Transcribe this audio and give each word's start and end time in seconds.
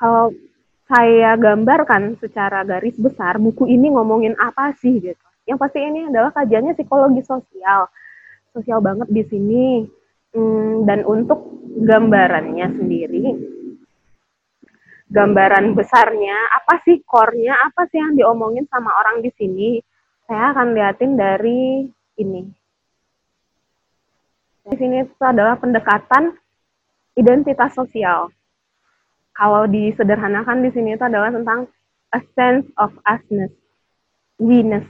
kalau 0.00 0.32
saya 0.88 1.36
gambarkan 1.36 2.16
secara 2.16 2.64
garis 2.64 2.96
besar 2.96 3.36
buku 3.36 3.68
ini 3.68 3.92
ngomongin 3.92 4.32
apa 4.40 4.72
sih 4.80 4.96
gitu. 4.98 5.26
Yang 5.44 5.58
pasti 5.60 5.78
ini 5.84 6.08
adalah 6.08 6.32
kajiannya 6.32 6.72
psikologi 6.72 7.22
sosial, 7.22 7.86
sosial 8.56 8.80
banget 8.80 9.12
di 9.12 9.22
sini. 9.28 9.66
Hmm, 10.30 10.86
dan 10.86 11.02
untuk 11.10 11.42
gambarannya 11.74 12.78
sendiri, 12.78 13.34
gambaran 15.10 15.74
besarnya 15.74 16.38
apa 16.54 16.78
sih 16.86 17.02
core-nya, 17.02 17.50
apa 17.66 17.90
sih 17.90 17.98
yang 17.98 18.14
diomongin 18.14 18.62
sama 18.70 18.94
orang 18.94 19.26
di 19.26 19.30
sini? 19.34 19.82
Saya 20.30 20.54
akan 20.54 20.70
liatin 20.70 21.18
dari 21.18 21.82
ini. 22.22 22.42
Di 24.70 24.76
sini 24.78 25.02
itu 25.02 25.18
adalah 25.18 25.58
pendekatan 25.58 26.30
identitas 27.18 27.74
sosial 27.74 28.30
kalau 29.40 29.64
disederhanakan 29.64 30.60
di 30.60 30.68
sini 30.76 31.00
itu 31.00 31.04
adalah 31.08 31.32
tentang 31.32 31.64
a 32.12 32.20
sense 32.36 32.68
of 32.76 32.92
usness, 33.08 33.48
we-ness, 34.36 34.84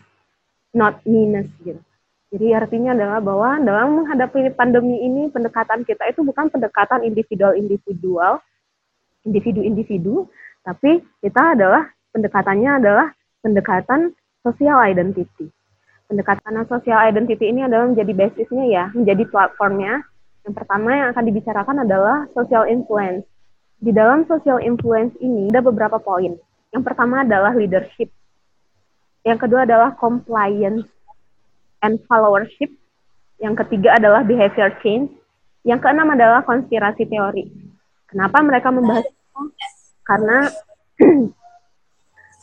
not 0.74 0.98
me-ness 1.06 1.46
gitu. 1.62 1.78
Jadi 2.34 2.46
artinya 2.54 2.94
adalah 2.98 3.22
bahwa 3.22 3.62
dalam 3.62 4.02
menghadapi 4.02 4.54
pandemi 4.58 5.06
ini 5.06 5.30
pendekatan 5.30 5.86
kita 5.86 6.10
itu 6.10 6.26
bukan 6.26 6.50
pendekatan 6.50 7.06
individual-individual, 7.06 8.42
individu-individu, 9.22 10.26
tapi 10.66 10.98
kita 11.22 11.54
adalah 11.54 11.86
pendekatannya 12.10 12.70
adalah 12.82 13.06
pendekatan 13.46 14.14
social 14.42 14.78
identity. 14.82 15.46
Pendekatan 16.10 16.58
social 16.66 16.98
identity 16.98 17.54
ini 17.54 17.66
adalah 17.66 17.86
menjadi 17.86 18.12
basisnya 18.18 18.66
ya, 18.66 18.84
menjadi 18.94 19.26
platformnya. 19.30 20.02
Yang 20.42 20.54
pertama 20.58 20.90
yang 20.90 21.08
akan 21.14 21.24
dibicarakan 21.26 21.76
adalah 21.86 22.26
social 22.34 22.66
influence 22.66 23.29
di 23.80 23.90
dalam 23.96 24.28
social 24.28 24.60
influence 24.60 25.16
ini 25.24 25.48
ada 25.48 25.64
beberapa 25.64 25.96
poin. 25.96 26.36
Yang 26.70 26.82
pertama 26.84 27.24
adalah 27.24 27.56
leadership. 27.56 28.12
Yang 29.24 29.48
kedua 29.48 29.64
adalah 29.64 29.96
compliance 29.96 30.84
and 31.80 31.96
followership. 32.04 32.68
Yang 33.40 33.64
ketiga 33.64 33.96
adalah 33.96 34.20
behavior 34.20 34.68
change. 34.84 35.08
Yang 35.64 35.80
keenam 35.84 36.12
adalah 36.12 36.44
konspirasi 36.44 37.08
teori. 37.08 37.48
Kenapa 38.08 38.44
mereka 38.44 38.68
membahas 38.68 39.08
itu? 39.08 39.42
Karena 40.04 40.38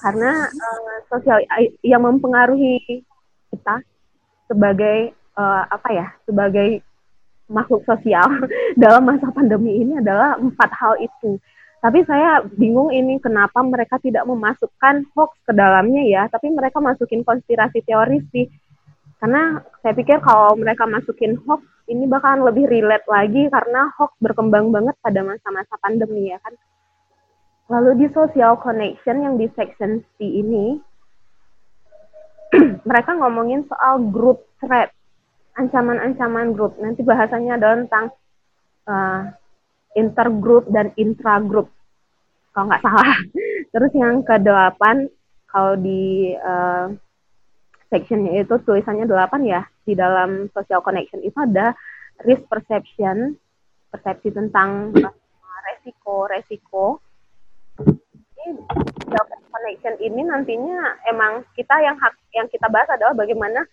karena 0.04 0.32
uh, 0.50 0.98
sosial 1.10 1.42
yang 1.86 2.02
mempengaruhi 2.02 3.06
kita 3.54 3.86
sebagai 4.50 5.14
uh, 5.38 5.64
apa 5.70 5.90
ya? 5.94 6.08
Sebagai 6.26 6.82
makhluk 7.48 7.84
sosial 7.88 8.28
dalam 8.84 9.04
masa 9.08 9.32
pandemi 9.32 9.82
ini 9.84 10.00
adalah 10.00 10.36
empat 10.40 10.72
hal 10.76 10.94
itu. 11.00 11.40
Tapi 11.78 12.04
saya 12.10 12.42
bingung 12.58 12.90
ini 12.90 13.22
kenapa 13.22 13.62
mereka 13.62 14.02
tidak 14.02 14.26
memasukkan 14.26 15.08
hoax 15.14 15.38
ke 15.46 15.54
dalamnya 15.54 16.04
ya, 16.10 16.24
tapi 16.28 16.50
mereka 16.50 16.82
masukin 16.82 17.22
konspirasi 17.22 17.86
teori 17.86 18.20
sih. 18.34 18.50
Karena 19.22 19.62
saya 19.82 19.94
pikir 19.94 20.22
kalau 20.22 20.58
mereka 20.58 20.90
masukin 20.90 21.38
hoax 21.46 21.62
ini 21.88 22.10
bakalan 22.10 22.44
lebih 22.50 22.68
relate 22.68 23.06
lagi 23.08 23.48
karena 23.48 23.94
hoax 23.96 24.12
berkembang 24.20 24.74
banget 24.74 24.98
pada 25.00 25.22
masa-masa 25.22 25.74
pandemi 25.80 26.34
ya 26.34 26.42
kan. 26.42 26.54
Lalu 27.68 28.06
di 28.06 28.08
social 28.16 28.58
connection 28.58 29.24
yang 29.24 29.36
di 29.38 29.48
section 29.54 30.02
C 30.18 30.24
ini 30.24 30.80
mereka 32.90 33.16
ngomongin 33.16 33.68
soal 33.70 34.02
group 34.12 34.44
thread 34.64 34.90
ancaman-ancaman 35.58 36.54
grup. 36.54 36.78
Nanti 36.78 37.02
bahasanya 37.02 37.58
adalah 37.58 37.76
tentang 37.84 38.06
uh, 38.86 39.22
intergroup 39.98 40.70
dan 40.70 40.94
intragroup, 40.96 41.74
kalau 42.54 42.70
nggak 42.70 42.84
salah. 42.86 43.10
Terus 43.74 43.92
yang 43.98 44.22
ke-8, 44.22 44.82
kalau 45.50 45.74
di 45.82 46.32
uh, 46.38 46.94
sectionnya 47.90 48.46
itu 48.46 48.56
tulisannya 48.62 49.10
8 49.10 49.42
ya, 49.44 49.66
di 49.84 49.98
dalam 49.98 50.48
social 50.54 50.86
connection 50.86 51.26
itu 51.26 51.36
ada 51.36 51.74
risk 52.24 52.46
perception, 52.46 53.36
persepsi 53.90 54.30
tentang 54.30 54.94
resiko-resiko. 55.68 57.02
Ini 58.38 58.54
connection 59.58 59.96
ini 60.00 60.22
nantinya 60.22 61.02
emang 61.10 61.44
kita 61.58 61.74
yang 61.82 61.98
hak 61.98 62.14
yang 62.38 62.48
kita 62.48 62.70
bahas 62.70 62.88
adalah 62.94 63.18
bagaimana 63.18 63.66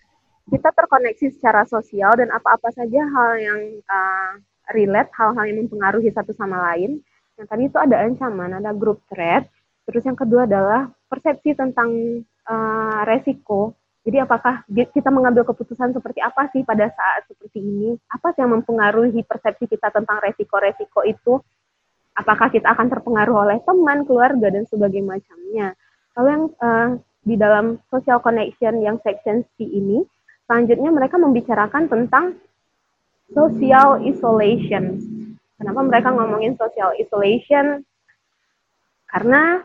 kita 0.45 0.69
terkoneksi 0.77 1.27
secara 1.33 1.65
sosial 1.65 2.13
dan 2.21 2.29
apa-apa 2.29 2.69
saja 2.77 3.01
hal 3.01 3.31
yang 3.41 3.61
uh, 3.89 4.33
relate, 4.77 5.09
hal-hal 5.17 5.45
yang 5.49 5.65
mempengaruhi 5.65 6.13
satu 6.13 6.37
sama 6.37 6.61
lain. 6.73 7.01
Yang 7.41 7.47
tadi 7.49 7.63
itu 7.67 7.79
ada 7.81 7.97
ancaman, 8.05 8.61
ada 8.61 8.71
group 8.77 9.01
threat. 9.09 9.49
Terus 9.89 10.05
yang 10.05 10.17
kedua 10.17 10.45
adalah 10.49 10.89
persepsi 11.09 11.57
tentang 11.57 12.23
uh, 12.49 13.01
resiko. 13.09 13.77
Jadi 14.05 14.21
apakah 14.21 14.69
kita 14.69 15.09
mengambil 15.09 15.49
keputusan 15.49 15.97
seperti 15.97 16.21
apa 16.21 16.53
sih 16.53 16.61
pada 16.61 16.93
saat 16.93 17.25
seperti 17.25 17.65
ini? 17.65 17.97
Apa 18.13 18.37
sih 18.37 18.45
yang 18.45 18.53
mempengaruhi 18.61 19.25
persepsi 19.25 19.65
kita 19.65 19.89
tentang 19.89 20.21
resiko-resiko 20.21 21.09
itu? 21.09 21.41
Apakah 22.13 22.53
kita 22.53 22.69
akan 22.69 22.93
terpengaruh 22.93 23.49
oleh 23.49 23.59
teman, 23.65 24.05
keluarga, 24.05 24.53
dan 24.53 24.69
sebagainya 24.69 25.19
macamnya? 25.19 25.67
Kalau 26.13 26.29
yang 26.29 26.45
uh, 26.61 26.89
di 27.25 27.35
dalam 27.41 27.81
social 27.89 28.21
connection 28.21 28.85
yang 28.85 29.01
section 29.01 29.43
C 29.57 29.65
ini, 29.65 30.05
Selanjutnya 30.45 30.91
mereka 30.93 31.17
membicarakan 31.17 31.89
tentang 31.89 32.37
social 33.33 34.05
isolation. 34.05 35.01
Kenapa 35.57 35.81
mereka 35.81 36.13
ngomongin 36.13 36.53
social 36.61 36.93
isolation? 37.01 37.81
Karena 39.09 39.65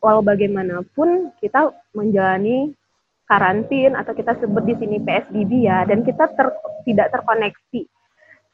walau 0.00 0.24
bagaimanapun 0.24 1.36
kita 1.42 1.74
menjalani 1.92 2.72
karantin 3.26 3.98
atau 3.98 4.14
kita 4.14 4.38
sebut 4.38 4.62
di 4.64 4.74
sini 4.78 4.96
PSBB 5.02 5.66
ya, 5.66 5.82
dan 5.84 6.06
kita 6.06 6.30
ter, 6.30 6.48
tidak 6.86 7.10
terkoneksi, 7.10 7.82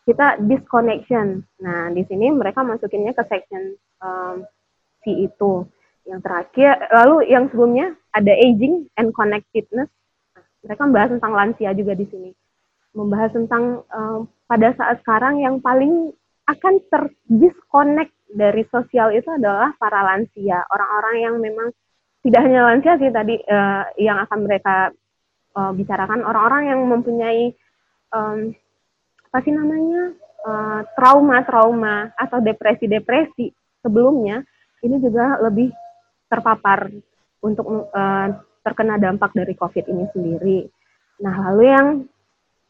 kita 0.08 0.40
disconnection. 0.48 1.44
Nah 1.60 1.92
di 1.92 2.02
sini 2.08 2.32
mereka 2.32 2.64
masukinnya 2.64 3.12
ke 3.12 3.22
section 3.28 3.76
um, 4.00 4.42
C 5.04 5.28
itu. 5.28 5.68
Yang 6.02 6.20
terakhir, 6.26 6.90
lalu 6.90 7.30
yang 7.30 7.46
sebelumnya 7.46 7.94
ada 8.10 8.34
aging 8.34 8.90
and 8.98 9.14
connectedness 9.14 9.86
mereka 10.62 10.82
membahas 10.86 11.10
tentang 11.18 11.32
lansia 11.34 11.70
juga 11.74 11.92
di 11.98 12.06
sini. 12.06 12.30
Membahas 12.94 13.30
tentang 13.34 13.82
uh, 13.90 14.24
pada 14.46 14.72
saat 14.78 15.02
sekarang 15.02 15.42
yang 15.42 15.58
paling 15.58 16.14
akan 16.46 16.74
terdisconnect 16.90 18.12
dari 18.32 18.66
sosial 18.70 19.14
itu 19.14 19.28
adalah 19.30 19.74
para 19.78 20.02
lansia. 20.02 20.64
Orang-orang 20.70 21.16
yang 21.20 21.34
memang 21.38 21.68
tidak 22.22 22.40
hanya 22.46 22.60
lansia 22.70 22.94
sih 22.98 23.10
tadi 23.10 23.34
uh, 23.42 23.84
yang 23.98 24.18
akan 24.22 24.38
mereka 24.46 24.94
uh, 25.58 25.72
bicarakan. 25.74 26.22
Orang-orang 26.22 26.62
yang 26.70 26.80
mempunyai 26.86 27.52
um, 28.14 28.54
apa 29.32 29.38
sih 29.48 29.54
namanya 29.54 30.12
trauma-trauma 30.98 32.10
uh, 32.10 32.18
atau 32.18 32.42
depresi-depresi 32.42 33.54
sebelumnya 33.78 34.42
ini 34.82 34.98
juga 34.98 35.38
lebih 35.38 35.70
terpapar 36.26 36.90
untuk 37.42 37.66
uh, 37.94 38.28
terkena 38.62 38.98
dampak 38.98 39.34
dari 39.34 39.54
COVID 39.58 39.84
ini 39.90 40.04
sendiri. 40.14 40.58
Nah, 41.22 41.50
lalu 41.50 41.64
yang 41.70 41.86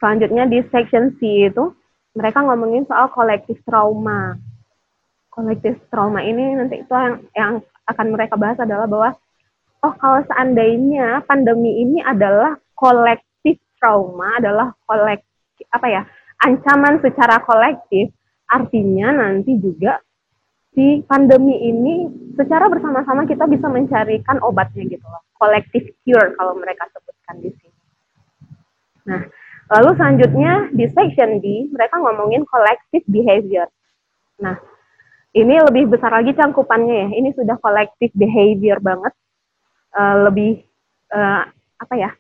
selanjutnya 0.01 0.45
di 0.49 0.59
section 0.69 1.15
C 1.21 1.49
itu, 1.49 1.73
mereka 2.13 2.45
ngomongin 2.45 2.85
soal 2.85 3.09
kolektif 3.13 3.61
trauma. 3.65 4.37
Kolektif 5.33 5.81
trauma 5.89 6.21
ini 6.21 6.53
nanti 6.57 6.85
itu 6.85 6.93
yang, 6.93 7.17
yang 7.33 7.53
akan 7.89 8.07
mereka 8.13 8.37
bahas 8.37 8.61
adalah 8.61 8.85
bahwa, 8.85 9.11
oh 9.85 9.95
kalau 9.97 10.21
seandainya 10.29 11.25
pandemi 11.25 11.81
ini 11.81 12.05
adalah 12.05 12.57
kolektif 12.77 13.57
trauma, 13.81 14.37
adalah 14.37 14.77
kolektif, 14.85 15.65
apa 15.73 15.87
ya, 15.89 16.03
ancaman 16.45 17.01
secara 17.01 17.41
kolektif, 17.41 18.13
artinya 18.51 19.09
nanti 19.17 19.57
juga 19.57 19.97
si 20.73 21.05
pandemi 21.05 21.69
ini 21.69 22.09
secara 22.33 22.69
bersama-sama 22.73 23.29
kita 23.29 23.45
bisa 23.45 23.69
mencarikan 23.69 24.41
obatnya 24.41 24.89
gitu 24.89 25.05
loh. 25.05 25.21
Collective 25.37 25.93
cure 26.05 26.33
kalau 26.37 26.57
mereka 26.57 26.89
sebutkan 26.93 27.37
di 27.45 27.51
sini. 27.53 27.79
Nah, 29.09 29.23
lalu 29.69 29.91
selanjutnya 30.01 30.53
di 30.73 30.85
section 30.89 31.43
D 31.45 31.69
mereka 31.73 32.01
ngomongin 32.01 32.49
collective 32.49 33.05
behavior. 33.05 33.69
Nah, 34.41 34.57
ini 35.37 35.55
lebih 35.61 35.93
besar 35.93 36.13
lagi 36.13 36.33
cangkupannya 36.33 36.97
ya. 36.97 37.09
Ini 37.21 37.31
sudah 37.37 37.57
collective 37.61 38.13
behavior 38.17 38.81
banget. 38.81 39.13
Uh, 39.93 40.25
lebih 40.25 40.65
uh, 41.13 41.45
apa 41.77 41.95
ya? 42.01 42.11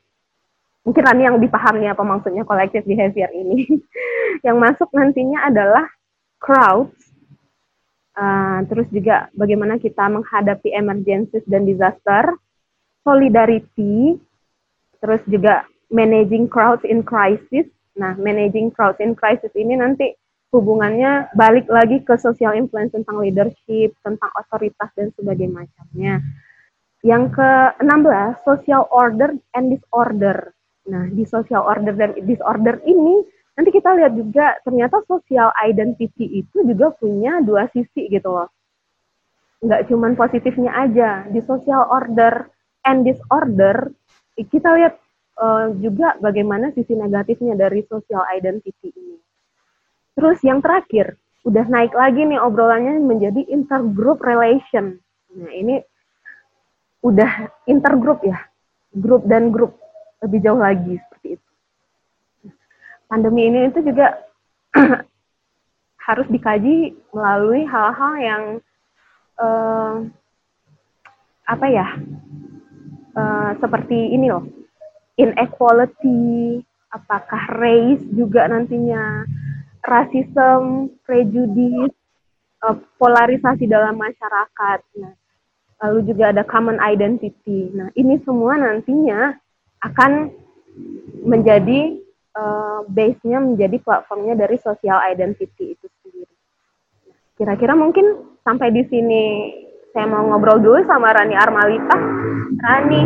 Mungkin 0.82 1.02
Rani 1.08 1.22
yang 1.24 1.38
dipahami 1.40 1.88
apa 1.88 2.02
maksudnya 2.04 2.44
collective 2.44 2.84
behavior 2.84 3.32
ini. 3.32 3.64
yang 4.46 4.60
masuk 4.60 4.92
nantinya 4.92 5.48
adalah 5.48 5.88
crowds 6.42 7.11
Uh, 8.12 8.60
terus 8.68 8.84
juga 8.92 9.32
bagaimana 9.32 9.80
kita 9.80 10.04
menghadapi 10.04 10.68
emergencies 10.76 11.44
dan 11.48 11.64
disaster, 11.64 12.36
solidarity, 13.00 14.20
terus 15.00 15.24
juga 15.24 15.64
managing 15.88 16.44
crowds 16.48 16.84
in 16.84 17.00
crisis. 17.00 17.64
Nah, 17.96 18.16
managing 18.20 18.72
crowds 18.72 19.00
in 19.00 19.16
crisis 19.16 19.52
ini 19.56 19.76
nanti 19.76 20.12
hubungannya 20.52 21.32
balik 21.32 21.64
lagi 21.72 22.04
ke 22.04 22.16
social 22.20 22.52
influence 22.52 22.92
tentang 22.92 23.20
leadership, 23.24 23.96
tentang 24.04 24.30
otoritas 24.36 24.92
dan 24.92 25.08
sebagainya 25.16 25.64
macamnya. 25.64 26.20
Yang 27.02 27.24
ke-16, 27.40 28.44
social 28.46 28.86
order 28.92 29.34
and 29.56 29.72
disorder. 29.72 30.52
Nah, 30.86 31.08
di 31.08 31.24
social 31.24 31.64
order 31.64 31.96
dan 31.96 32.14
disorder 32.28 32.78
ini 32.84 33.24
nanti 33.52 33.70
kita 33.70 33.90
lihat 33.96 34.12
juga 34.16 34.56
ternyata 34.64 35.04
social 35.04 35.52
identity 35.60 36.44
itu 36.44 36.64
juga 36.64 36.92
punya 36.96 37.40
dua 37.44 37.68
sisi 37.72 38.08
gitu 38.08 38.28
loh. 38.32 38.48
Nggak 39.62 39.92
cuma 39.92 40.10
positifnya 40.16 40.72
aja. 40.74 41.28
Di 41.28 41.40
social 41.44 41.86
order 41.86 42.48
and 42.82 43.06
disorder, 43.06 43.92
kita 44.34 44.68
lihat 44.74 44.94
uh, 45.38 45.70
juga 45.78 46.18
bagaimana 46.18 46.72
sisi 46.74 46.96
negatifnya 46.96 47.54
dari 47.54 47.84
social 47.86 48.24
identity 48.32 48.90
ini. 48.90 49.16
Terus 50.16 50.42
yang 50.44 50.60
terakhir, 50.60 51.16
udah 51.46 51.64
naik 51.68 51.94
lagi 51.94 52.26
nih 52.26 52.40
obrolannya 52.42 53.00
menjadi 53.00 53.46
intergroup 53.48 54.20
relation. 54.24 54.98
Nah, 55.32 55.52
ini 55.52 55.80
udah 57.00 57.48
intergroup 57.70 58.20
ya, 58.26 58.38
grup 58.92 59.24
dan 59.24 59.54
grup 59.54 59.78
lebih 60.22 60.38
jauh 60.42 60.60
lagi 60.60 60.98
seperti 61.02 61.38
itu 61.38 61.51
pandemi 63.12 63.52
ini 63.52 63.68
itu 63.68 63.84
juga 63.84 64.24
harus 66.08 66.24
dikaji 66.32 66.96
melalui 67.12 67.68
hal-hal 67.68 68.14
yang 68.16 68.42
uh, 69.36 70.00
apa 71.44 71.66
ya 71.68 71.88
uh, 73.12 73.52
seperti 73.60 74.16
ini 74.16 74.32
loh 74.32 74.48
inequality 75.20 76.64
apakah 76.88 77.52
race 77.60 78.00
juga 78.16 78.48
nantinya 78.48 79.28
rasisme 79.84 80.96
prejudice 81.04 81.92
uh, 82.64 82.78
polarisasi 82.96 83.68
dalam 83.68 83.98
masyarakat. 84.00 84.80
Nah 85.04 85.14
lalu 85.82 86.14
juga 86.14 86.30
ada 86.30 86.46
common 86.46 86.78
identity. 86.78 87.74
Nah 87.74 87.90
ini 87.98 88.16
semua 88.22 88.54
nantinya 88.54 89.34
akan 89.82 90.30
menjadi 91.26 91.98
uh, 92.36 92.80
base-nya 92.88 93.38
menjadi 93.40 93.76
platformnya 93.80 94.34
dari 94.36 94.56
social 94.60 94.98
identity 95.08 95.76
itu 95.76 95.86
sendiri. 96.00 96.34
Kira-kira 97.36 97.74
mungkin 97.76 98.36
sampai 98.44 98.72
di 98.72 98.82
sini 98.88 99.24
saya 99.92 100.08
mau 100.08 100.24
ngobrol 100.28 100.60
dulu 100.60 100.80
sama 100.88 101.12
Rani 101.12 101.36
Armalita. 101.36 101.96
Rani, 102.62 103.02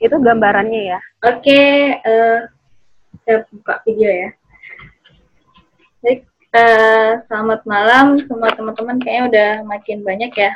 itu 0.00 0.16
gambarannya 0.20 0.80
ya. 0.96 1.00
Oke, 1.24 1.62
uh, 2.04 2.38
saya 3.24 3.38
buka 3.48 3.80
video 3.88 4.10
ya. 4.12 4.30
Baik, 6.04 6.20
uh, 6.52 7.10
selamat 7.28 7.60
malam 7.64 8.20
semua 8.28 8.52
teman-teman. 8.52 9.00
Kayaknya 9.00 9.24
udah 9.32 9.50
makin 9.64 9.98
banyak 10.04 10.32
ya. 10.36 10.52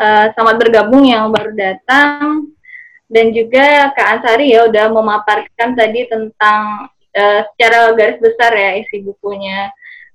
Uh, 0.00 0.32
selamat 0.32 0.56
bergabung 0.62 1.04
yang 1.04 1.28
baru 1.28 1.52
datang 1.52 2.54
dan 3.10 3.34
juga 3.34 3.90
Kak 3.92 4.22
Ansari 4.22 4.54
ya 4.54 4.70
udah 4.70 4.86
memaparkan 4.94 5.74
tadi 5.74 6.06
tentang 6.06 6.86
uh, 7.18 7.40
secara 7.52 7.90
garis 7.98 8.22
besar 8.22 8.54
ya 8.54 8.78
isi 8.78 9.02
bukunya 9.02 9.68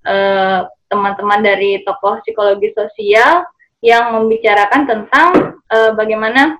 eh, 0.06 0.60
teman-teman 0.88 1.42
dari 1.44 1.84
tokoh 1.84 2.22
psikologi 2.24 2.72
sosial 2.72 3.44
yang 3.84 4.16
membicarakan 4.18 4.88
tentang 4.88 5.30
uh, 5.70 5.92
bagaimana 5.94 6.58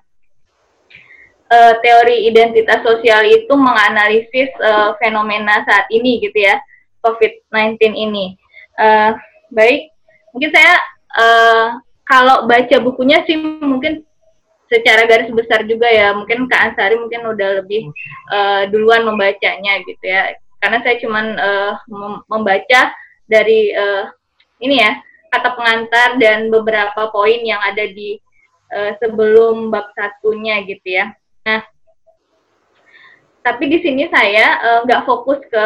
uh, 1.50 1.74
teori 1.82 2.30
identitas 2.30 2.86
sosial 2.86 3.26
itu 3.26 3.54
menganalisis 3.54 4.50
uh, 4.62 4.94
fenomena 5.02 5.62
saat 5.66 5.90
ini 5.90 6.22
gitu 6.22 6.38
ya 6.38 6.62
COVID-19 7.02 7.94
ini. 7.94 8.38
Uh, 8.78 9.14
baik, 9.54 9.94
mungkin 10.34 10.52
saya 10.54 10.74
uh, 11.18 11.66
kalau 12.06 12.46
baca 12.46 12.78
bukunya 12.82 13.26
sih 13.26 13.38
mungkin 13.42 14.06
secara 14.72 15.06
garis 15.06 15.30
besar 15.32 15.64
juga 15.66 15.90
ya. 15.90 16.14
Mungkin 16.14 16.50
Kak 16.50 16.74
Ansari 16.74 16.96
mungkin 16.98 17.26
udah 17.26 17.64
lebih 17.64 17.90
uh, 18.32 18.64
duluan 18.70 19.06
membacanya 19.06 19.82
gitu 19.86 20.06
ya. 20.06 20.34
Karena 20.62 20.82
saya 20.82 20.96
cuman 21.02 21.26
uh, 21.38 21.74
membaca 22.30 22.94
dari 23.30 23.74
uh, 23.74 24.10
ini 24.62 24.82
ya 24.82 24.98
kata 25.34 25.52
pengantar 25.58 26.16
dan 26.18 26.48
beberapa 26.48 27.12
poin 27.12 27.44
yang 27.44 27.60
ada 27.60 27.86
di 27.92 28.18
uh, 28.72 28.96
sebelum 29.04 29.70
bab 29.70 29.92
satunya 29.94 30.64
gitu 30.64 30.88
ya. 30.90 31.12
Nah 31.46 31.62
tapi 33.46 33.70
di 33.70 33.78
sini 33.86 34.10
saya 34.10 34.58
nggak 34.90 35.02
uh, 35.02 35.06
fokus 35.06 35.38
ke 35.54 35.64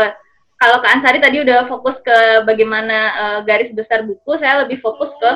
kalau 0.60 0.84
Kak 0.84 1.00
Ansari 1.00 1.24
tadi 1.24 1.40
udah 1.40 1.72
fokus 1.72 1.96
ke 2.04 2.44
bagaimana 2.44 2.98
uh, 3.16 3.40
garis 3.48 3.72
besar 3.72 4.04
buku 4.04 4.36
saya 4.44 4.68
lebih 4.68 4.84
fokus 4.84 5.08
ke 5.16 5.32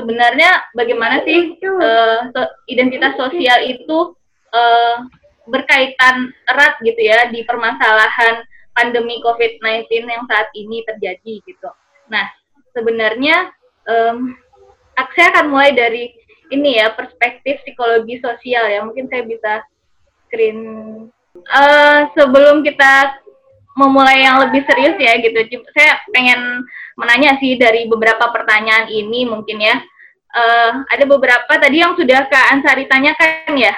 sebenarnya 0.00 0.72
bagaimana 0.72 1.20
sih 1.28 1.60
uh, 1.60 2.32
identitas 2.64 3.20
sosial 3.20 3.60
itu 3.68 4.16
uh, 4.56 4.96
berkaitan 5.44 6.32
erat 6.48 6.80
gitu 6.80 7.00
ya 7.04 7.28
di 7.28 7.44
permasalahan 7.44 8.40
pandemi 8.72 9.20
COVID-19 9.20 10.08
yang 10.08 10.24
saat 10.24 10.48
ini 10.56 10.80
terjadi 10.88 11.44
gitu. 11.44 11.68
Nah, 12.08 12.24
sebenarnya 12.72 13.52
um, 13.84 14.32
saya 15.12 15.28
akan 15.36 15.46
mulai 15.52 15.76
dari 15.76 16.16
ini 16.48 16.80
ya 16.80 16.96
perspektif 16.96 17.60
psikologi 17.62 18.18
sosial 18.24 18.64
ya. 18.72 18.80
Mungkin 18.80 19.12
saya 19.12 19.28
bisa 19.28 19.52
screen 20.26 20.58
uh, 21.50 22.00
sebelum 22.16 22.64
kita 22.64 23.20
memulai 23.80 24.28
yang 24.28 24.36
lebih 24.44 24.60
serius 24.68 25.00
ya 25.00 25.16
gitu. 25.16 25.40
Saya 25.72 25.96
pengen 26.12 26.68
menanya 27.00 27.40
sih 27.40 27.56
dari 27.56 27.88
beberapa 27.88 28.28
pertanyaan 28.28 28.92
ini 28.92 29.24
mungkin 29.24 29.56
ya. 29.56 29.80
Uh, 30.30 30.86
ada 30.86 31.08
beberapa 31.10 31.50
tadi 31.58 31.82
yang 31.82 31.98
sudah 31.98 32.28
Kak 32.30 32.54
Ansari 32.54 32.86
tanyakan 32.86 33.58
ya. 33.58 33.74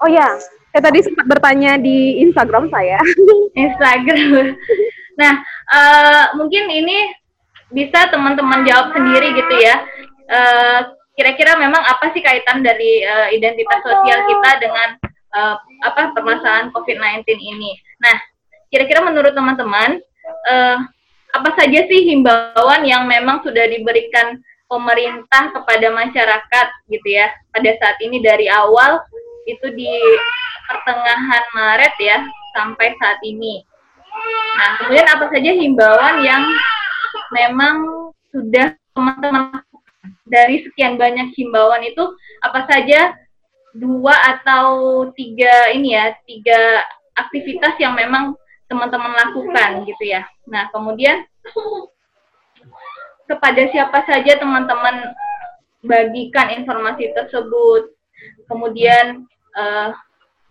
Oh 0.00 0.08
ya, 0.08 0.38
saya 0.70 0.82
tadi 0.86 1.02
sempat 1.02 1.26
bertanya 1.26 1.76
di 1.82 2.22
Instagram 2.22 2.70
saya. 2.70 3.02
Instagram. 3.66 4.54
Nah, 5.18 5.32
uh, 5.74 6.24
mungkin 6.38 6.70
ini 6.70 7.10
bisa 7.74 8.06
teman-teman 8.10 8.62
jawab 8.62 8.94
sendiri 8.94 9.34
gitu 9.34 9.54
ya. 9.58 9.82
Uh, 10.30 10.80
kira-kira 11.18 11.58
memang 11.58 11.82
apa 11.82 12.14
sih 12.14 12.22
kaitan 12.22 12.62
dari 12.62 13.02
uh, 13.02 13.28
identitas 13.34 13.82
sosial 13.82 14.24
kita 14.30 14.50
dengan 14.62 14.88
uh, 15.34 15.58
apa 15.84 16.14
permasalahan 16.14 16.70
COVID-19 16.70 17.26
ini? 17.34 17.74
Nah, 17.98 18.16
kira-kira 18.70 19.02
menurut 19.02 19.34
teman-teman 19.34 19.98
uh, 20.46 20.78
apa 21.30 21.50
saja 21.58 21.86
sih 21.86 22.10
himbauan 22.10 22.82
yang 22.86 23.06
memang 23.06 23.42
sudah 23.42 23.66
diberikan 23.70 24.38
pemerintah 24.70 25.50
kepada 25.50 25.90
masyarakat 25.90 26.66
gitu 26.90 27.08
ya 27.10 27.30
pada 27.50 27.70
saat 27.82 27.98
ini 28.02 28.22
dari 28.22 28.46
awal 28.46 29.02
itu 29.46 29.66
di 29.74 29.90
pertengahan 30.70 31.44
Maret 31.54 31.94
ya 31.98 32.18
sampai 32.54 32.94
saat 33.02 33.18
ini. 33.26 33.66
Nah 34.58 34.70
kemudian 34.78 35.06
apa 35.10 35.26
saja 35.30 35.50
himbauan 35.54 36.14
yang 36.22 36.42
memang 37.34 37.76
sudah 38.30 38.74
teman-teman 38.94 39.58
dari 40.30 40.62
sekian 40.62 40.94
banyak 40.94 41.34
himbauan 41.34 41.82
itu 41.82 42.06
apa 42.46 42.66
saja 42.70 43.14
dua 43.74 44.14
atau 44.38 45.06
tiga 45.14 45.74
ini 45.74 45.94
ya 45.94 46.14
tiga 46.26 46.86
aktivitas 47.18 47.74
yang 47.82 47.98
memang 47.98 48.34
teman-teman 48.70 49.12
lakukan 49.18 49.82
gitu 49.84 50.04
ya. 50.06 50.22
Nah, 50.46 50.70
kemudian 50.70 51.26
kepada 53.26 53.62
siapa 53.74 54.06
saja 54.06 54.38
teman-teman 54.38 55.10
bagikan 55.82 56.54
informasi 56.54 57.10
tersebut. 57.10 57.90
Kemudian 58.46 59.26
eh, 59.58 59.90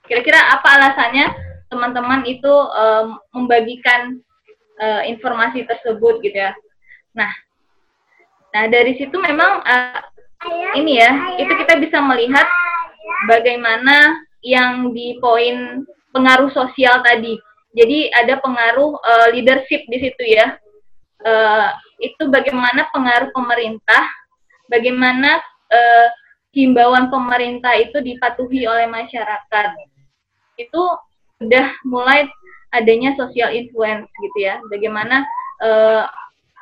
kira-kira 0.10 0.42
apa 0.52 0.68
alasannya 0.76 1.50
teman-teman 1.70 2.26
itu 2.26 2.50
uh, 2.50 3.14
membagikan 3.30 4.18
uh, 4.82 5.06
informasi 5.06 5.70
tersebut 5.70 6.18
gitu 6.26 6.34
ya. 6.34 6.52
Nah, 7.14 7.30
nah 8.50 8.66
dari 8.66 8.98
situ 8.98 9.14
memang 9.14 9.62
ini 10.74 10.98
ya, 10.98 11.38
itu 11.38 11.54
kita 11.54 11.78
bisa 11.78 12.02
melihat 12.02 12.50
bagaimana 13.30 14.18
yang 14.42 14.90
di 14.98 15.22
poin 15.22 15.86
pengaruh 16.10 16.50
sosial 16.58 17.06
tadi 17.06 17.38
jadi 17.74 18.10
ada 18.18 18.42
pengaruh 18.42 18.98
uh, 18.98 19.28
leadership 19.34 19.86
di 19.86 19.98
situ 20.02 20.24
ya. 20.26 20.58
Uh, 21.20 21.70
itu 22.00 22.32
bagaimana 22.32 22.88
pengaruh 22.96 23.30
pemerintah, 23.36 24.08
bagaimana 24.72 25.38
uh, 25.70 26.08
himbauan 26.56 27.14
pemerintah 27.14 27.78
itu 27.78 28.02
dipatuhi 28.02 28.66
oleh 28.66 28.90
masyarakat. 28.90 29.70
Itu 30.58 30.82
sudah 31.38 31.72
mulai 31.86 32.26
adanya 32.74 33.14
social 33.20 33.54
influence 33.54 34.10
gitu 34.18 34.38
ya. 34.42 34.58
Bagaimana 34.66 35.22
uh, 35.62 36.10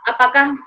apakah 0.10 0.58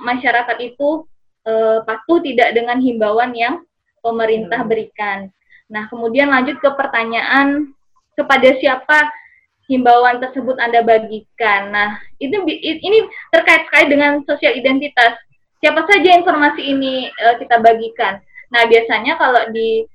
masyarakat 0.00 0.56
itu 0.64 1.04
uh, 1.44 1.84
patuh 1.84 2.24
tidak 2.24 2.56
dengan 2.56 2.80
himbauan 2.80 3.36
yang 3.36 3.60
pemerintah 4.00 4.64
berikan. 4.64 5.28
Nah, 5.68 5.86
kemudian 5.92 6.32
lanjut 6.32 6.56
ke 6.58 6.70
pertanyaan 6.72 7.76
kepada 8.16 8.48
siapa 8.58 9.19
himbauan 9.70 10.18
tersebut 10.18 10.58
Anda 10.58 10.82
bagikan. 10.82 11.70
Nah, 11.70 12.02
itu 12.18 12.34
ini 12.58 13.06
terkait 13.30 13.70
sekali 13.70 13.86
dengan 13.94 14.18
sosial 14.26 14.58
identitas. 14.58 15.14
Siapa 15.62 15.86
saja 15.86 16.18
informasi 16.18 16.66
ini 16.66 17.06
uh, 17.06 17.38
kita 17.38 17.62
bagikan. 17.62 18.18
Nah, 18.50 18.66
biasanya 18.66 19.14
kalau 19.14 19.46
di 19.54 19.86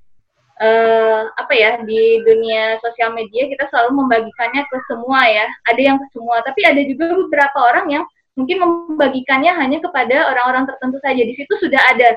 uh, 0.63 1.27
apa 1.35 1.51
ya 1.51 1.83
di 1.83 2.23
dunia 2.23 2.79
sosial 2.79 3.11
media 3.11 3.51
kita 3.51 3.67
selalu 3.67 4.07
membagikannya 4.07 4.63
ke 4.63 4.77
semua 4.87 5.27
ya. 5.27 5.45
Ada 5.67 5.81
yang 5.83 5.97
ke 5.99 6.07
semua, 6.15 6.39
tapi 6.47 6.63
ada 6.63 6.79
juga 6.87 7.11
beberapa 7.11 7.59
orang 7.59 7.85
yang 7.91 8.03
mungkin 8.39 8.63
membagikannya 8.63 9.51
hanya 9.59 9.83
kepada 9.83 10.31
orang-orang 10.31 10.63
tertentu 10.71 11.03
saja. 11.03 11.19
Di 11.19 11.35
situ 11.35 11.53
sudah 11.59 11.81
ada 11.91 12.09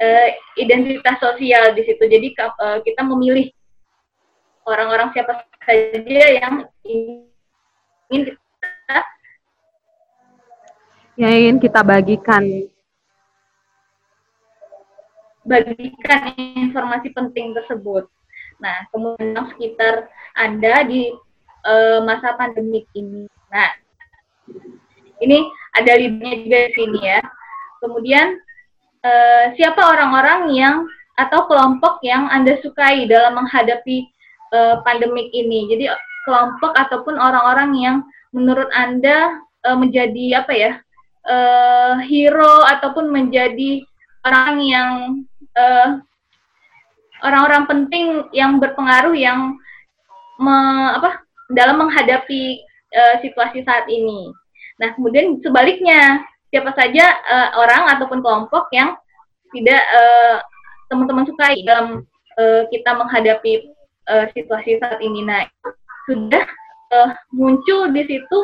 uh, 0.00 0.28
identitas 0.56 1.20
sosial 1.20 1.76
di 1.76 1.84
situ. 1.84 2.00
Jadi 2.00 2.32
uh, 2.40 2.80
kita 2.80 3.04
memilih 3.04 3.52
orang-orang 4.64 5.12
siapa 5.12 5.44
saja 5.68 6.22
yang 6.32 6.54
ingin 6.88 7.28
kita 8.32 8.96
yang 11.20 11.32
ingin 11.36 11.56
kita 11.60 11.80
bagikan 11.84 12.44
bagikan 15.44 16.32
informasi 16.36 17.12
penting 17.12 17.52
tersebut. 17.52 18.08
Nah, 18.60 18.84
kemudian 18.92 19.48
sekitar 19.52 20.08
Anda 20.36 20.84
di 20.88 21.08
uh, 21.64 22.04
masa 22.04 22.36
pandemik 22.36 22.84
ini. 22.92 23.24
Nah, 23.48 23.70
ini 25.20 25.48
ada 25.72 25.92
linknya 25.96 26.32
juga 26.44 26.58
di 26.68 26.72
sini 26.76 27.00
ya. 27.00 27.20
Kemudian 27.80 28.36
uh, 29.04 29.44
siapa 29.56 29.80
orang-orang 29.80 30.52
yang 30.52 30.76
atau 31.16 31.48
kelompok 31.48 31.98
yang 32.04 32.28
Anda 32.28 32.60
sukai 32.60 33.08
dalam 33.08 33.40
menghadapi 33.40 34.06
uh, 34.52 34.80
pandemik 34.82 35.28
ini. 35.32 35.68
Jadi 35.68 35.84
kelompok 36.24 36.76
ataupun 36.76 37.16
orang-orang 37.16 37.70
yang 37.76 37.96
menurut 38.36 38.68
Anda 38.76 39.40
uh, 39.64 39.76
menjadi 39.76 40.44
apa 40.44 40.52
ya? 40.52 40.72
Uh, 41.28 42.00
hero 42.08 42.64
ataupun 42.64 43.12
menjadi 43.12 43.84
orang 44.24 44.64
yang 44.64 44.90
orang 45.58 46.00
orang-orang 47.18 47.64
penting 47.66 48.06
yang 48.30 48.62
berpengaruh 48.62 49.12
yang 49.12 49.58
me, 50.38 50.56
apa 50.94 51.18
dalam 51.50 51.82
menghadapi 51.82 52.62
uh, 52.94 53.14
situasi 53.20 53.66
saat 53.66 53.90
ini. 53.90 54.30
Nah, 54.78 54.94
kemudian 54.94 55.42
sebaliknya, 55.42 56.22
siapa 56.54 56.70
saja 56.78 57.10
uh, 57.26 57.48
orang 57.58 57.90
ataupun 57.98 58.22
kelompok 58.22 58.70
yang 58.70 58.94
tidak 59.50 59.82
teman-teman 60.88 61.24
sukai 61.28 61.60
dalam 61.64 62.04
uh, 62.40 62.62
kita 62.72 62.90
menghadapi 62.96 63.72
uh, 64.08 64.26
situasi 64.32 64.80
saat 64.80 64.98
ini. 65.04 65.22
Nah, 65.22 65.44
sudah 66.08 66.44
uh, 66.92 67.10
muncul 67.36 67.92
di 67.92 68.02
situ 68.08 68.38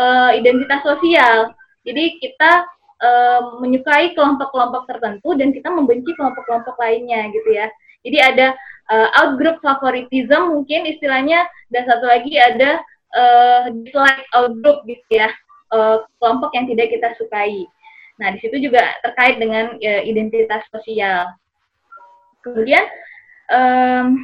uh, 0.00 0.32
identitas 0.32 0.80
sosial. 0.82 1.52
Jadi 1.84 2.16
kita 2.20 2.64
uh, 3.04 3.40
menyukai 3.60 4.16
kelompok-kelompok 4.16 4.88
tertentu 4.88 5.36
dan 5.36 5.52
kita 5.52 5.68
membenci 5.68 6.16
kelompok-kelompok 6.16 6.74
lainnya 6.80 7.28
gitu 7.30 7.48
ya. 7.52 7.68
Jadi 8.04 8.18
ada 8.20 8.46
uh, 8.92 9.08
outgroup 9.20 9.60
favoritism 9.60 10.52
mungkin 10.52 10.88
istilahnya 10.88 11.44
dan 11.72 11.88
satu 11.88 12.04
lagi 12.08 12.36
ada 12.36 12.80
uh, 13.16 13.68
dislike 13.84 14.24
outgroup 14.32 14.84
gitu 14.88 15.04
ya. 15.12 15.28
Uh, 15.72 16.04
kelompok 16.22 16.54
yang 16.54 16.70
tidak 16.70 16.92
kita 16.92 17.08
sukai. 17.18 17.66
Nah, 18.14 18.30
di 18.30 18.38
situ 18.38 18.70
juga 18.70 18.94
terkait 19.02 19.42
dengan 19.42 19.74
uh, 19.74 20.02
identitas 20.06 20.62
sosial. 20.70 21.34
Kemudian 22.46 22.84
um, 23.50 24.20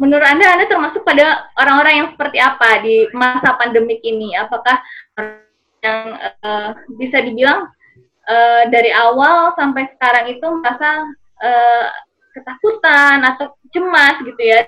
menurut 0.00 0.24
Anda, 0.24 0.56
Anda 0.56 0.64
termasuk 0.64 1.04
pada 1.04 1.52
orang-orang 1.60 1.94
yang 2.00 2.08
seperti 2.16 2.38
apa 2.40 2.80
di 2.80 3.04
masa 3.12 3.52
pandemik 3.60 4.00
ini? 4.00 4.32
Apakah 4.32 4.80
yang 5.84 6.16
uh, 6.40 6.72
bisa 6.96 7.20
dibilang 7.20 7.68
uh, 8.24 8.62
dari 8.72 8.88
awal 8.96 9.52
sampai 9.60 9.92
sekarang 9.92 10.32
itu 10.32 10.46
merasa 10.48 11.04
uh, 11.44 11.86
ketakutan 12.32 13.20
atau 13.28 13.52
cemas 13.76 14.16
gitu 14.24 14.40
ya, 14.40 14.64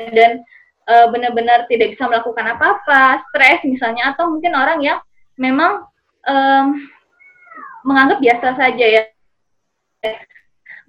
dan 0.00 0.40
uh, 0.88 1.12
benar-benar 1.12 1.68
tidak 1.68 1.92
bisa 1.92 2.08
melakukan 2.08 2.56
apa-apa, 2.56 3.20
stres 3.28 3.60
misalnya, 3.68 4.16
atau 4.16 4.32
mungkin 4.32 4.56
orang 4.56 4.80
yang 4.80 4.98
memang 5.36 5.84
um, 6.24 6.66
menganggap 7.84 8.18
biasa 8.20 8.56
saja 8.56 8.86
ya 8.88 9.02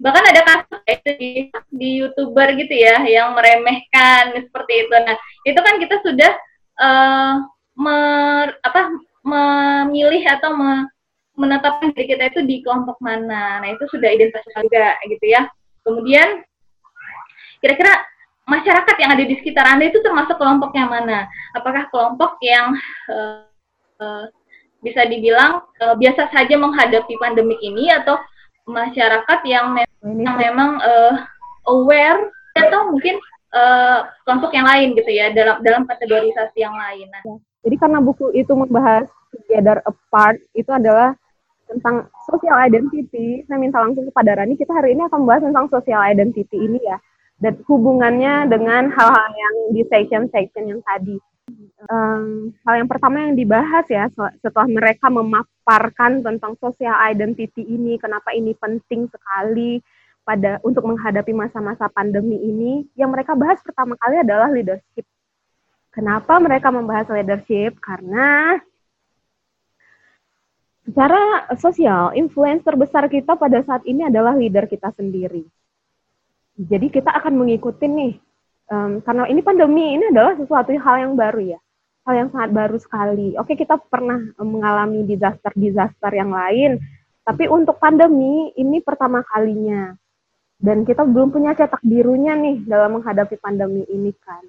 bahkan 0.01 0.25
ada 0.25 0.41
kasus 0.41 0.81
itu 0.89 1.09
di, 1.21 1.31
di 1.69 1.89
youtuber 2.01 2.57
gitu 2.57 2.73
ya 2.73 3.05
yang 3.05 3.37
meremehkan 3.37 4.33
seperti 4.33 4.89
itu. 4.89 4.95
Nah 4.97 5.15
itu 5.45 5.59
kan 5.61 5.75
kita 5.77 5.95
sudah 6.01 6.31
uh, 6.81 7.33
mer, 7.77 8.57
apa 8.65 8.81
memilih 9.21 10.25
atau 10.25 10.57
me, 10.57 10.89
menetapkan 11.37 11.93
diri 11.93 12.17
kita 12.17 12.33
itu 12.33 12.41
di 12.43 12.65
kelompok 12.65 12.97
mana. 12.97 13.61
Nah 13.61 13.69
itu 13.69 13.85
sudah 13.93 14.09
identitas 14.09 14.43
juga 14.57 14.97
gitu 15.05 15.25
ya. 15.29 15.45
Kemudian 15.85 16.41
kira-kira 17.61 17.93
masyarakat 18.49 18.95
yang 18.97 19.11
ada 19.13 19.23
di 19.23 19.37
sekitar 19.37 19.65
anda 19.69 19.85
itu 19.85 20.01
termasuk 20.01 20.35
kelompok 20.41 20.73
yang 20.73 20.89
mana? 20.89 21.29
Apakah 21.53 21.87
kelompok 21.93 22.41
yang 22.41 22.73
uh, 23.07 23.45
uh, 24.01 24.25
bisa 24.81 25.05
dibilang 25.05 25.61
uh, 25.77 25.93
biasa 25.93 26.33
saja 26.33 26.57
menghadapi 26.57 27.13
pandemik 27.21 27.61
ini 27.61 27.93
atau 27.93 28.17
masyarakat 28.65 29.39
yang, 29.45 29.77
me 30.01 30.25
yang 30.25 30.37
memang 30.37 30.81
uh, 30.81 31.13
aware 31.69 32.29
atau 32.57 32.89
mungkin 32.91 33.15
uh, 33.53 34.09
kelompok 34.25 34.51
yang 34.51 34.67
lain 34.67 34.97
gitu 34.97 35.11
ya 35.13 35.29
dalam 35.31 35.61
dalam 35.61 35.83
kategorisasi 35.85 36.57
yang 36.61 36.73
lain. 36.73 37.07
Nah. 37.09 37.37
Jadi 37.61 37.75
karena 37.77 38.01
buku 38.01 38.33
itu 38.33 38.51
membahas 38.57 39.05
Together 39.31 39.79
Apart 39.85 40.41
itu 40.57 40.67
adalah 40.73 41.13
tentang 41.71 42.11
social 42.27 42.57
identity, 42.59 43.47
saya 43.47 43.55
minta 43.55 43.79
langsung 43.79 44.03
kepada 44.11 44.35
Rani, 44.35 44.59
kita 44.59 44.75
hari 44.75 44.91
ini 44.91 45.07
akan 45.07 45.23
membahas 45.23 45.47
tentang 45.47 45.65
social 45.71 46.03
identity 46.03 46.57
ini 46.59 46.83
ya, 46.83 46.99
dan 47.39 47.55
hubungannya 47.63 48.51
dengan 48.51 48.91
hal-hal 48.91 49.29
yang 49.31 49.55
di 49.71 49.87
section-section 49.87 50.67
yang 50.67 50.83
tadi 50.83 51.15
um, 51.89 52.53
hal 52.65 52.75
yang 52.83 52.89
pertama 52.89 53.27
yang 53.27 53.33
dibahas 53.37 53.85
ya 53.89 54.07
setelah 54.41 54.67
mereka 54.69 55.07
memaparkan 55.09 56.21
tentang 56.21 56.53
social 56.59 56.93
identity 57.07 57.65
ini, 57.65 57.97
kenapa 57.97 58.31
ini 58.35 58.53
penting 58.57 59.09
sekali 59.09 59.81
pada 60.21 60.61
untuk 60.61 60.85
menghadapi 60.85 61.33
masa-masa 61.33 61.89
pandemi 61.89 62.37
ini, 62.37 62.85
yang 62.93 63.09
mereka 63.09 63.33
bahas 63.33 63.57
pertama 63.65 63.97
kali 63.97 64.21
adalah 64.21 64.53
leadership. 64.53 65.05
Kenapa 65.91 66.39
mereka 66.39 66.71
membahas 66.71 67.09
leadership? 67.11 67.75
Karena 67.83 68.55
secara 70.87 71.51
sosial, 71.59 72.15
influence 72.15 72.63
terbesar 72.63 73.11
kita 73.11 73.35
pada 73.35 73.59
saat 73.65 73.83
ini 73.83 74.07
adalah 74.07 74.31
leader 74.37 74.69
kita 74.71 74.93
sendiri. 74.95 75.43
Jadi 76.55 76.87
kita 76.93 77.11
akan 77.11 77.41
mengikuti 77.41 77.89
nih, 77.89 78.13
um, 78.71 79.03
karena 79.03 79.27
ini 79.27 79.43
pandemi 79.43 79.99
ini 79.99 80.07
adalah 80.09 80.39
sesuatu 80.39 80.71
hal 80.71 80.95
yang 81.03 81.13
baru 81.19 81.57
ya 81.57 81.59
hal 82.05 82.13
yang 82.17 82.29
sangat 82.33 82.51
baru 82.53 82.77
sekali. 82.81 83.37
Oke, 83.37 83.53
kita 83.53 83.77
pernah 83.77 84.17
mengalami 84.41 85.05
disaster-disaster 85.05 86.11
yang 86.13 86.33
lain, 86.33 86.81
tapi 87.21 87.45
untuk 87.45 87.77
pandemi 87.77 88.49
ini 88.57 88.81
pertama 88.81 89.21
kalinya. 89.25 89.93
Dan 90.61 90.85
kita 90.85 91.01
belum 91.01 91.33
punya 91.33 91.57
cetak 91.57 91.81
birunya 91.81 92.37
nih 92.37 92.61
dalam 92.69 93.01
menghadapi 93.01 93.33
pandemi 93.41 93.81
ini 93.89 94.13
kan. 94.21 94.43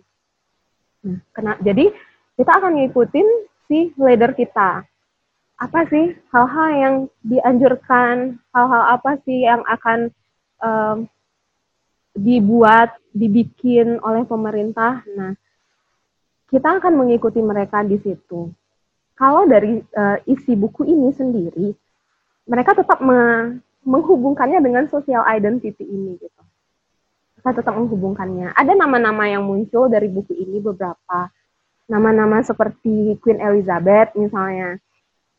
Nah, 1.09 1.19
kena, 1.33 1.53
jadi 1.65 1.89
kita 2.37 2.53
akan 2.53 2.85
ngikutin 2.85 3.29
si 3.69 3.97
leader 3.97 4.37
kita. 4.37 4.85
Apa 5.57 5.89
sih 5.89 6.13
hal-hal 6.35 6.69
yang 6.77 6.95
dianjurkan, 7.25 8.37
hal-hal 8.53 8.83
apa 8.93 9.17
sih 9.25 9.49
yang 9.49 9.65
akan 9.65 10.13
um, 10.61 10.97
dibuat, 12.13 12.97
dibikin 13.13 14.01
oleh 14.05 14.25
pemerintah. 14.29 15.01
Nah, 15.17 15.33
kita 16.53 16.79
akan 16.81 16.93
mengikuti 17.01 17.41
mereka 17.41 17.81
di 17.81 17.97
situ. 18.01 18.53
Kalau 19.17 19.49
dari 19.49 19.81
uh, 19.81 20.19
isi 20.29 20.53
buku 20.53 20.85
ini 20.85 21.09
sendiri, 21.13 21.73
mereka 22.49 22.77
tetap 22.77 23.01
me 23.01 23.57
menghubungkannya 23.83 24.63
dengan 24.63 24.87
social 24.87 25.27
identity 25.27 25.83
ini 25.83 26.15
gitu. 26.21 26.43
Mereka 27.41 27.51
tetap 27.59 27.75
menghubungkannya. 27.75 28.55
Ada 28.55 28.79
nama-nama 28.79 29.27
yang 29.27 29.43
muncul 29.43 29.91
dari 29.91 30.07
buku 30.07 30.39
ini 30.39 30.63
beberapa 30.63 31.27
nama-nama 31.91 32.39
seperti 32.47 33.19
Queen 33.19 33.43
Elizabeth 33.43 34.15
misalnya. 34.15 34.79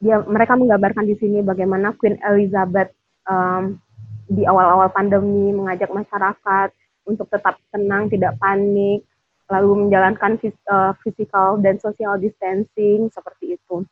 Dia 0.03 0.19
mereka 0.27 0.59
menggambarkan 0.59 1.07
di 1.07 1.15
sini 1.15 1.39
bagaimana 1.39 1.95
Queen 1.95 2.19
Elizabeth 2.19 2.91
um, 3.23 3.79
di 4.27 4.43
awal-awal 4.47 4.89
pandemi 4.91 5.51
mengajak 5.51 5.91
masyarakat 5.91 6.69
untuk 7.03 7.27
tetap 7.27 7.59
tenang, 7.71 8.07
tidak 8.07 8.39
panik, 8.39 9.03
lalu 9.51 9.87
menjalankan 9.87 10.39
uh, 10.71 10.95
physical 11.03 11.59
dan 11.59 11.77
social 11.77 12.15
distancing 12.15 13.11
seperti 13.11 13.59
itu. 13.59 13.83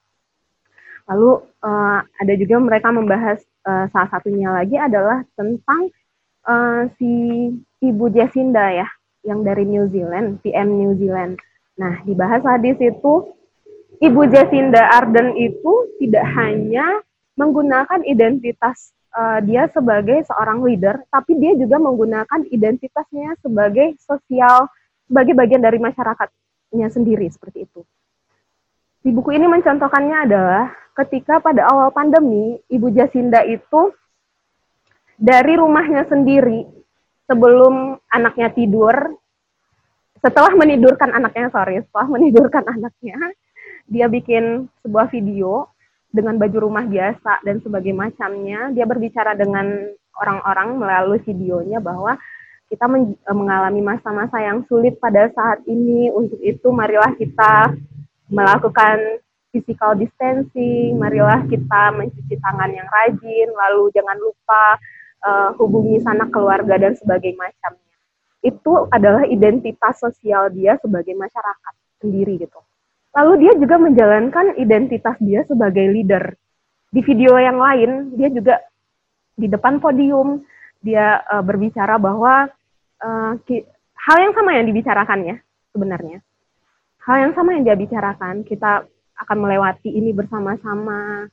Lalu 1.09 1.43
uh, 1.65 1.99
ada 2.01 2.33
juga 2.39 2.55
mereka 2.61 2.89
membahas 2.93 3.43
uh, 3.67 3.85
salah 3.91 4.09
satunya 4.09 4.49
lagi 4.49 4.79
adalah 4.79 5.23
tentang 5.35 5.91
si 6.97 7.13
Ibu 7.85 8.09
Jacinda 8.09 8.73
ya, 8.73 8.89
yang 9.21 9.45
dari 9.45 9.61
New 9.61 9.85
Zealand, 9.93 10.41
PM 10.41 10.73
New 10.73 10.97
Zealand. 10.97 11.37
Nah, 11.77 12.01
dibahaslah 12.01 12.57
di 12.57 12.73
situ 12.81 13.29
Ibu 14.01 14.21
Jacinda 14.33 14.89
Arden 14.89 15.37
itu 15.37 15.93
tidak 16.01 16.25
hanya 16.33 17.05
menggunakan 17.37 18.01
identitas 18.09 18.89
uh, 19.15 19.39
dia 19.43 19.67
sebagai 19.71 20.23
seorang 20.27 20.63
leader, 20.63 21.03
tapi 21.11 21.35
dia 21.37 21.55
juga 21.55 21.77
menggunakan 21.77 22.47
identitasnya 22.49 23.35
sebagai 23.43 23.95
sosial, 23.99 24.67
sebagai 25.07 25.35
bagian 25.35 25.61
dari 25.63 25.79
masyarakatnya 25.79 26.87
sendiri 26.91 27.27
seperti 27.31 27.67
itu. 27.67 27.81
Di 29.01 29.09
buku 29.09 29.33
ini 29.33 29.49
mencontohkannya 29.49 30.17
adalah 30.29 30.69
ketika 30.93 31.41
pada 31.41 31.65
awal 31.65 31.89
pandemi, 31.89 32.61
Ibu 32.69 32.93
Jacinda 32.93 33.41
itu 33.47 33.89
dari 35.17 35.57
rumahnya 35.57 36.05
sendiri 36.05 36.69
sebelum 37.25 37.97
anaknya 38.13 38.53
tidur, 38.53 38.93
setelah 40.21 40.53
menidurkan 40.53 41.09
anaknya, 41.17 41.49
sorry, 41.49 41.81
setelah 41.81 42.07
menidurkan 42.13 42.61
anaknya, 42.77 43.17
dia 43.89 44.05
bikin 44.05 44.69
sebuah 44.85 45.09
video 45.09 45.65
dengan 46.11 46.35
baju 46.35 46.57
rumah 46.67 46.85
biasa 46.85 47.41
dan 47.41 47.63
sebagai 47.63 47.95
macamnya. 47.95 48.69
Dia 48.75 48.85
berbicara 48.85 49.33
dengan 49.33 49.95
orang-orang 50.19 50.77
melalui 50.77 51.19
videonya 51.23 51.79
bahwa 51.79 52.19
kita 52.71 52.87
mengalami 53.35 53.83
masa-masa 53.83 54.39
yang 54.39 54.63
sulit 54.67 54.95
pada 54.99 55.27
saat 55.31 55.59
ini. 55.67 56.07
Untuk 56.11 56.39
itu, 56.39 56.67
marilah 56.71 57.11
kita 57.19 57.75
melakukan 58.31 59.19
physical 59.51 59.99
distancing, 59.99 60.95
marilah 60.95 61.43
kita 61.51 61.91
mencuci 61.91 62.39
tangan 62.39 62.71
yang 62.71 62.87
rajin, 62.87 63.47
lalu 63.51 63.91
jangan 63.91 64.15
lupa 64.15 64.63
uh, 65.27 65.49
hubungi 65.59 65.99
sanak 65.99 66.31
keluarga 66.31 66.79
dan 66.79 66.95
sebagainya 66.95 67.51
macamnya. 67.51 67.95
Itu 68.41 68.87
adalah 68.87 69.27
identitas 69.27 69.99
sosial 69.99 70.49
dia 70.55 70.79
sebagai 70.79 71.13
masyarakat 71.13 71.73
sendiri 71.99 72.39
gitu. 72.39 72.57
Lalu 73.11 73.33
dia 73.43 73.53
juga 73.59 73.75
menjalankan 73.75 74.55
identitas 74.55 75.19
dia 75.19 75.43
sebagai 75.47 75.83
leader. 75.91 76.31
Di 76.91 76.99
video 77.03 77.35
yang 77.39 77.59
lain, 77.59 78.15
dia 78.15 78.31
juga 78.31 78.59
di 79.35 79.47
depan 79.47 79.79
podium, 79.79 80.43
dia 80.79 81.19
uh, 81.27 81.43
berbicara 81.43 81.99
bahwa 81.99 82.47
uh, 83.03 83.31
hal 83.95 84.17
yang 84.19 84.33
sama 84.35 84.55
yang 84.55 84.65
dibicarakannya 84.67 85.39
sebenarnya 85.71 86.19
hal 87.05 87.29
yang 87.29 87.33
sama 87.33 87.57
yang 87.57 87.63
dia 87.65 87.77
bicarakan. 87.77 88.45
Kita 88.45 88.85
akan 89.25 89.37
melewati 89.37 89.89
ini 89.89 90.13
bersama-sama. 90.13 91.29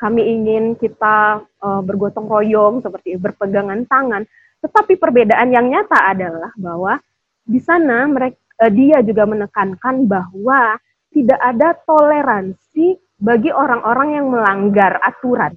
Kami 0.00 0.22
ingin 0.24 0.64
kita 0.80 1.44
uh, 1.60 1.82
bergotong 1.84 2.24
royong 2.24 2.80
seperti 2.80 3.20
berpegangan 3.20 3.84
tangan. 3.84 4.24
Tetapi 4.60 4.96
perbedaan 4.96 5.52
yang 5.52 5.68
nyata 5.68 6.08
adalah 6.08 6.52
bahwa 6.56 6.96
di 7.44 7.60
sana 7.60 8.08
mereka 8.08 8.36
uh, 8.64 8.72
dia 8.72 9.04
juga 9.04 9.28
menekankan 9.28 10.08
bahwa 10.08 10.80
tidak 11.10 11.40
ada 11.42 11.74
toleransi 11.84 12.98
bagi 13.20 13.50
orang-orang 13.52 14.16
yang 14.16 14.26
melanggar 14.32 14.96
aturan. 15.04 15.52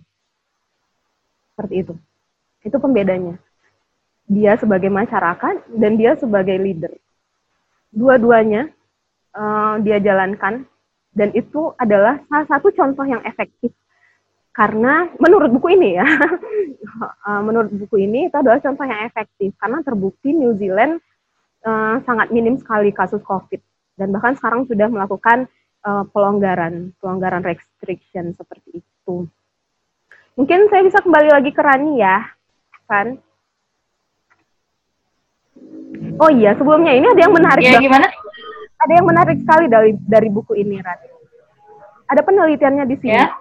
Seperti 1.53 1.75
itu. 1.85 1.93
Itu 2.65 2.77
pembedanya. 2.81 3.39
Dia 4.27 4.57
sebagai 4.57 4.89
masyarakat 4.89 5.71
dan 5.71 5.91
dia 5.95 6.17
sebagai 6.17 6.57
leader. 6.57 6.91
Dua-duanya 7.93 8.73
uh, 9.37 9.77
dia 9.79 10.01
jalankan 10.01 10.65
dan 11.13 11.29
itu 11.37 11.71
adalah 11.77 12.21
salah 12.25 12.47
satu 12.49 12.73
contoh 12.73 13.05
yang 13.05 13.21
efektif 13.21 13.69
karena 14.53 15.09
menurut 15.17 15.49
buku 15.49 15.77
ini 15.77 15.97
ya 15.97 16.05
uh, 17.25 17.41
menurut 17.47 17.73
buku 17.73 18.05
ini 18.05 18.29
itu 18.29 18.35
adalah 18.37 18.61
contoh 18.61 18.85
yang 18.85 19.01
efektif 19.05 19.53
karena 19.57 19.81
terbukti 19.85 20.33
New 20.33 20.57
Zealand 20.57 21.01
uh, 21.65 22.01
sangat 22.05 22.29
minim 22.33 22.57
sekali 22.57 22.89
kasus 22.93 23.21
COVID 23.21 23.61
dan 23.99 24.07
bahkan 24.13 24.33
sekarang 24.37 24.65
sudah 24.65 24.87
melakukan 24.89 25.45
uh, 25.85 26.03
pelonggaran 26.09 26.91
pelonggaran 26.97 27.43
restriction 27.45 28.33
seperti 28.33 28.81
itu 28.81 29.15
mungkin 30.33 30.71
saya 30.73 30.81
bisa 30.81 30.99
kembali 31.01 31.29
lagi 31.29 31.51
ke 31.53 31.61
Rani 31.61 32.01
ya 32.01 32.17
kan 32.89 33.21
oh 36.17 36.31
iya 36.33 36.57
sebelumnya 36.57 36.93
ini 36.93 37.05
ada 37.09 37.21
yang 37.21 37.33
menarik 37.33 37.63
ya, 37.63 37.77
gimana 37.77 38.07
ada 38.83 38.93
yang 38.99 39.07
menarik 39.07 39.37
sekali 39.39 39.65
dari 39.71 39.91
dari 39.95 40.27
buku 40.27 40.59
ini, 40.59 40.83
Rat. 40.83 40.99
Ada 42.11 42.19
penelitiannya 42.19 42.83
di 42.83 42.95
sini. 42.99 43.15
Yeah. 43.15 43.31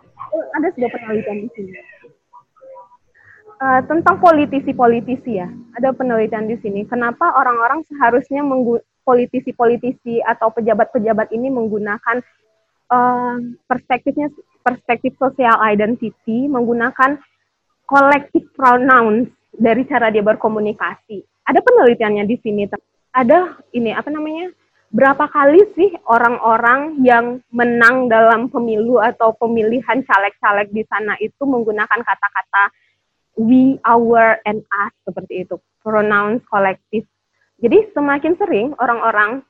Ada 0.55 0.70
sebuah 0.72 0.90
penelitian 0.94 1.38
di 1.44 1.50
sini. 1.59 1.72
Uh, 3.62 3.81
tentang 3.90 4.22
politisi-politisi 4.22 5.42
ya. 5.42 5.50
Ada 5.79 5.90
penelitian 5.98 6.46
di 6.46 6.57
sini. 6.62 6.87
Kenapa 6.87 7.35
orang-orang 7.35 7.83
seharusnya 7.90 8.46
politisi-politisi 9.02 10.22
atau 10.22 10.50
pejabat-pejabat 10.54 11.30
ini 11.34 11.50
menggunakan 11.50 12.22
uh, 12.90 13.36
perspektifnya 13.66 14.30
perspektif 14.62 15.18
social 15.18 15.58
identity, 15.62 16.46
menggunakan 16.46 17.18
collective 17.86 18.46
pronouns 18.54 19.28
dari 19.52 19.82
cara 19.84 20.08
dia 20.08 20.22
berkomunikasi. 20.22 21.22
Ada 21.44 21.58
penelitiannya 21.60 22.24
di 22.24 22.36
sini. 22.38 22.70
Ada 23.12 23.58
ini 23.74 23.90
apa 23.92 24.08
namanya? 24.08 24.54
berapa 24.92 25.24
kali 25.32 25.72
sih 25.72 25.90
orang-orang 26.04 27.00
yang 27.00 27.40
menang 27.48 28.12
dalam 28.12 28.52
pemilu 28.52 29.00
atau 29.00 29.32
pemilihan 29.32 30.04
caleg-caleg 30.04 30.68
di 30.68 30.84
sana 30.84 31.16
itu 31.16 31.48
menggunakan 31.48 31.96
kata-kata 32.04 32.68
we, 33.40 33.80
our, 33.88 34.36
and 34.44 34.60
us 34.84 34.92
seperti 35.08 35.48
itu, 35.48 35.56
pronouns 35.80 36.44
kolektif. 36.52 37.08
Jadi 37.62 37.94
semakin 37.94 38.35
sering 38.35 38.75
orang-orang 38.83 39.46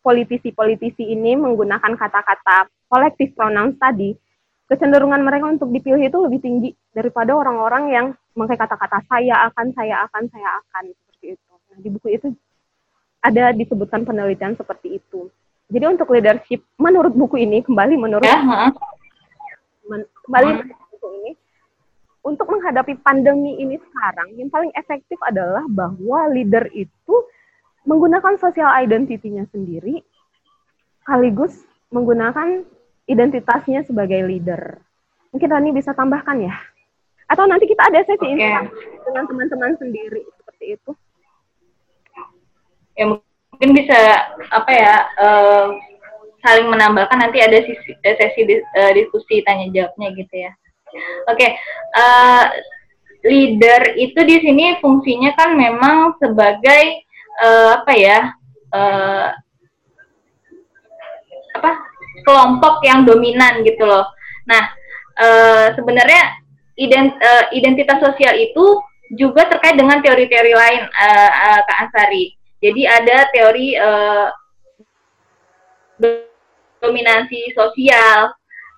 politisi-politisi 0.00 1.04
ini 1.04 1.36
menggunakan 1.36 2.00
kata-kata 2.00 2.64
kolektif 2.88 3.36
pronouns 3.36 3.76
tadi, 3.76 4.16
kecenderungan 4.72 5.20
mereka 5.20 5.52
untuk 5.52 5.68
dipilih 5.68 6.00
itu 6.00 6.16
lebih 6.16 6.40
tinggi 6.40 6.70
daripada 6.96 7.36
orang-orang 7.36 7.92
yang 7.92 8.06
memakai 8.32 8.56
kata-kata 8.56 9.04
saya 9.04 9.52
akan, 9.52 9.68
saya 9.76 10.00
akan, 10.08 10.32
saya 10.32 10.48
akan 10.64 10.84
seperti 10.96 11.36
itu. 11.36 11.52
Nah, 11.52 11.78
di 11.84 11.88
buku 11.92 12.08
itu 12.08 12.28
ada 13.20 13.52
disebutkan 13.52 14.08
penelitian 14.08 14.56
seperti 14.56 14.96
itu. 14.96 15.28
Jadi 15.68 15.84
untuk 15.92 16.08
leadership 16.08 16.64
menurut 16.80 17.12
buku 17.12 17.44
ini 17.44 17.60
kembali 17.60 18.00
menurut 18.00 18.24
ya, 18.24 18.72
men, 19.88 20.08
kembali 20.24 20.44
menurut 20.56 20.88
buku 20.88 21.08
ini 21.20 21.30
untuk 22.24 22.48
menghadapi 22.48 22.96
pandemi 23.00 23.60
ini 23.60 23.76
sekarang 23.76 24.36
yang 24.40 24.48
paling 24.48 24.72
efektif 24.72 25.20
adalah 25.20 25.64
bahwa 25.68 26.32
leader 26.32 26.64
itu 26.72 27.14
menggunakan 27.82 28.38
social 28.38 28.70
identity-nya 28.70 29.46
sendiri 29.50 30.02
sekaligus 31.02 31.66
menggunakan 31.90 32.62
identitasnya 33.10 33.82
sebagai 33.82 34.22
leader. 34.24 34.78
Mungkin 35.34 35.48
Rani 35.50 35.70
bisa 35.74 35.90
tambahkan 35.92 36.46
ya? 36.46 36.54
Atau 37.26 37.48
nanti 37.48 37.66
kita 37.66 37.90
ada 37.90 38.00
sesi 38.06 38.22
okay. 38.22 38.70
dengan 39.02 39.24
teman-teman 39.26 39.74
sendiri 39.80 40.22
seperti 40.38 40.78
itu 40.78 40.92
ya 42.96 43.04
mungkin 43.08 43.70
bisa 43.72 43.98
apa 44.52 44.70
ya 44.72 44.94
uh, 45.20 45.66
saling 46.42 46.66
menambahkan 46.68 47.18
nanti 47.22 47.38
ada 47.38 47.62
sesi, 47.62 47.94
eh, 48.02 48.16
sesi 48.18 48.42
uh, 48.50 48.92
diskusi 48.96 49.46
tanya 49.46 49.70
jawabnya 49.70 50.08
gitu 50.18 50.34
ya. 50.34 50.52
Oke, 51.30 51.38
okay. 51.38 51.50
uh, 51.96 52.44
leader 53.24 53.96
itu 53.96 54.18
di 54.26 54.36
sini 54.42 54.76
fungsinya 54.82 55.32
kan 55.38 55.54
memang 55.54 56.18
sebagai 56.18 57.06
uh, 57.40 57.80
apa 57.80 57.92
ya 57.96 58.18
uh, 58.74 59.28
apa 61.56 61.70
kelompok 62.26 62.84
yang 62.84 63.04
dominan 63.04 63.64
gitu 63.64 63.84
loh. 63.84 64.08
Nah, 64.48 64.62
uh, 65.20 65.66
sebenarnya 65.76 66.22
ident, 66.78 67.14
uh, 67.18 67.44
identitas 67.52 67.98
sosial 68.00 68.34
itu 68.38 68.80
juga 69.12 69.44
terkait 69.48 69.76
dengan 69.76 70.00
teori-teori 70.00 70.52
lain 70.56 70.82
uh, 70.88 71.30
uh, 71.30 71.60
Kak 71.68 71.78
Ansari. 71.88 72.32
Jadi 72.62 72.82
ada 72.86 73.16
teori 73.34 73.68
uh, 73.76 74.28
dominasi 76.80 77.52
sosial, 77.52 78.32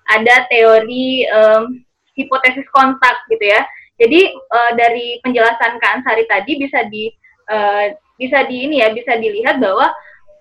ada 0.09 0.35
teori 0.49 1.25
um, 1.31 1.85
hipotesis 2.17 2.67
kontak 2.73 3.23
gitu 3.31 3.45
ya. 3.45 3.63
Jadi 3.95 4.35
uh, 4.35 4.73
dari 4.75 5.21
penjelasan 5.23 5.79
Kak 5.79 6.01
Ansari 6.01 6.25
tadi 6.27 6.59
bisa 6.59 6.83
di 6.91 7.13
uh, 7.49 7.93
bisa 8.21 8.47
di 8.47 8.69
ini 8.71 8.81
ya 8.81 8.95
bisa 8.95 9.19
dilihat 9.19 9.59
bahwa 9.59 9.91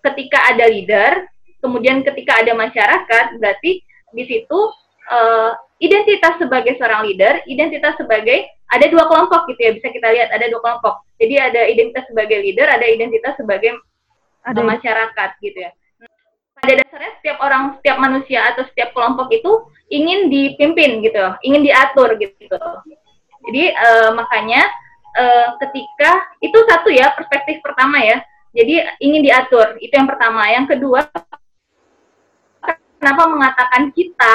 ketika 0.03 0.51
ada 0.53 0.67
leader, 0.69 1.25
kemudian 1.63 2.03
ketika 2.03 2.43
ada 2.43 2.53
masyarakat, 2.53 3.39
berarti 3.39 3.81
di 4.13 4.23
situ 4.29 4.59
uh, 5.09 5.51
identitas 5.81 6.37
sebagai 6.37 6.75
seorang 6.77 7.07
leader, 7.07 7.41
identitas 7.49 7.97
sebagai 7.97 8.45
ada 8.73 8.85
dua 8.89 9.05
kelompok 9.05 9.45
gitu 9.53 9.61
ya 9.69 9.71
bisa 9.75 9.87
kita 9.93 10.07
lihat 10.11 10.29
ada 10.33 10.45
dua 10.49 10.61
kelompok. 10.61 11.03
Jadi 11.21 11.35
ada 11.39 11.61
identitas 11.69 12.03
sebagai 12.09 12.39
leader, 12.41 12.67
ada 12.67 12.85
identitas 12.87 13.33
sebagai 13.37 13.77
ada. 14.43 14.59
masyarakat 14.59 15.29
gitu 15.39 15.59
ya. 15.63 15.71
Pada 16.57 16.79
dasarnya 16.79 17.11
setiap 17.19 17.37
orang, 17.43 17.75
setiap 17.79 17.97
manusia 17.99 18.39
atau 18.55 18.63
setiap 18.71 18.95
kelompok 18.95 19.27
itu 19.35 19.51
ingin 19.91 20.31
dipimpin 20.31 21.03
gitu, 21.03 21.21
ingin 21.43 21.61
diatur 21.63 22.15
gitu. 22.15 22.59
Jadi 23.43 23.63
uh, 23.75 24.15
makanya 24.15 24.63
uh, 25.17 25.47
ketika 25.61 26.11
itu 26.41 26.57
satu 26.67 26.89
ya 26.89 27.13
perspektif 27.13 27.61
pertama 27.61 28.01
ya. 28.01 28.21
Jadi 28.53 28.85
ingin 29.01 29.25
diatur 29.25 29.81
itu 29.81 29.93
yang 29.93 30.05
pertama. 30.05 30.45
Yang 30.53 30.77
kedua 30.77 31.09
kenapa 33.01 33.27
mengatakan 33.27 33.89
kita? 33.91 34.33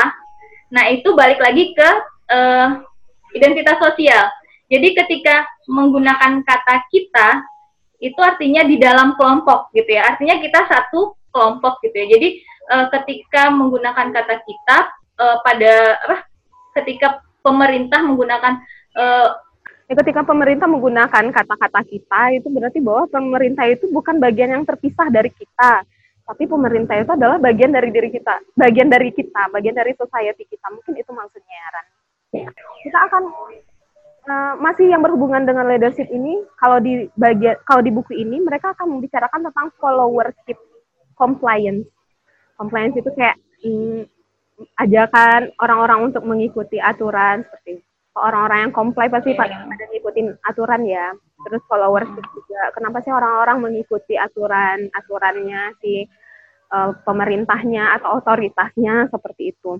Nah, 0.68 0.84
itu 0.92 1.16
balik 1.16 1.40
lagi 1.40 1.72
ke 1.72 1.90
uh, 2.28 2.84
identitas 3.32 3.80
sosial. 3.80 4.28
Jadi 4.68 4.92
ketika 4.92 5.48
menggunakan 5.64 6.44
kata 6.44 6.84
kita, 6.92 7.40
itu 8.04 8.20
artinya 8.20 8.68
di 8.68 8.76
dalam 8.76 9.16
kelompok 9.16 9.72
gitu 9.72 9.96
ya. 9.96 10.12
Artinya 10.12 10.36
kita 10.44 10.68
satu 10.68 11.16
kelompok 11.32 11.80
gitu 11.80 11.96
ya. 11.96 12.06
Jadi 12.18 12.28
uh, 12.68 12.86
ketika 13.00 13.48
menggunakan 13.48 14.12
kata 14.12 14.44
kita 14.44 14.78
uh, 15.16 15.36
pada 15.40 15.96
apa? 16.04 16.16
Ketika 16.76 17.24
pemerintah 17.40 18.04
menggunakan 18.04 18.60
uh, 18.92 19.28
ketika 19.88 20.20
pemerintah 20.20 20.68
menggunakan 20.68 21.32
kata-kata 21.32 21.80
kita 21.88 22.36
itu 22.36 22.48
berarti 22.52 22.78
bahwa 22.84 23.08
pemerintah 23.08 23.64
itu 23.64 23.88
bukan 23.88 24.20
bagian 24.20 24.52
yang 24.52 24.64
terpisah 24.68 25.08
dari 25.08 25.32
kita. 25.32 25.84
Tapi 26.28 26.44
pemerintah 26.44 26.92
itu 27.00 27.08
adalah 27.08 27.40
bagian 27.40 27.72
dari 27.72 27.88
diri 27.88 28.12
kita 28.12 28.52
bagian 28.52 28.92
dari 28.92 29.08
kita 29.16 29.48
bagian 29.48 29.72
dari 29.72 29.96
society 29.96 30.44
kita. 30.44 30.68
Mungkin 30.68 30.92
itu 31.00 31.08
maksudnya 31.08 31.56
ya. 31.56 31.68
Ran 31.72 31.86
kita 32.84 32.98
akan 33.08 33.22
uh, 34.28 34.54
masih 34.60 34.92
yang 34.92 35.00
berhubungan 35.00 35.48
dengan 35.48 35.64
leadership 35.64 36.12
ini 36.12 36.44
kalau 36.60 36.76
di 36.84 37.08
bagian 37.16 37.56
kalau 37.64 37.80
di 37.80 37.88
buku 37.88 38.12
ini 38.12 38.44
mereka 38.44 38.76
akan 38.76 39.00
membicarakan 39.00 39.48
tentang 39.48 39.72
followership 39.80 40.60
compliance. 41.16 41.88
Compliance 42.60 42.92
itu 43.00 43.08
kayak 43.16 43.40
hmm, 43.64 44.04
ajakan 44.76 45.48
orang-orang 45.62 46.12
untuk 46.12 46.22
mengikuti 46.28 46.76
aturan 46.76 47.46
seperti 47.48 47.87
orang-orang 48.20 48.68
yang 48.68 48.74
comply 48.74 49.06
pasti 49.06 49.32
yeah. 49.32 49.40
pada, 49.40 49.56
pada 49.66 49.84
ngikutin 49.94 50.26
aturan 50.44 50.82
ya. 50.84 51.06
Terus 51.46 51.62
followers 51.70 52.10
hmm. 52.10 52.24
juga. 52.34 52.62
Kenapa 52.74 52.98
sih 53.06 53.12
orang-orang 53.14 53.58
mengikuti 53.62 54.14
aturan 54.18 54.90
aturannya 54.90 55.74
si 55.78 56.04
uh, 56.74 56.90
pemerintahnya 57.06 57.98
atau 58.00 58.18
otoritasnya 58.18 59.08
seperti 59.08 59.54
itu? 59.54 59.78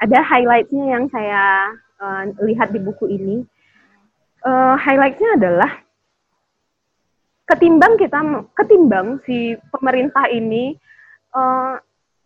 Ada 0.00 0.20
highlightnya 0.24 0.84
yang 0.90 1.04
saya 1.12 1.72
uh, 2.00 2.22
lihat 2.42 2.72
di 2.72 2.80
buku 2.80 3.06
ini. 3.12 3.36
Uh, 4.44 4.76
highlightnya 4.76 5.40
adalah 5.40 5.70
ketimbang 7.44 7.96
kita 8.00 8.20
ketimbang 8.56 9.20
si 9.28 9.56
pemerintah 9.72 10.28
ini 10.32 10.76
uh, 11.36 11.76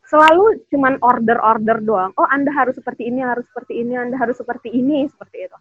selalu 0.09 0.65
cuman 0.73 0.97
order-order 1.05 1.85
doang. 1.85 2.11
Oh, 2.17 2.25
Anda 2.25 2.49
harus 2.51 2.81
seperti 2.81 3.13
ini, 3.13 3.21
harus 3.21 3.45
seperti 3.53 3.85
ini, 3.85 3.95
Anda 3.95 4.17
harus 4.17 4.41
seperti 4.41 4.73
ini, 4.73 5.05
seperti 5.13 5.45
itu. 5.47 5.59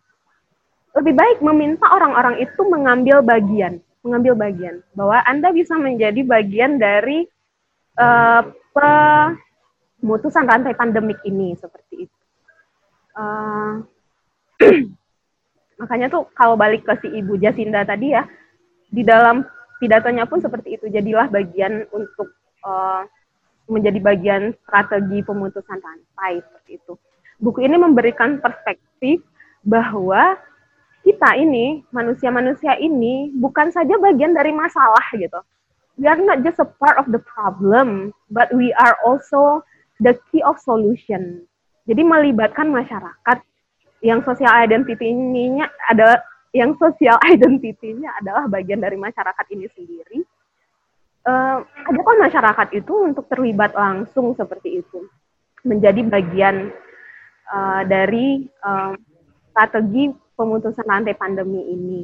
Lebih 0.95 1.13
baik 1.13 1.37
meminta 1.43 1.85
orang-orang 1.91 2.39
itu 2.41 2.61
mengambil 2.65 3.19
bagian, 3.21 3.83
mengambil 4.01 4.33
bagian 4.39 4.81
bahwa 4.95 5.19
Anda 5.27 5.51
bisa 5.51 5.75
menjadi 5.75 6.23
bagian 6.23 6.79
dari 6.79 7.27
uh, 7.99 8.41
pemutusan 8.71 10.47
rantai 10.47 10.73
pandemik 10.79 11.19
ini 11.27 11.53
seperti 11.59 12.07
itu. 12.07 12.19
Uh, 13.13 13.83
makanya 15.81 16.07
tuh 16.07 16.23
kalau 16.33 16.55
balik 16.55 16.87
ke 16.87 16.95
si 17.03 17.11
Ibu 17.19 17.35
Jasinda 17.37 17.83
tadi 17.83 18.15
ya, 18.15 18.23
di 18.87 19.03
dalam 19.03 19.43
pidatonya 19.83 20.23
pun 20.23 20.39
seperti 20.39 20.79
itu. 20.79 20.87
Jadilah 20.87 21.27
bagian 21.27 21.83
untuk 21.91 22.31
uh, 22.63 23.03
menjadi 23.67 23.99
bagian 23.99 24.55
strategi 24.63 25.19
pemutusan 25.23 25.79
rantai 25.79 26.39
seperti 26.41 26.79
itu. 26.79 26.93
Buku 27.37 27.61
ini 27.63 27.77
memberikan 27.77 28.41
perspektif 28.41 29.21
bahwa 29.61 30.39
kita 31.05 31.39
ini, 31.39 31.87
manusia-manusia 31.93 32.75
ini 32.79 33.31
bukan 33.35 33.71
saja 33.71 33.95
bagian 33.95 34.35
dari 34.35 34.51
masalah 34.51 35.03
gitu. 35.15 35.39
We 35.95 36.05
are 36.05 36.19
not 36.19 36.43
just 36.43 36.59
a 36.59 36.67
part 36.67 36.99
of 36.99 37.09
the 37.09 37.21
problem, 37.23 38.11
but 38.29 38.51
we 38.51 38.75
are 38.75 38.99
also 39.01 39.63
the 40.03 40.19
key 40.29 40.43
of 40.43 40.59
solution. 40.61 41.47
Jadi 41.87 42.03
melibatkan 42.03 42.69
masyarakat 42.69 43.39
yang 44.03 44.21
social 44.27 44.51
identity-nya 44.51 45.71
adalah 45.89 46.19
yang 46.53 46.75
social 46.77 47.17
identity-nya 47.33 48.13
adalah 48.19 48.45
bagian 48.51 48.83
dari 48.83 48.99
masyarakat 48.99 49.45
ini 49.55 49.65
sendiri 49.73 50.19
uh, 51.27 51.57
ada 51.61 52.01
kan 52.01 52.17
masyarakat 52.23 52.67
itu 52.79 52.93
untuk 53.03 53.27
terlibat 53.27 53.75
langsung 53.75 54.31
seperti 54.33 54.79
itu 54.79 55.03
menjadi 55.67 56.01
bagian 56.07 56.71
uh, 57.51 57.83
dari 57.83 58.47
uh, 58.63 58.95
strategi 59.51 60.15
pemutusan 60.39 60.87
rantai 60.87 61.17
pandemi 61.17 61.61
ini. 61.67 62.01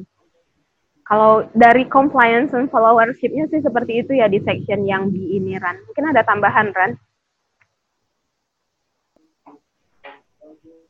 Kalau 1.04 1.44
dari 1.52 1.84
compliance 1.92 2.56
and 2.56 2.72
followership-nya 2.72 3.52
sih 3.52 3.60
seperti 3.60 4.08
itu 4.08 4.16
ya 4.16 4.32
di 4.32 4.40
section 4.40 4.88
yang 4.88 5.12
B 5.12 5.36
ini 5.36 5.60
Ran. 5.60 5.84
Mungkin 5.84 6.16
ada 6.16 6.24
tambahan 6.24 6.72
Ran? 6.72 6.92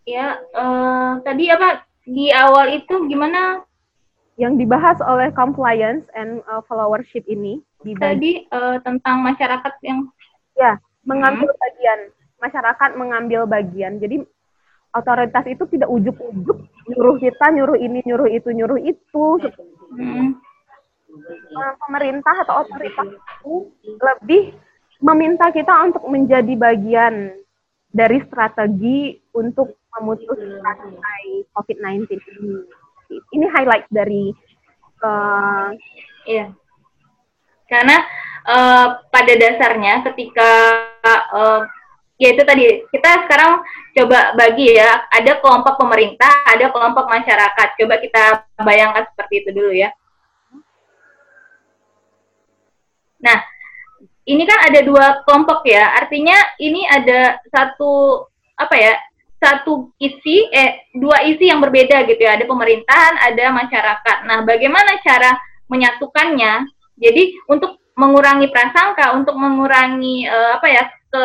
Ya, 0.03 0.37
uh, 0.53 1.17
tadi 1.23 1.49
apa 1.49 1.87
di 2.03 2.29
awal 2.29 2.77
itu 2.77 3.07
gimana 3.07 3.63
yang 4.35 4.57
dibahas 4.57 4.97
oleh 5.01 5.29
compliance 5.33 6.05
and 6.13 6.43
uh, 6.49 6.61
followership 6.65 7.23
ini 7.25 7.63
di 7.83 7.93
tadi 7.99 8.31
uh, 8.49 8.79
tentang 8.81 9.21
masyarakat 9.21 9.73
yang 9.83 10.07
ya 10.55 10.79
mengambil 11.03 11.51
hmm. 11.51 11.61
bagian. 11.61 11.99
Masyarakat 12.43 12.89
mengambil 12.99 13.41
bagian. 13.47 13.99
Jadi 13.99 14.23
otoritas 14.93 15.45
itu 15.47 15.63
tidak 15.73 15.89
ujuk-ujuk 15.89 16.57
nyuruh 16.91 17.17
kita 17.17 17.45
nyuruh 17.49 17.77
ini 17.79 17.99
nyuruh 18.05 18.29
itu 18.29 18.49
nyuruh 18.53 18.77
itu 18.77 19.25
hmm. 19.97 20.37
uh, 21.57 21.73
pemerintah 21.87 22.35
atau 22.45 22.61
otoritas 22.61 23.07
itu 23.09 23.73
lebih 23.81 24.53
meminta 25.03 25.49
kita 25.49 25.71
untuk 25.89 26.05
menjadi 26.07 26.53
bagian 26.55 27.35
dari 27.89 28.21
strategi 28.25 29.17
untuk 29.35 29.77
memutus 29.99 30.39
rantai 30.61 31.45
COVID-19 31.53 32.09
ini. 32.09 32.57
Ini 33.37 33.45
highlight 33.53 33.85
dari 33.93 34.33
uh, 35.05 35.69
iya 36.25 36.49
karena 37.67 37.97
uh, 38.47 38.87
pada 39.07 39.33
dasarnya 39.39 40.03
ketika 40.11 40.51
uh, 41.33 41.61
ya 42.19 42.31
itu 42.31 42.43
tadi 42.45 42.63
kita 42.93 43.27
sekarang 43.27 43.59
coba 43.93 44.37
bagi 44.37 44.77
ya 44.77 45.09
ada 45.11 45.43
kelompok 45.43 45.75
pemerintah 45.75 46.47
ada 46.47 46.69
kelompok 46.71 47.05
masyarakat. 47.09 47.67
Coba 47.79 47.95
kita 47.99 48.23
bayangkan 48.61 49.03
seperti 49.11 49.33
itu 49.43 49.49
dulu 49.51 49.71
ya. 49.73 49.89
Nah 53.23 53.39
ini 54.23 54.43
kan 54.47 54.59
ada 54.71 54.79
dua 54.83 55.05
kelompok 55.27 55.67
ya. 55.67 55.99
Artinya 55.99 56.37
ini 56.59 56.87
ada 56.87 57.39
satu 57.51 58.23
apa 58.55 58.75
ya 58.77 58.93
satu 59.43 59.91
isi 59.99 60.47
eh 60.55 60.87
dua 60.95 61.27
isi 61.27 61.51
yang 61.51 61.59
berbeda 61.59 62.07
gitu 62.07 62.21
ya. 62.23 62.39
Ada 62.39 62.45
pemerintahan 62.47 63.15
ada 63.19 63.45
masyarakat. 63.51 64.17
Nah 64.29 64.47
bagaimana 64.47 64.99
cara 65.03 65.35
menyatukannya 65.67 66.69
jadi 67.03 67.35
untuk 67.51 67.75
mengurangi 67.99 68.47
prasangka 68.49 69.13
untuk 69.13 69.35
mengurangi 69.35 70.25
uh, 70.25 70.57
apa 70.57 70.67
ya 70.71 70.83
ke 71.11 71.23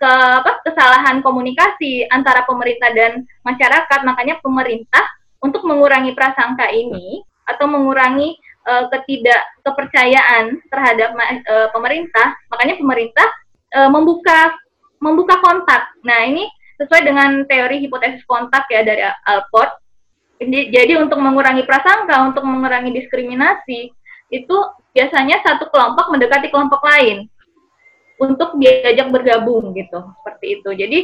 ke 0.00 0.10
apa 0.10 0.64
kesalahan 0.64 1.22
komunikasi 1.22 2.08
antara 2.10 2.44
pemerintah 2.44 2.90
dan 2.92 3.24
masyarakat 3.46 4.00
makanya 4.04 4.42
pemerintah 4.42 5.04
untuk 5.40 5.64
mengurangi 5.64 6.12
prasangka 6.12 6.68
ini 6.68 7.22
atau 7.48 7.70
mengurangi 7.70 8.36
uh, 8.68 8.90
ketidak 8.92 9.40
kepercayaan 9.64 10.60
terhadap 10.68 11.16
uh, 11.16 11.68
pemerintah 11.72 12.36
makanya 12.52 12.76
pemerintah 12.76 13.28
uh, 13.78 13.88
membuka 13.88 14.52
membuka 15.00 15.40
kontak 15.40 15.88
nah 16.04 16.28
ini 16.28 16.44
sesuai 16.80 17.02
dengan 17.04 17.30
teori 17.44 17.84
hipotesis 17.84 18.24
kontak 18.24 18.64
ya 18.72 18.80
dari 18.80 19.04
Alport. 19.04 19.76
Jadi 20.48 20.96
untuk 20.96 21.20
mengurangi 21.20 21.68
prasangka, 21.68 22.24
untuk 22.24 22.48
mengurangi 22.48 22.96
diskriminasi, 22.96 23.92
itu 24.32 24.56
biasanya 24.90 25.42
satu 25.46 25.70
kelompok 25.70 26.10
mendekati 26.10 26.50
kelompok 26.50 26.82
lain 26.82 27.30
untuk 28.20 28.58
diajak 28.60 29.08
bergabung 29.08 29.72
gitu, 29.72 30.04
seperti 30.20 30.60
itu. 30.60 30.70
Jadi 30.76 31.00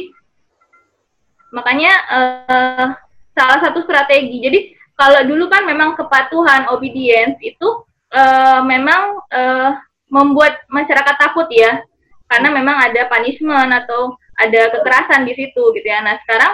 makanya 1.49 1.93
uh, 2.11 2.87
salah 3.33 3.59
satu 3.63 3.81
strategi. 3.87 4.37
Jadi 4.43 4.59
kalau 4.97 5.25
dulu 5.25 5.49
kan 5.49 5.65
memang 5.65 5.97
kepatuhan, 5.97 6.69
obedience 6.69 7.37
itu 7.41 7.85
uh, 8.13 8.61
memang 8.65 9.23
uh, 9.33 9.77
membuat 10.11 10.61
masyarakat 10.69 11.15
takut 11.17 11.47
ya, 11.49 11.81
karena 12.29 12.49
memang 12.53 12.77
ada 12.85 13.09
punishment 13.09 13.71
atau 13.73 14.13
ada 14.37 14.69
kekerasan 14.77 15.25
di 15.25 15.33
situ 15.33 15.63
gitu 15.73 15.87
ya. 15.87 16.05
Nah 16.05 16.21
sekarang 16.21 16.53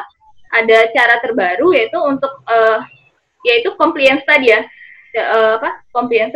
ada 0.54 0.78
cara 0.94 1.16
terbaru 1.20 1.74
yaitu 1.74 1.98
untuk 1.98 2.32
uh, 2.46 2.80
yaitu 3.44 3.76
compliance 3.76 4.24
tadi 4.24 4.54
ya 4.54 4.64
uh, 5.16 5.62
apa. 5.62 5.84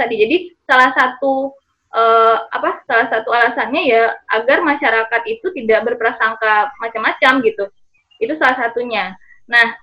Jadi 0.07 0.57
salah 0.65 0.93
satu 0.93 1.53
uh, 1.93 2.37
apa 2.51 2.83
salah 2.85 3.07
satu 3.09 3.29
alasannya 3.31 3.83
ya 3.87 4.13
agar 4.33 4.61
masyarakat 4.61 5.21
itu 5.27 5.47
tidak 5.55 5.85
berprasangka 5.87 6.71
macam-macam 6.81 7.33
gitu. 7.45 7.65
Itu 8.21 8.33
salah 8.41 8.67
satunya. 8.67 9.13
Nah 9.49 9.77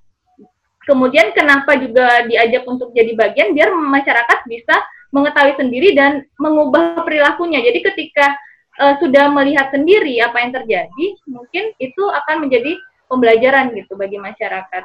kemudian 0.84 1.32
kenapa 1.32 1.80
juga 1.80 2.28
diajak 2.28 2.68
untuk 2.68 2.92
jadi 2.92 3.16
bagian 3.16 3.56
biar 3.56 3.72
masyarakat 3.72 4.44
bisa 4.44 4.76
mengetahui 5.14 5.54
sendiri 5.56 5.94
dan 5.94 6.26
mengubah 6.36 7.06
perilakunya. 7.06 7.62
Jadi 7.62 7.86
ketika 7.86 8.34
uh, 8.82 8.98
sudah 8.98 9.30
melihat 9.30 9.70
sendiri 9.70 10.18
apa 10.20 10.42
yang 10.42 10.52
terjadi, 10.52 11.06
mungkin 11.30 11.70
itu 11.78 12.02
akan 12.02 12.44
menjadi 12.44 12.74
pembelajaran 13.06 13.70
gitu 13.78 13.94
bagi 13.94 14.18
masyarakat. 14.18 14.82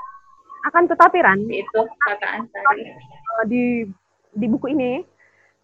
Akan 0.67 0.87
tetapi 0.89 1.17
Ran, 1.23 1.39
itu 1.47 1.81
kata 2.03 2.27
Ansari. 2.39 2.83
Uh, 3.39 3.43
di 3.47 3.63
di 4.35 4.45
buku 4.49 4.75
ini 4.75 5.01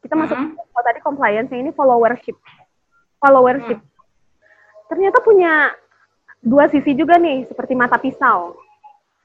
kita 0.05 0.13
masuk 0.15 0.38
mm 0.38 0.55
-hmm. 0.55 0.84
tadi 0.86 0.99
compliance 1.01 1.51
ini 1.51 1.73
followership. 1.73 2.38
Followership. 3.19 3.79
Mm. 3.81 3.89
Ternyata 4.88 5.17
punya 5.25 5.73
dua 6.45 6.69
sisi 6.69 6.93
juga 6.93 7.17
nih, 7.17 7.49
seperti 7.49 7.73
mata 7.73 7.97
pisau. 7.97 8.55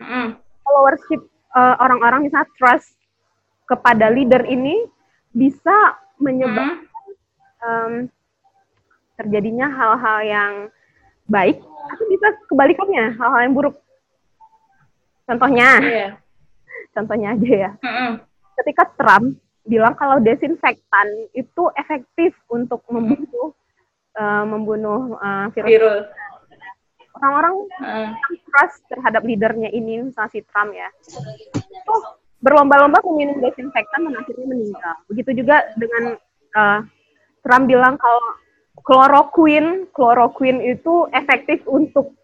Mm. 0.00 0.40
Followership 0.64 1.20
uh, 1.52 1.76
orang-orang 1.84 2.26
misalnya 2.26 2.48
trust 2.56 2.96
kepada 3.68 4.10
leader 4.10 4.42
ini 4.48 4.88
bisa 5.30 6.00
menyebabkan 6.18 6.82
mm. 6.82 7.62
um, 7.62 7.92
terjadinya 9.20 9.68
hal-hal 9.68 10.18
yang 10.24 10.52
baik 11.28 11.60
atau 11.60 12.04
bisa 12.08 12.26
kebalikannya 12.48 13.14
hal-hal 13.14 13.40
yang 13.44 13.54
buruk 13.54 13.76
contohnya 15.30 15.68
yeah. 15.78 16.10
contohnya 16.90 17.38
aja 17.38 17.50
ya 17.54 17.70
mm 17.78 17.86
-hmm. 17.86 18.10
ketika 18.58 18.90
Trump 18.98 19.38
bilang 19.62 19.94
kalau 19.94 20.18
desinfektan 20.18 21.08
itu 21.30 21.62
efektif 21.78 22.34
untuk 22.50 22.82
membunuh 22.90 23.54
uh, 24.18 24.42
membunuh 24.42 25.14
uh, 25.22 25.46
virus, 25.54 25.70
virus. 25.70 26.04
orang-orang 27.22 27.54
uh. 27.78 28.10
trust 28.50 28.82
terhadap 28.90 29.22
leadernya 29.22 29.70
ini 29.70 30.10
misalnya 30.10 30.34
si 30.34 30.42
Trump 30.50 30.74
ya 30.74 30.90
itu 31.54 31.94
berlomba-lomba 32.42 32.98
meminum 33.14 33.38
desinfektan 33.38 34.10
dan 34.10 34.18
akhirnya 34.18 34.46
meninggal 34.50 34.94
begitu 35.06 35.30
juga 35.44 35.70
dengan 35.78 36.18
uh, 36.58 36.80
Trump 37.46 37.70
bilang 37.70 37.94
kalau 37.96 38.26
kloroquine, 38.84 39.88
kloroquine 39.92 40.60
itu 40.72 41.08
efektif 41.12 41.60
untuk 41.68 42.16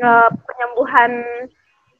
uh, 0.00 0.30
penyembuhan 0.32 1.10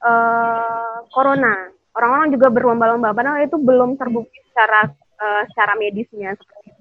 uh, 0.03 1.05
corona. 1.11 1.73
Orang-orang 1.99 2.31
juga 2.31 2.47
berlomba-lomba, 2.53 3.11
padahal 3.11 3.43
itu 3.43 3.59
belum 3.59 3.99
terbukti 3.99 4.39
secara 4.51 4.87
uh, 5.19 5.43
secara 5.51 5.75
medisnya. 5.75 6.39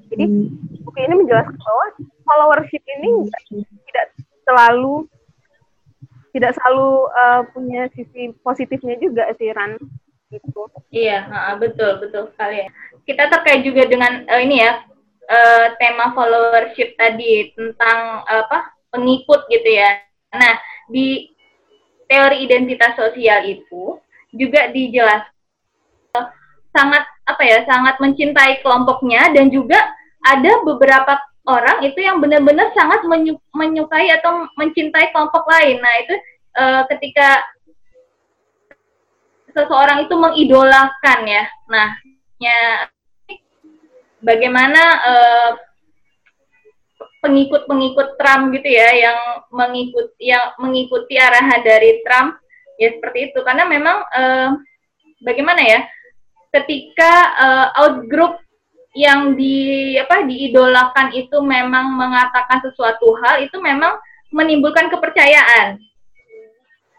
Jadi 0.08 0.24
hmm. 0.24 0.86
buku 0.86 0.98
ini 1.04 1.16
menjelaskan 1.26 1.58
bahwa 1.58 1.86
followership 2.24 2.84
ini 2.86 3.28
tidak 3.92 4.08
selalu 4.48 5.10
tidak 6.32 6.54
selalu 6.54 7.10
uh, 7.18 7.42
punya 7.50 7.90
sisi 7.98 8.30
positifnya 8.46 8.96
juga 9.02 9.26
sih 9.36 9.50
Ran 9.52 9.76
gitu. 10.30 10.70
Iya, 10.92 11.26
betul 11.58 11.98
betul 12.04 12.30
sekali. 12.36 12.68
Kita 13.08 13.32
terkait 13.32 13.66
juga 13.66 13.90
dengan 13.90 14.28
uh, 14.28 14.40
ini 14.40 14.62
ya 14.62 14.86
uh, 15.28 15.66
tema 15.82 16.14
followership 16.14 16.94
tadi 16.96 17.52
tentang 17.58 18.24
apa 18.28 18.76
pengikut 18.94 19.50
gitu 19.50 19.70
ya. 19.72 19.98
Nah 20.36 20.62
di 20.88 21.32
teori 22.08 22.44
identitas 22.44 22.96
sosial 22.96 23.44
itu 23.48 24.00
juga 24.32 24.72
dijelaskan 24.72 25.32
uh, 26.16 26.28
sangat 26.72 27.04
apa 27.28 27.44
ya 27.44 27.64
sangat 27.68 28.00
mencintai 28.00 28.64
kelompoknya 28.64 29.32
dan 29.36 29.52
juga 29.52 29.80
ada 30.24 30.64
beberapa 30.64 31.20
orang 31.48 31.80
itu 31.84 32.04
yang 32.04 32.20
benar-benar 32.20 32.72
sangat 32.76 33.08
menyukai 33.56 34.12
atau 34.20 34.48
mencintai 34.60 35.16
kelompok 35.16 35.48
lain. 35.48 35.80
Nah 35.80 35.94
itu 36.04 36.16
uh, 36.60 36.82
ketika 36.92 37.44
seseorang 39.58 40.06
itu 40.06 40.14
mengidolakan 40.14 41.20
ya. 41.26 41.44
Nah, 41.66 41.90
ya 42.38 42.60
bagaimana 44.22 44.82
uh, 45.02 45.50
pengikut-pengikut 47.28 48.16
Trump 48.16 48.56
gitu 48.56 48.72
ya 48.72 48.88
yang 48.96 49.20
mengikut 49.52 50.16
yang 50.24 50.56
mengikuti 50.64 51.20
arahan 51.20 51.60
dari 51.60 52.00
Trump 52.08 52.40
ya 52.80 52.96
seperti 52.96 53.32
itu. 53.32 53.44
Karena 53.44 53.68
memang 53.68 54.08
uh, 54.08 54.56
bagaimana 55.20 55.60
ya 55.60 55.84
ketika 56.56 57.14
uh, 57.36 57.68
outgroup 57.84 58.40
yang 58.96 59.36
di 59.36 59.94
apa 60.00 60.24
diidolakan 60.24 61.14
itu 61.14 61.38
memang 61.44 61.94
mengatakan 61.94 62.64
sesuatu 62.64 63.14
hal 63.22 63.44
itu 63.44 63.60
memang 63.60 64.00
menimbulkan 64.32 64.88
kepercayaan. 64.88 65.78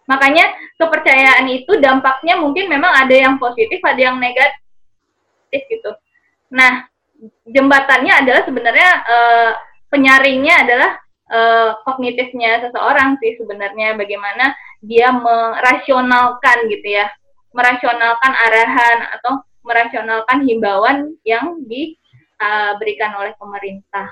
Makanya 0.07 0.53
kepercayaan 0.77 1.49
itu 1.49 1.81
dampaknya 1.81 2.37
mungkin 2.37 2.69
memang 2.69 2.93
ada 2.93 3.17
yang 3.17 3.41
positif 3.41 3.81
ada 3.83 3.99
yang 3.99 4.17
negatif 4.21 5.62
gitu. 5.73 5.91
Nah 6.53 6.87
jembatannya 7.49 8.12
adalah 8.14 8.43
sebenarnya 8.47 8.91
uh, 9.03 9.53
penyaringnya 9.88 10.55
adalah 10.64 10.90
uh, 11.33 11.70
kognitifnya 11.85 12.64
seseorang 12.68 13.20
sih 13.20 13.37
sebenarnya 13.40 13.96
bagaimana 13.96 14.57
dia 14.85 15.11
merasionalkan 15.11 16.70
gitu 16.70 17.03
ya 17.03 17.11
merasionalkan 17.53 18.33
arahan 18.33 18.98
atau 19.18 19.42
merasionalkan 19.64 20.46
himbauan 20.46 21.16
yang 21.27 21.61
diberikan 21.66 23.11
uh, 23.16 23.20
oleh 23.24 23.33
pemerintah. 23.37 24.07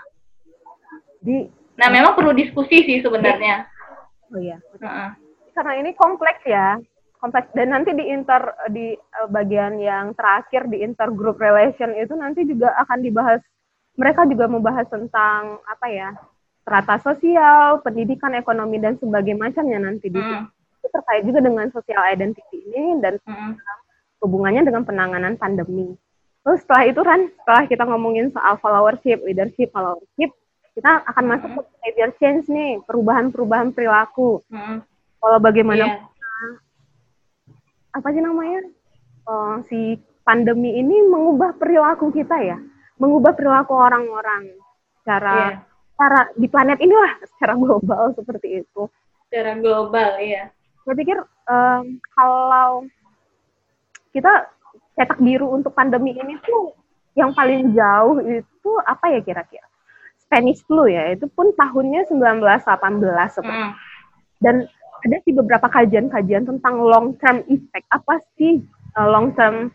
Di, 1.23 1.47
nah 1.79 1.89
memang 1.89 2.19
perlu 2.19 2.35
diskusi 2.35 2.85
sih 2.85 2.99
sebenarnya. 3.01 3.69
Oh 4.35 4.41
iya. 4.41 4.59
Uh 4.77 4.85
-uh. 4.85 5.11
Karena 5.55 5.73
ini 5.81 5.97
kompleks 5.97 6.43
ya 6.45 6.77
kompleks 7.21 7.49
dan 7.57 7.73
nanti 7.73 7.91
di 7.97 8.05
inter 8.07 8.55
di 8.71 8.95
uh, 8.95 9.29
bagian 9.33 9.81
yang 9.81 10.13
terakhir 10.15 10.69
di 10.69 10.85
intergroup 10.85 11.41
relation 11.41 11.91
itu 11.97 12.13
nanti 12.15 12.45
juga 12.45 12.71
akan 12.87 12.99
dibahas 13.01 13.41
mereka 13.97 14.29
juga 14.29 14.47
membahas 14.47 14.87
tentang 14.87 15.61
apa 15.65 15.87
ya 15.89 16.09
strata 16.63 16.99
sosial, 17.01 17.81
pendidikan, 17.81 18.35
ekonomi 18.37 18.77
dan 18.83 18.99
sebagainya 18.99 19.51
macamnya 19.51 19.79
nanti 19.81 20.11
di 20.11 20.19
hmm. 20.19 20.47
itu 20.83 20.89
terkait 20.91 21.23
juga 21.25 21.41
dengan 21.43 21.67
social 21.73 22.03
identity 22.11 22.59
ini 22.71 23.01
dan 23.01 23.17
hmm. 23.23 23.57
hubungannya 24.23 24.67
dengan 24.67 24.83
penanganan 24.85 25.35
pandemi. 25.41 25.95
Terus 26.47 26.63
setelah 26.63 26.85
itu 26.87 27.01
kan 27.03 27.21
setelah 27.43 27.63
kita 27.67 27.83
ngomongin 27.87 28.31
soal 28.31 28.59
followership, 28.63 29.23
leadership, 29.27 29.71
followership, 29.75 30.31
kita 30.79 31.03
akan 31.07 31.25
hmm. 31.25 31.33
masuk 31.35 31.51
ke 31.55 31.61
behavior 31.81 32.11
change 32.21 32.45
nih, 32.53 32.79
perubahan-perubahan 32.85 33.75
perilaku. 33.75 34.45
Hmm. 34.51 34.83
Kalau 35.23 35.39
bagaimana 35.43 35.99
yeah 35.99 36.15
apa 37.97 38.13
sih 38.13 38.21
namanya 38.21 38.61
uh, 39.25 39.65
si 39.73 39.97
pandemi 40.21 40.77
ini 40.77 41.09
mengubah 41.09 41.57
perilaku 41.57 42.13
kita 42.13 42.37
ya, 42.45 42.59
mengubah 42.97 43.33
perilaku 43.37 43.77
orang-orang 43.77 44.57
cara 45.07 45.37
yeah. 45.37 45.57
cara 45.97 46.21
di 46.35 46.47
planet 46.49 46.79
ini 46.83 46.93
lah 46.93 47.13
secara 47.25 47.55
global 47.57 48.11
seperti 48.19 48.65
itu. 48.65 48.83
Secara 49.29 49.59
global, 49.59 50.19
iya. 50.23 50.51
Saya 50.87 50.95
pikir 50.95 51.19
um, 51.51 51.99
kalau 52.15 52.87
kita 54.15 54.49
cetak 54.97 55.19
biru 55.21 55.51
untuk 55.53 55.75
pandemi 55.77 56.17
ini 56.17 56.39
tuh 56.47 56.73
yang 57.19 57.35
paling 57.35 57.75
jauh 57.75 58.23
itu 58.23 58.71
apa 58.87 59.13
ya 59.13 59.21
kira-kira? 59.25 59.67
Spanish 60.27 60.63
flu 60.67 60.91
ya, 60.91 61.15
itu 61.15 61.31
pun 61.31 61.55
tahunnya 61.55 62.11
1918 62.11 63.37
seperti. 63.39 63.63
Hmm. 63.63 63.75
Dan 64.43 64.57
ada 65.07 65.17
sih 65.23 65.33
beberapa 65.33 65.71
kajian-kajian 65.71 66.45
tentang 66.49 66.83
long 66.83 67.15
term 67.23 67.47
effect 67.47 67.87
apa 67.95 68.19
sih 68.35 68.65
uh, 68.99 69.07
long 69.07 69.31
term 69.39 69.71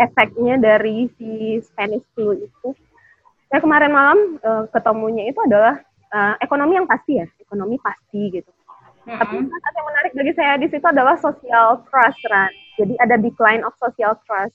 efeknya 0.00 0.56
dari 0.56 1.12
si 1.20 1.60
Spanish 1.60 2.04
flu 2.16 2.32
itu. 2.32 2.68
Saya 3.52 3.60
kemarin 3.60 3.92
malam 3.92 4.18
uh, 4.40 4.64
ketemunya 4.72 5.28
itu 5.28 5.36
adalah 5.44 5.76
uh, 6.14 6.34
ekonomi 6.40 6.80
yang 6.80 6.88
pasti 6.88 7.20
ya, 7.20 7.26
ekonomi 7.36 7.76
pasti 7.76 8.40
gitu. 8.40 8.50
Mm-hmm. 9.04 9.42
Tapi 9.50 9.76
yang 9.76 9.88
menarik 9.88 10.12
bagi 10.16 10.32
saya 10.36 10.54
di 10.60 10.68
situ 10.70 10.86
adalah 10.86 11.18
social 11.18 11.82
trust, 11.88 12.20
right? 12.30 12.54
Jadi 12.78 12.94
ada 13.00 13.16
decline 13.20 13.66
of 13.66 13.74
social 13.76 14.16
trust. 14.24 14.54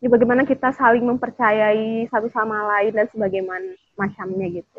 Jadi 0.00 0.12
bagaimana 0.12 0.42
kita 0.44 0.74
saling 0.76 1.06
mempercayai 1.06 2.10
satu 2.12 2.28
sama 2.28 2.66
lain 2.76 2.92
dan 2.92 3.06
sebagaimana 3.08 3.72
macamnya 3.96 4.60
gitu. 4.60 4.78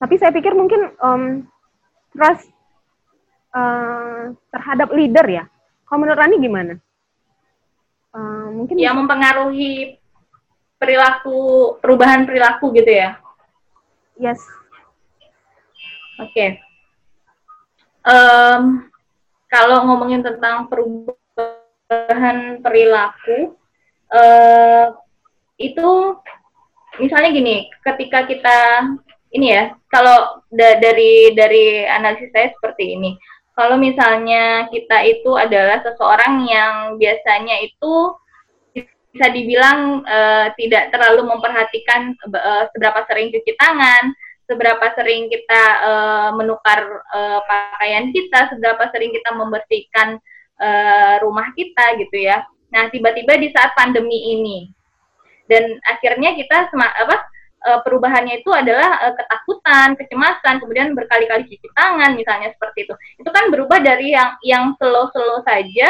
Tapi 0.00 0.14
saya 0.16 0.32
pikir 0.34 0.56
mungkin 0.56 0.90
um, 1.04 1.46
trust 2.16 2.48
uh, 3.54 4.32
terhadap 4.50 4.88
leader 4.90 5.26
ya. 5.28 5.44
Kalau 5.86 6.02
menurut 6.02 6.18
Rani 6.18 6.36
gimana? 6.40 6.74
Uh, 8.10 8.50
mungkin 8.50 8.74
yang 8.74 8.98
mempengaruhi 8.98 10.00
perilaku 10.80 11.76
perubahan 11.78 12.26
perilaku 12.26 12.74
gitu 12.74 12.90
ya? 12.90 13.20
Yes. 14.18 14.40
Oke. 16.18 16.32
Okay. 16.34 16.50
Um, 18.04 18.90
kalau 19.46 19.86
ngomongin 19.86 20.24
tentang 20.24 20.66
perubahan 20.72 22.58
perilaku, 22.64 23.54
uh, 24.10 24.86
itu 25.60 26.16
misalnya 26.96 27.30
gini, 27.30 27.56
ketika 27.84 28.24
kita 28.24 28.58
ini 29.30 29.54
ya, 29.54 29.76
kalau 29.86 30.42
da 30.50 30.80
dari 30.80 31.36
dari 31.36 31.86
analisis 31.86 32.32
saya 32.34 32.50
seperti 32.56 32.98
ini, 32.98 33.14
kalau 33.60 33.76
misalnya 33.76 34.72
kita 34.72 35.04
itu 35.04 35.36
adalah 35.36 35.84
seseorang 35.84 36.48
yang 36.48 36.96
biasanya 36.96 37.60
itu 37.60 38.16
bisa 38.72 39.26
dibilang 39.36 40.00
uh, 40.00 40.48
tidak 40.56 40.88
terlalu 40.88 41.28
memperhatikan 41.28 42.16
uh, 42.32 42.64
seberapa 42.72 43.04
sering 43.04 43.28
cuci 43.28 43.52
tangan, 43.60 44.16
seberapa 44.48 44.86
sering 44.96 45.28
kita 45.28 45.62
uh, 45.84 46.30
menukar 46.40 47.04
uh, 47.12 47.44
pakaian 47.44 48.08
kita, 48.16 48.48
seberapa 48.48 48.88
sering 48.96 49.12
kita 49.12 49.28
membersihkan 49.36 50.16
uh, 50.56 51.20
rumah 51.20 51.52
kita 51.52 52.00
gitu 52.00 52.16
ya. 52.16 52.40
Nah, 52.72 52.88
tiba-tiba 52.88 53.36
di 53.36 53.52
saat 53.52 53.76
pandemi 53.76 54.40
ini 54.40 54.72
dan 55.52 55.76
akhirnya 55.84 56.32
kita 56.32 56.72
apa 56.72 57.16
uh, 57.66 57.80
perubahannya 57.84 58.40
itu 58.40 58.50
adalah 58.52 59.00
uh, 59.04 59.14
ketakutan, 59.16 59.96
kecemasan, 59.96 60.60
kemudian 60.60 60.92
berkali-kali 60.96 61.44
cuci 61.48 61.68
tangan 61.76 62.16
misalnya 62.16 62.52
seperti 62.52 62.88
itu. 62.88 62.94
Itu 63.20 63.30
kan 63.32 63.52
berubah 63.52 63.80
dari 63.80 64.12
yang 64.12 64.36
yang 64.44 64.64
slow-slow 64.80 65.44
saja 65.44 65.88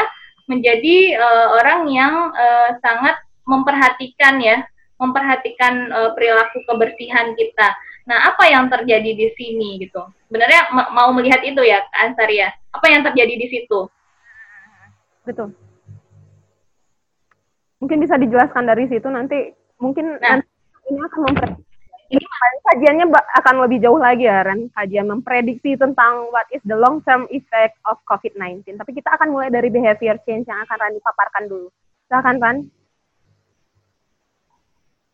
menjadi 0.50 1.14
uh, 1.18 1.48
orang 1.62 1.86
yang 1.90 2.14
uh, 2.34 2.70
sangat 2.82 3.22
memperhatikan 3.46 4.42
ya, 4.42 4.66
memperhatikan 4.98 5.90
uh, 5.94 6.10
perilaku 6.14 6.62
kebersihan 6.66 7.34
kita. 7.38 7.74
Nah, 8.10 8.34
apa 8.34 8.50
yang 8.50 8.66
terjadi 8.66 9.14
di 9.14 9.28
sini 9.38 9.78
gitu? 9.78 10.02
Sebenarnya 10.26 10.74
mau 10.90 11.14
melihat 11.14 11.42
itu 11.46 11.62
ya, 11.62 11.78
Ansaria. 11.94 12.50
Apa 12.74 12.90
yang 12.90 13.06
terjadi 13.06 13.34
di 13.38 13.46
situ? 13.46 13.86
Betul. 15.22 15.54
Mungkin 17.78 17.98
bisa 18.02 18.18
dijelaskan 18.18 18.66
dari 18.68 18.90
situ 18.90 19.08
nanti 19.08 19.56
mungkin 19.80 20.20
nah, 20.20 20.38
nanti 20.38 20.48
ini 20.90 21.00
akan 21.06 21.20
memprediksi. 21.30 21.68
Ini 22.10 22.26
kajiannya 22.66 23.06
akan 23.14 23.54
lebih 23.62 23.78
jauh 23.86 24.02
lagi 24.02 24.26
ya 24.26 24.42
Ren. 24.42 24.66
Kajian 24.74 25.06
memprediksi 25.06 25.78
tentang 25.78 26.26
what 26.34 26.50
is 26.50 26.58
the 26.66 26.74
long 26.74 26.98
term 27.06 27.30
effect 27.30 27.78
of 27.86 28.02
COVID-19 28.02 28.74
tapi 28.74 28.90
kita 28.98 29.14
akan 29.14 29.30
mulai 29.30 29.46
dari 29.46 29.70
behavior 29.70 30.18
change 30.26 30.50
yang 30.50 30.58
akan 30.66 30.76
Rani 30.76 30.98
paparkan 30.98 31.46
dulu. 31.46 31.70
Silakan 32.10 32.36
Ran 32.42 32.56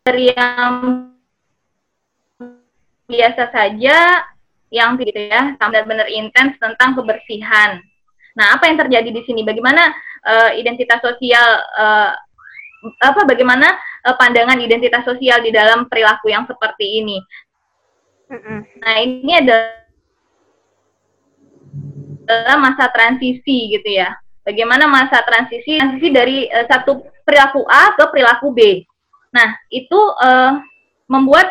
dari 0.08 0.32
yang 0.32 0.72
biasa 3.10 3.50
saja 3.52 3.96
yang 4.72 4.96
gitu 4.96 5.14
ya 5.14 5.52
benar-benar 5.60 6.08
intens 6.08 6.56
tentang 6.56 6.96
kebersihan. 6.96 7.84
Nah 8.40 8.56
apa 8.56 8.72
yang 8.72 8.80
terjadi 8.80 9.10
di 9.12 9.22
sini? 9.28 9.44
Bagaimana 9.44 9.92
uh, 10.24 10.50
identitas 10.56 11.04
sosial 11.04 11.60
uh, 11.76 12.16
apa 13.02 13.24
bagaimana 13.24 13.72
uh, 14.06 14.14
pandangan 14.14 14.60
identitas 14.60 15.02
sosial 15.02 15.42
di 15.42 15.50
dalam 15.50 15.88
perilaku 15.90 16.30
yang 16.30 16.46
seperti 16.46 17.02
ini. 17.02 17.18
Nah 18.82 18.94
ini 19.02 19.32
adalah 19.38 19.78
masa 22.58 22.90
transisi 22.90 23.70
gitu 23.70 23.86
ya. 23.86 24.14
Bagaimana 24.46 24.86
masa 24.86 25.22
transisi 25.26 25.78
transisi 25.78 26.08
dari 26.14 26.46
uh, 26.50 26.66
satu 26.66 27.02
perilaku 27.26 27.66
A 27.66 27.94
ke 27.98 28.04
perilaku 28.14 28.54
B. 28.54 28.86
Nah 29.34 29.58
itu 29.70 29.98
uh, 30.22 30.62
membuat 31.10 31.50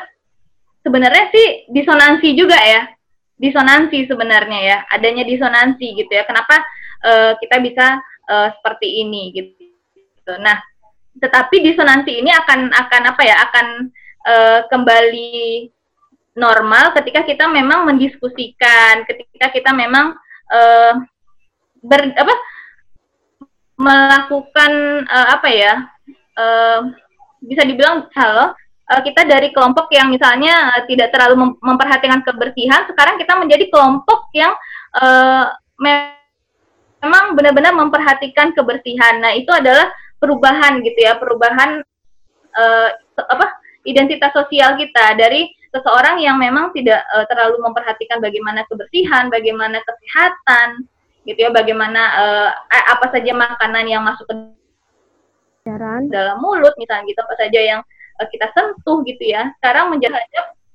sebenarnya 0.84 1.32
sih 1.32 1.48
disonansi 1.72 2.36
juga 2.36 2.56
ya, 2.56 2.88
disonansi 3.36 4.08
sebenarnya 4.08 4.60
ya, 4.64 4.78
adanya 4.92 5.24
disonansi 5.28 5.96
gitu 5.96 6.12
ya. 6.12 6.24
Kenapa 6.24 6.64
uh, 7.04 7.36
kita 7.40 7.60
bisa 7.60 8.00
uh, 8.32 8.48
seperti 8.56 9.04
ini 9.04 9.32
gitu. 9.36 10.34
Nah 10.40 10.60
tetapi 11.20 11.64
disonansi 11.64 12.12
ini 12.20 12.32
akan 12.32 12.72
akan 12.72 13.02
apa 13.12 13.22
ya 13.24 13.36
akan 13.50 13.68
uh, 14.28 14.60
kembali 14.68 15.70
normal 16.36 16.92
ketika 17.00 17.24
kita 17.24 17.48
memang 17.48 17.88
mendiskusikan 17.88 19.08
ketika 19.08 19.52
kita 19.56 19.72
memang 19.72 20.12
uh, 20.52 20.94
ber 21.80 22.02
apa 22.12 22.36
melakukan 23.76 24.72
uh, 25.08 25.28
apa 25.40 25.48
ya 25.52 25.74
uh, 26.36 26.80
bisa 27.44 27.64
dibilang 27.64 28.08
halo 28.12 28.52
uh, 28.92 29.02
kita 29.04 29.24
dari 29.24 29.52
kelompok 29.56 29.88
yang 29.96 30.12
misalnya 30.12 30.76
uh, 30.76 30.82
tidak 30.88 31.12
terlalu 31.16 31.36
mem 31.40 31.52
memperhatikan 31.64 32.20
kebersihan 32.24 32.84
sekarang 32.92 33.16
kita 33.16 33.36
menjadi 33.40 33.72
kelompok 33.72 34.32
yang 34.36 34.52
uh, 35.00 35.52
memang 35.80 37.38
benar-benar 37.38 37.74
memperhatikan 37.78 38.56
kebersihan. 38.56 39.22
Nah 39.22 39.38
itu 39.38 39.52
adalah 39.54 39.92
perubahan 40.26 40.82
gitu 40.82 40.98
ya 40.98 41.22
perubahan 41.22 41.86
uh, 42.58 42.90
apa 43.22 43.62
identitas 43.86 44.34
sosial 44.34 44.74
kita 44.82 45.14
dari 45.14 45.54
seseorang 45.70 46.24
yang 46.24 46.42
memang 46.42 46.74
tidak 46.74 47.06
uh, 47.14 47.28
terlalu 47.30 47.62
memperhatikan 47.62 48.18
bagaimana 48.24 48.66
kebersihan, 48.66 49.28
bagaimana 49.28 49.78
kesehatan, 49.86 50.90
gitu 51.28 51.38
ya, 51.46 51.52
bagaimana 51.54 52.02
uh, 52.16 52.50
apa 52.72 53.14
saja 53.14 53.36
makanan 53.36 53.86
yang 53.86 54.02
masuk 54.02 54.26
ke 54.26 54.34
dalam 56.10 56.38
mulut, 56.40 56.72
misalnya 56.80 57.04
gitu, 57.12 57.20
apa 57.22 57.36
saja 57.36 57.60
yang 57.60 57.82
uh, 58.18 58.28
kita 58.32 58.48
sentuh 58.56 59.04
gitu 59.04 59.24
ya. 59.28 59.52
Sekarang 59.62 59.92
menjadi 59.94 60.18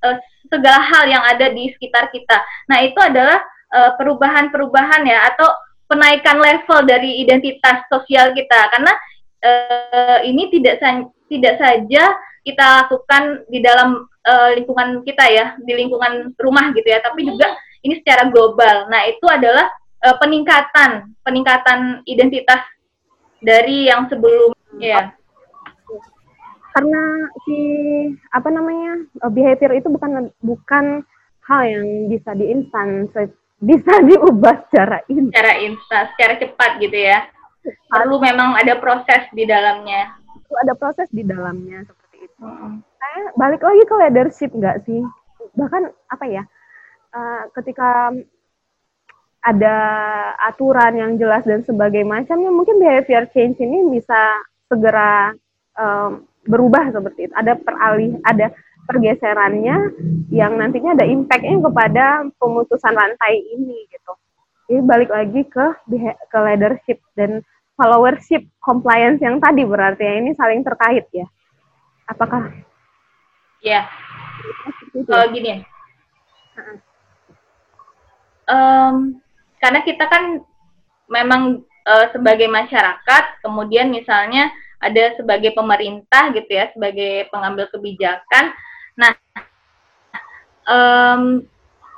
uh, 0.05 0.17
segala 0.47 0.79
hal 0.79 1.03
yang 1.09 1.23
ada 1.25 1.49
di 1.49 1.73
sekitar 1.75 2.13
kita. 2.13 2.37
Nah 2.69 2.79
itu 2.85 2.97
adalah 3.01 3.41
perubahan-perubahan 3.71 5.07
ya 5.07 5.31
atau 5.31 5.47
penaikan 5.87 6.43
level 6.43 6.83
dari 6.83 7.23
identitas 7.23 7.87
sosial 7.87 8.35
kita 8.35 8.67
karena 8.67 8.91
uh, 9.41 10.19
ini 10.25 10.49
tidak 10.53 10.79
sa 10.79 11.05
tidak 11.27 11.55
saja 11.57 12.03
kita 12.41 12.65
lakukan 12.85 13.45
di 13.53 13.61
dalam 13.61 14.05
uh, 14.05 14.49
lingkungan 14.57 15.05
kita 15.05 15.25
ya, 15.29 15.45
di 15.61 15.73
lingkungan 15.77 16.33
rumah 16.41 16.73
gitu 16.73 16.87
ya, 16.89 16.99
tapi 17.05 17.25
juga 17.25 17.53
ini 17.85 18.01
secara 18.01 18.29
global. 18.33 18.89
Nah, 18.89 19.05
itu 19.05 19.25
adalah 19.29 19.69
uh, 20.05 20.15
peningkatan 20.17 21.13
peningkatan 21.21 22.01
identitas 22.09 22.61
dari 23.41 23.89
yang 23.89 24.09
sebelum 24.09 24.53
ya. 24.81 25.13
Karena 26.71 27.27
si 27.43 27.59
apa 28.31 28.47
namanya 28.47 29.05
behavior 29.27 29.75
itu 29.75 29.91
bukan 29.91 30.31
bukan 30.39 31.03
hal 31.43 31.61
yang 31.67 32.07
bisa 32.07 32.31
diinstan 32.31 33.11
bisa 33.61 33.93
diubah 34.07 34.65
secara 34.71 35.03
instan. 35.11 35.35
Secara 35.35 35.53
instan, 35.61 36.03
secara 36.15 36.33
cepat 36.39 36.71
gitu 36.79 36.95
ya 36.95 37.27
perlu 37.65 38.17
memang 38.17 38.57
ada 38.57 38.77
proses 38.77 39.27
di 39.31 39.43
dalamnya. 39.45 40.17
Perlu 40.47 40.57
ada 40.65 40.73
proses 40.73 41.07
di 41.13 41.23
dalamnya 41.25 41.85
seperti 41.85 42.17
itu. 42.25 42.41
Hmm. 42.41 42.81
saya 43.01 43.33
balik 43.33 43.61
lagi 43.65 43.83
ke 43.83 43.95
leadership 43.97 44.51
nggak 44.53 44.77
sih? 44.85 45.01
Bahkan 45.57 45.83
apa 46.09 46.25
ya 46.29 46.43
uh, 47.11 47.43
ketika 47.55 48.13
ada 49.41 49.75
aturan 50.45 50.93
yang 50.93 51.11
jelas 51.17 51.41
dan 51.49 51.65
sebagainya 51.65 52.21
macamnya 52.21 52.53
mungkin 52.53 52.77
behavior 52.77 53.25
change 53.33 53.57
ini 53.57 53.89
bisa 53.89 54.37
segera 54.69 55.33
um, 55.75 56.29
berubah 56.45 56.93
seperti 56.93 57.29
itu. 57.29 57.33
Ada 57.33 57.57
peralih 57.57 58.21
ada 58.21 58.53
pergeserannya 58.85 59.77
yang 60.29 60.57
nantinya 60.57 60.93
ada 60.93 61.05
impactnya 61.05 61.57
kepada 61.57 62.05
pemutusan 62.37 62.93
rantai 62.93 63.41
ini 63.57 63.85
gitu. 63.89 64.13
Jadi 64.69 64.79
balik 64.85 65.09
lagi 65.09 65.41
ke 65.49 65.67
ke 66.29 66.37
leadership 66.37 67.01
dan 67.17 67.41
followership 67.75 68.45
compliance 68.61 69.19
yang 69.23 69.41
tadi 69.41 69.65
berarti 69.65 70.03
ya 70.03 70.13
ini 70.19 70.31
saling 70.35 70.61
terkait 70.61 71.05
ya. 71.11 71.27
Apakah? 72.09 72.51
Ya. 73.61 73.87
Kalau 75.07 75.31
gini, 75.31 75.63
um, 78.49 78.95
karena 79.61 79.79
kita 79.85 80.05
kan 80.09 80.43
memang 81.07 81.63
uh, 81.87 82.05
sebagai 82.11 82.51
masyarakat, 82.51 83.23
kemudian 83.45 83.87
misalnya 83.93 84.51
ada 84.81 85.13
sebagai 85.15 85.53
pemerintah 85.53 86.33
gitu 86.33 86.51
ya, 86.51 86.73
sebagai 86.73 87.29
pengambil 87.29 87.69
kebijakan. 87.69 88.51
Nah, 88.97 89.13
um, 90.65 91.45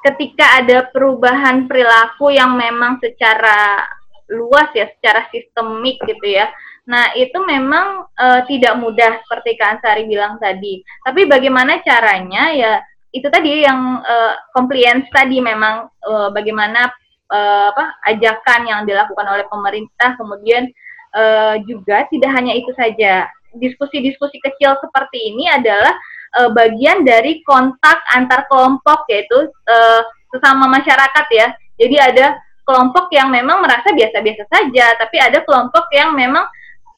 ketika 0.04 0.60
ada 0.60 0.92
perubahan 0.92 1.66
perilaku 1.66 2.36
yang 2.36 2.60
memang 2.60 3.00
secara 3.00 3.88
luas 4.34 4.74
ya 4.74 4.90
secara 4.98 5.30
sistemik 5.30 6.02
gitu 6.04 6.26
ya. 6.26 6.50
Nah, 6.84 7.16
itu 7.16 7.40
memang 7.48 8.10
uh, 8.12 8.42
tidak 8.50 8.76
mudah 8.76 9.24
seperti 9.24 9.56
Kak 9.56 9.80
Ansari 9.80 10.04
bilang 10.04 10.36
tadi. 10.42 10.84
Tapi 11.06 11.24
bagaimana 11.30 11.80
caranya 11.80 12.52
ya 12.52 12.74
itu 13.14 13.30
tadi 13.30 13.62
yang 13.62 14.02
uh, 14.02 14.34
compliance 14.52 15.06
tadi 15.14 15.38
memang 15.38 15.88
uh, 16.04 16.34
bagaimana 16.34 16.90
uh, 17.30 17.70
apa 17.72 18.02
ajakan 18.10 18.62
yang 18.66 18.82
dilakukan 18.90 19.28
oleh 19.30 19.46
pemerintah 19.48 20.18
kemudian 20.18 20.68
uh, 21.14 21.56
juga 21.64 22.10
tidak 22.10 22.34
hanya 22.36 22.58
itu 22.58 22.74
saja. 22.76 23.30
Diskusi-diskusi 23.54 24.42
kecil 24.42 24.76
seperti 24.82 25.30
ini 25.30 25.46
adalah 25.46 25.94
uh, 26.42 26.50
bagian 26.52 27.06
dari 27.06 27.46
kontak 27.46 28.02
antar 28.12 28.50
kelompok 28.50 29.06
yaitu 29.08 29.46
uh, 29.70 30.02
sesama 30.34 30.66
masyarakat 30.68 31.26
ya. 31.32 31.48
Jadi 31.78 31.96
ada 32.02 32.38
kelompok 32.64 33.12
yang 33.12 33.30
memang 33.30 33.60
merasa 33.60 33.92
biasa-biasa 33.92 34.44
saja, 34.48 34.96
tapi 35.00 35.20
ada 35.20 35.44
kelompok 35.44 35.92
yang 35.92 36.16
memang 36.16 36.48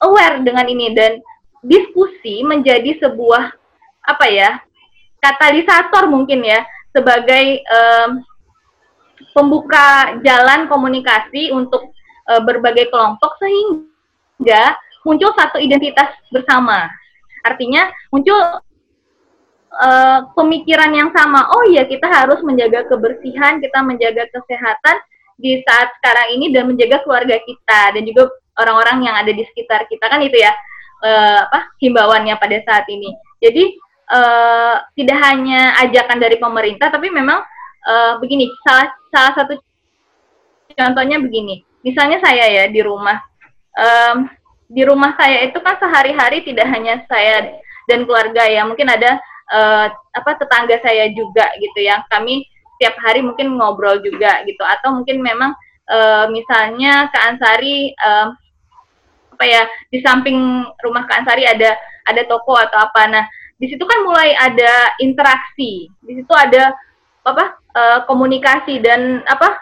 aware 0.02 0.42
dengan 0.42 0.66
ini 0.66 0.94
dan 0.94 1.18
diskusi 1.66 2.46
menjadi 2.46 3.02
sebuah 3.02 3.50
apa 4.06 4.26
ya 4.30 4.62
katalisator 5.18 6.06
mungkin 6.06 6.46
ya 6.46 6.62
sebagai 6.94 7.60
um, 7.66 8.22
pembuka 9.34 10.16
jalan 10.22 10.70
komunikasi 10.70 11.50
untuk 11.50 11.90
uh, 12.30 12.40
berbagai 12.40 12.88
kelompok 12.88 13.36
sehingga 13.42 14.78
muncul 15.02 15.34
satu 15.34 15.58
identitas 15.58 16.14
bersama. 16.30 16.88
Artinya 17.44 17.90
muncul 18.10 18.38
uh, 19.70 20.20
pemikiran 20.34 20.90
yang 20.94 21.10
sama. 21.12 21.46
Oh 21.52 21.68
iya, 21.68 21.84
kita 21.84 22.08
harus 22.08 22.40
menjaga 22.42 22.88
kebersihan, 22.88 23.60
kita 23.60 23.82
menjaga 23.84 24.26
kesehatan 24.32 24.96
di 25.36 25.60
saat 25.62 25.92
sekarang 26.00 26.36
ini 26.40 26.48
dan 26.50 26.68
menjaga 26.68 27.04
keluarga 27.04 27.36
kita 27.44 27.80
dan 27.92 28.02
juga 28.08 28.32
orang-orang 28.56 29.04
yang 29.04 29.14
ada 29.20 29.32
di 29.32 29.44
sekitar 29.44 29.84
kita 29.84 30.08
kan 30.08 30.24
itu 30.24 30.40
ya 30.40 30.52
uh, 31.04 31.40
apa 31.48 31.76
himbauannya 31.80 32.34
pada 32.40 32.56
saat 32.64 32.88
ini. 32.88 33.12
Jadi 33.40 33.76
uh, 34.10 34.80
tidak 34.96 35.18
hanya 35.28 35.76
ajakan 35.84 36.18
dari 36.18 36.36
pemerintah, 36.40 36.88
tapi 36.88 37.12
memang 37.12 37.44
uh, 37.84 38.16
begini 38.18 38.48
salah 38.64 38.88
salah 39.12 39.32
satu 39.36 39.60
contohnya 40.72 41.20
begini. 41.20 41.62
Misalnya 41.84 42.18
saya 42.24 42.50
ya 42.50 42.64
di 42.66 42.80
rumah, 42.82 43.20
um, 43.76 44.26
di 44.66 44.82
rumah 44.82 45.14
saya 45.14 45.46
itu 45.46 45.60
kan 45.62 45.78
sehari-hari 45.78 46.42
tidak 46.42 46.66
hanya 46.72 47.04
saya 47.06 47.60
dan 47.86 48.02
keluarga 48.02 48.42
ya, 48.50 48.66
mungkin 48.66 48.90
ada 48.90 49.20
uh, 49.52 49.86
apa 49.92 50.30
tetangga 50.40 50.80
saya 50.82 51.12
juga 51.14 51.46
gitu 51.60 51.84
yang 51.84 52.02
kami 52.10 52.42
setiap 52.76 53.00
hari 53.00 53.24
mungkin 53.24 53.56
ngobrol 53.56 53.98
juga 54.04 54.44
gitu 54.44 54.60
atau 54.60 55.00
mungkin 55.00 55.24
memang 55.24 55.56
uh, 55.88 56.28
misalnya 56.28 57.08
ke 57.08 57.18
Ansari 57.18 57.96
uh, 57.96 58.30
apa 59.36 59.44
ya 59.44 59.62
di 59.92 60.00
samping 60.00 60.64
rumah 60.80 61.04
Kak 61.04 61.24
Ansari 61.24 61.44
ada 61.44 61.76
ada 62.06 62.22
toko 62.24 62.56
atau 62.56 62.78
apa. 62.80 63.02
Nah, 63.10 63.24
di 63.58 63.66
situ 63.68 63.82
kan 63.84 64.00
mulai 64.06 64.32
ada 64.32 64.96
interaksi. 65.02 65.90
Di 66.00 66.12
situ 66.16 66.32
ada 66.32 66.72
apa? 67.26 67.58
Uh, 67.76 67.98
komunikasi 68.08 68.80
dan 68.80 69.20
apa? 69.28 69.58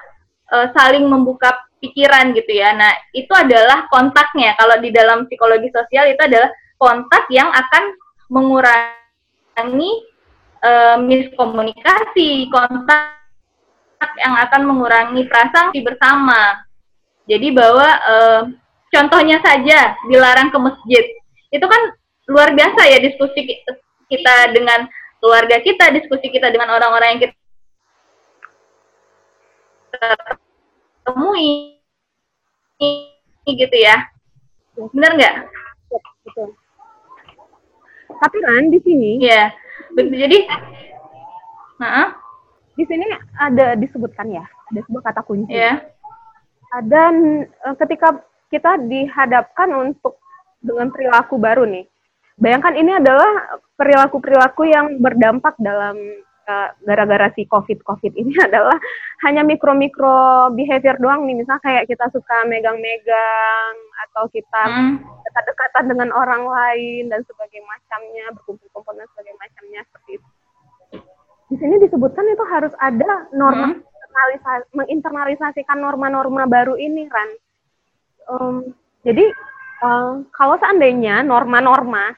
Uh, 0.53 0.71
saling 0.77 1.09
membuka 1.09 1.51
pikiran 1.83 2.37
gitu 2.37 2.53
ya. 2.55 2.77
Nah, 2.77 2.93
itu 3.17 3.33
adalah 3.35 3.89
kontaknya. 3.91 4.55
Kalau 4.55 4.79
di 4.79 4.95
dalam 4.95 5.27
psikologi 5.27 5.73
sosial 5.73 6.13
itu 6.13 6.23
adalah 6.23 6.53
kontak 6.79 7.27
yang 7.33 7.49
akan 7.51 7.97
mengurangi 8.31 9.93
uh, 10.65 10.97
miskomunikasi, 11.05 12.49
kontak 12.49 13.21
yang 14.21 14.35
akan 14.49 14.63
mengurangi 14.65 15.29
prasangsi 15.29 15.85
bersama. 15.85 16.65
Jadi 17.29 17.53
bahwa 17.53 17.89
uh, 18.05 18.41
contohnya 18.93 19.41
saja 19.45 19.97
dilarang 20.09 20.49
ke 20.53 20.59
masjid. 20.61 21.05
Itu 21.53 21.65
kan 21.69 21.83
luar 22.29 22.57
biasa 22.57 22.89
ya 22.89 22.99
diskusi 23.01 23.65
kita 24.09 24.37
dengan 24.53 24.89
keluarga 25.21 25.57
kita 25.61 25.89
diskusi 25.93 26.29
kita 26.29 26.53
dengan 26.53 26.73
orang-orang 26.73 27.17
yang 27.17 27.21
kita 27.29 27.35
temui. 31.09 31.81
Gitu 33.45 33.77
ya. 33.77 34.05
Benar 34.77 35.17
nggak? 35.17 35.35
Tapi 38.15 38.37
kan 38.41 38.69
di 38.69 38.79
sini 38.85 39.21
ya 39.21 39.53
jadi 39.95 40.39
nah? 41.79 42.15
Di 42.75 42.83
sini 42.91 43.07
ada 43.39 43.79
disebutkan 43.79 44.35
ya 44.35 44.43
ada 44.43 44.81
sebuah 44.83 45.03
kata 45.07 45.23
kunci. 45.23 45.55
Ya 45.55 45.95
ada 46.75 47.03
eh, 47.71 47.75
ketika 47.79 48.09
kita 48.51 48.83
dihadapkan 48.83 49.71
untuk 49.71 50.19
dengan 50.59 50.91
perilaku 50.91 51.39
baru 51.39 51.67
nih. 51.69 51.87
Bayangkan 52.35 52.75
ini 52.75 52.99
adalah 52.99 53.63
perilaku-perilaku 53.79 54.67
yang 54.67 54.99
berdampak 54.99 55.55
dalam 55.63 55.95
gara-gara 56.85 57.29
si 57.33 57.49
COVID-COVID 57.49 58.13
ini 58.15 58.35
adalah 58.49 58.77
hanya 59.25 59.43
mikro-mikro 59.47 60.53
behavior 60.53 60.97
doang 61.01 61.25
nih. 61.25 61.41
Misalnya 61.41 61.63
kayak 61.65 61.85
kita 61.89 62.11
suka 62.13 62.45
megang-megang 62.47 63.75
atau 64.09 64.29
kita 64.29 64.63
hmm. 64.69 64.95
dekat-dekatan 65.31 65.85
dengan 65.91 66.09
orang 66.13 66.45
lain 66.45 67.09
dan 67.09 67.21
sebagainya 67.25 67.65
macamnya, 67.65 68.27
berkumpul-kumpul 68.37 68.93
dan 68.97 69.07
sebagainya 69.15 69.39
macamnya 69.41 69.81
seperti 69.89 70.11
itu. 70.21 70.29
Di 71.45 71.57
sini 71.61 71.77
disebutkan 71.83 72.25
itu 72.29 72.45
harus 72.49 72.73
ada 72.81 73.29
norma 73.33 73.77
hmm. 73.77 74.77
menginternalisasikan 74.77 75.79
norma-norma 75.81 76.49
baru 76.49 76.77
ini, 76.77 77.09
Ran 77.09 77.31
um, 78.29 78.73
jadi 79.05 79.25
um, 79.85 80.25
kalau 80.33 80.57
seandainya 80.61 81.21
norma-norma 81.25 82.17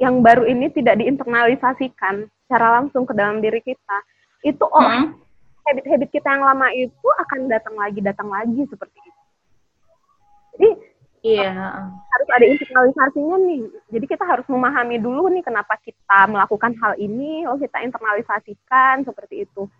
yang 0.00 0.24
baru 0.24 0.48
ini 0.48 0.72
tidak 0.72 1.00
diinternalisasikan 1.00 2.28
secara 2.46 2.80
langsung 2.80 3.04
ke 3.08 3.12
dalam 3.16 3.40
diri 3.40 3.60
kita, 3.60 3.96
itu 4.44 4.64
oh 4.64 4.80
hmm. 4.80 5.16
habit-habit 5.68 6.10
kita 6.10 6.28
yang 6.32 6.44
lama 6.44 6.68
itu 6.74 7.08
akan 7.26 7.48
datang 7.48 7.74
lagi 7.78 8.00
datang 8.02 8.28
lagi 8.28 8.62
seperti 8.68 8.98
itu. 8.98 9.20
Jadi 10.52 10.70
Iya. 11.22 11.54
Harus 11.86 12.28
ada 12.34 12.46
internalisasinya 12.50 13.36
nih. 13.46 13.62
Jadi 13.94 14.06
kita 14.10 14.26
harus 14.26 14.42
memahami 14.50 14.98
dulu 14.98 15.30
nih 15.30 15.46
kenapa 15.46 15.78
kita 15.78 16.26
melakukan 16.26 16.74
hal 16.82 16.98
ini, 16.98 17.46
oh 17.46 17.54
kita 17.54 17.78
internalisasikan 17.78 19.06
seperti 19.06 19.46
itu. 19.46 19.70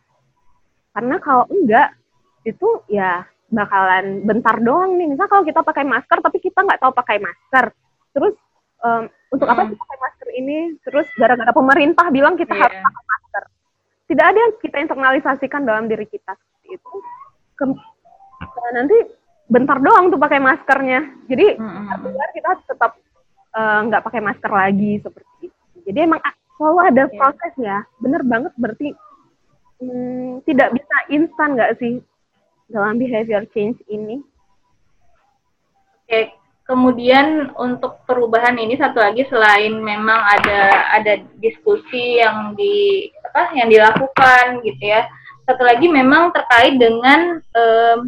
Karena 0.95 1.19
kalau 1.19 1.51
enggak, 1.51 1.99
itu 2.47 2.87
ya 2.87 3.27
bakalan 3.51 4.23
bentar 4.23 4.63
doang 4.63 4.95
nih. 4.95 5.11
Misal 5.11 5.27
kalau 5.27 5.43
kita 5.43 5.67
pakai 5.67 5.83
masker 5.83 6.19
tapi 6.23 6.39
kita 6.39 6.63
nggak 6.63 6.79
tahu 6.79 6.95
pakai 6.95 7.19
masker, 7.19 7.75
terus 8.15 8.39
um, 8.83 9.03
untuk 9.33 9.47
apa 9.49 9.71
sih 9.71 9.77
pakai 9.79 9.99
masker 9.99 10.29
ini? 10.37 10.59
Terus 10.85 11.09
gara-gara 11.17 11.53
pemerintah 11.55 12.07
bilang 12.13 12.35
kita 12.37 12.53
yeah. 12.53 12.63
harus 12.69 12.79
pakai 12.79 13.05
masker. 13.09 13.45
Tidak 14.13 14.27
ada 14.29 14.39
yang 14.39 14.53
kita 14.61 14.77
internalisasikan 14.83 15.63
dalam 15.65 15.89
diri 15.89 16.05
kita 16.05 16.37
seperti 16.37 16.69
itu. 16.77 16.95
Ke, 17.57 17.65
nanti 18.77 18.97
bentar 19.49 19.79
doang 19.81 20.13
tuh 20.13 20.21
pakai 20.21 20.41
maskernya. 20.43 21.01
Jadi 21.31 21.57
mm-hmm. 21.57 22.31
kita 22.37 22.51
tetap 22.69 22.93
uh, 23.57 23.81
nggak 23.89 24.03
uh, 24.03 24.07
pakai 24.07 24.21
masker 24.21 24.53
lagi 24.53 25.01
seperti 25.01 25.49
itu. 25.49 25.79
Jadi 25.89 25.99
emang 26.05 26.21
selalu 26.61 26.79
ada 26.93 27.03
yeah. 27.09 27.17
proses 27.17 27.53
ya. 27.57 27.79
Bener 28.03 28.21
banget 28.27 28.53
berarti 28.61 28.93
hmm, 29.81 30.45
tidak 30.45 30.77
bisa 30.77 30.97
instan 31.09 31.57
nggak 31.57 31.75
sih 31.81 32.05
dalam 32.69 33.01
behavior 33.01 33.45
change 33.53 33.81
ini? 33.89 34.21
Oke, 36.05 36.29
kemudian 36.73 37.53
untuk 37.61 38.01
perubahan 38.09 38.57
ini 38.57 38.81
satu 38.81 38.97
lagi 38.97 39.29
selain 39.29 39.77
memang 39.77 40.17
ada 40.17 40.89
ada 40.97 41.21
diskusi 41.37 42.17
yang 42.17 42.57
di 42.57 43.13
apa 43.29 43.53
yang 43.53 43.69
dilakukan 43.69 44.65
gitu 44.65 44.81
ya. 44.81 45.05
Satu 45.45 45.69
lagi 45.69 45.93
memang 45.93 46.33
terkait 46.33 46.81
dengan 46.81 47.37
um, 47.53 47.99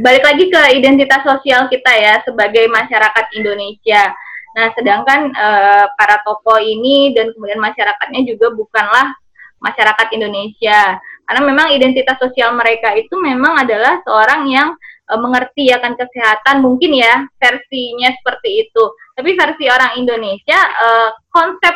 balik 0.00 0.24
lagi 0.24 0.48
ke 0.48 0.60
identitas 0.80 1.20
sosial 1.20 1.68
kita 1.68 1.92
ya 1.92 2.24
sebagai 2.24 2.64
masyarakat 2.72 3.26
Indonesia. 3.36 4.16
Nah, 4.56 4.72
sedangkan 4.72 5.28
uh, 5.36 5.86
para 5.92 6.24
tokoh 6.24 6.56
ini 6.56 7.12
dan 7.12 7.36
kemudian 7.36 7.60
masyarakatnya 7.60 8.24
juga 8.24 8.48
bukanlah 8.56 9.12
masyarakat 9.60 10.08
Indonesia 10.16 10.96
karena 11.28 11.42
memang 11.44 11.68
identitas 11.76 12.16
sosial 12.16 12.56
mereka 12.56 12.96
itu 12.96 13.12
memang 13.20 13.60
adalah 13.60 14.00
seorang 14.00 14.48
yang 14.48 14.72
e, 15.08 15.14
mengerti 15.16 15.72
akan 15.72 15.96
kesehatan 15.96 16.60
mungkin 16.60 16.92
ya 16.92 17.24
versinya 17.40 18.12
seperti 18.20 18.68
itu. 18.68 18.84
Tapi 19.16 19.30
versi 19.34 19.64
orang 19.72 19.96
Indonesia 19.96 20.60
e, 20.60 20.88
konsep 21.32 21.74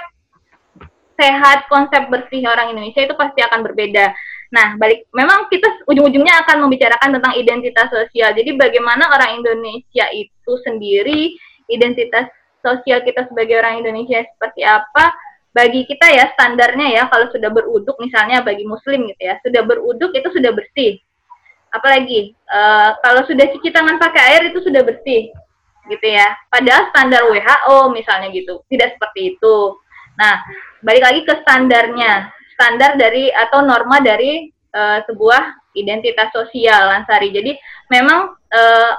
sehat 1.16 1.68
konsep 1.72 2.08
bersih 2.12 2.44
orang 2.44 2.76
Indonesia 2.76 3.00
itu 3.00 3.14
pasti 3.16 3.40
akan 3.40 3.64
berbeda. 3.64 4.12
Nah 4.52 4.76
balik 4.76 5.08
memang 5.16 5.48
kita 5.48 5.88
ujung-ujungnya 5.88 6.44
akan 6.44 6.68
membicarakan 6.68 7.16
tentang 7.16 7.34
identitas 7.40 7.88
sosial. 7.88 8.36
Jadi 8.36 8.56
bagaimana 8.56 9.08
orang 9.08 9.40
Indonesia 9.40 10.06
itu 10.12 10.52
sendiri 10.64 11.32
identitas 11.72 12.28
sosial 12.60 13.02
kita 13.02 13.26
sebagai 13.26 13.58
orang 13.58 13.82
Indonesia 13.82 14.22
seperti 14.22 14.62
apa 14.62 15.10
bagi 15.52 15.84
kita 15.84 16.08
ya 16.08 16.32
standarnya 16.32 16.88
ya 16.96 17.02
kalau 17.12 17.28
sudah 17.28 17.52
beruduk 17.52 17.96
misalnya 18.00 18.40
bagi 18.40 18.64
muslim 18.64 19.04
gitu 19.12 19.20
ya 19.20 19.36
sudah 19.44 19.62
beruduk 19.68 20.10
itu 20.16 20.28
sudah 20.32 20.52
bersih 20.56 20.96
apalagi 21.72 22.36
uh, 22.52 23.00
kalau 23.00 23.24
sudah 23.24 23.48
cuci 23.48 23.72
tangan 23.72 23.96
pakai 23.96 24.22
air 24.36 24.42
itu 24.52 24.60
sudah 24.60 24.84
bersih 24.84 25.32
gitu 25.90 26.06
ya. 26.06 26.28
Padahal 26.52 26.92
standar 26.92 27.26
WHO 27.26 27.90
misalnya 27.90 28.28
gitu 28.30 28.62
tidak 28.70 28.94
seperti 28.94 29.34
itu. 29.34 29.56
Nah 30.20 30.38
balik 30.84 31.02
lagi 31.02 31.20
ke 31.26 31.34
standarnya. 31.42 32.30
Standar 32.54 32.94
dari 33.00 33.32
atau 33.32 33.64
norma 33.64 33.98
dari 33.98 34.52
uh, 34.76 35.02
sebuah 35.08 35.72
identitas 35.74 36.28
sosial 36.36 36.92
Lansari 36.92 37.32
jadi 37.32 37.56
memang 37.88 38.36
uh, 38.36 38.92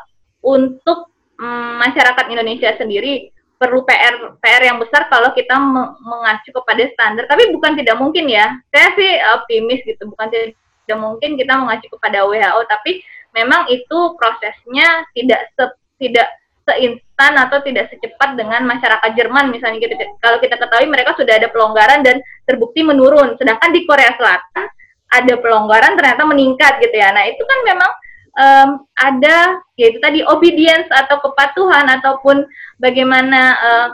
untuk 0.44 1.14
um, 1.38 1.80
masyarakat 1.80 2.26
Indonesia 2.28 2.74
sendiri 2.76 3.30
perlu 3.62 3.88
PR 3.88 4.36
PR 4.44 4.68
yang 4.68 4.82
besar 4.82 5.08
kalau 5.08 5.32
kita 5.32 5.56
mengacu 6.04 6.52
kepada 6.52 6.84
standar. 6.92 7.24
Tapi 7.32 7.56
bukan 7.56 7.80
tidak 7.80 7.96
mungkin 7.96 8.28
ya. 8.28 8.52
Saya 8.74 8.92
sih 9.00 9.12
optimis 9.40 9.80
gitu 9.88 10.04
bukan 10.10 10.28
tidak 10.28 10.58
mungkin 10.92 11.40
kita 11.40 11.56
mengacu 11.56 11.88
kepada 11.88 12.28
WHO 12.28 12.62
tapi 12.68 13.04
memang 13.34 13.68
itu 13.74 13.98
prosesnya 14.16 15.08
tidak 15.18 15.42
se, 15.58 15.66
tidak 15.98 16.30
seinstan 16.64 17.34
atau 17.36 17.60
tidak 17.60 17.92
secepat 17.92 18.40
dengan 18.40 18.64
masyarakat 18.64 19.12
Jerman 19.20 19.52
misalnya 19.52 19.84
gitu. 19.84 19.96
Kalau 20.24 20.40
kita 20.40 20.56
ketahui 20.56 20.88
mereka 20.88 21.12
sudah 21.20 21.36
ada 21.36 21.52
pelonggaran 21.52 22.02
dan 22.06 22.24
terbukti 22.48 22.82
menurun. 22.88 23.36
Sedangkan 23.36 23.76
di 23.76 23.84
Korea 23.84 24.16
Selatan 24.16 24.66
ada 25.12 25.34
pelonggaran 25.38 26.00
ternyata 26.00 26.24
meningkat 26.24 26.80
gitu 26.80 26.96
ya. 26.96 27.12
Nah 27.12 27.28
itu 27.28 27.44
kan 27.44 27.60
memang 27.68 27.92
um, 28.40 28.70
ada 28.96 29.60
yaitu 29.76 30.00
tadi 30.00 30.24
obedience 30.24 30.88
atau 30.90 31.20
kepatuhan 31.20 31.86
ataupun 32.00 32.48
bagaimana 32.80 33.42
uh, 33.60 33.88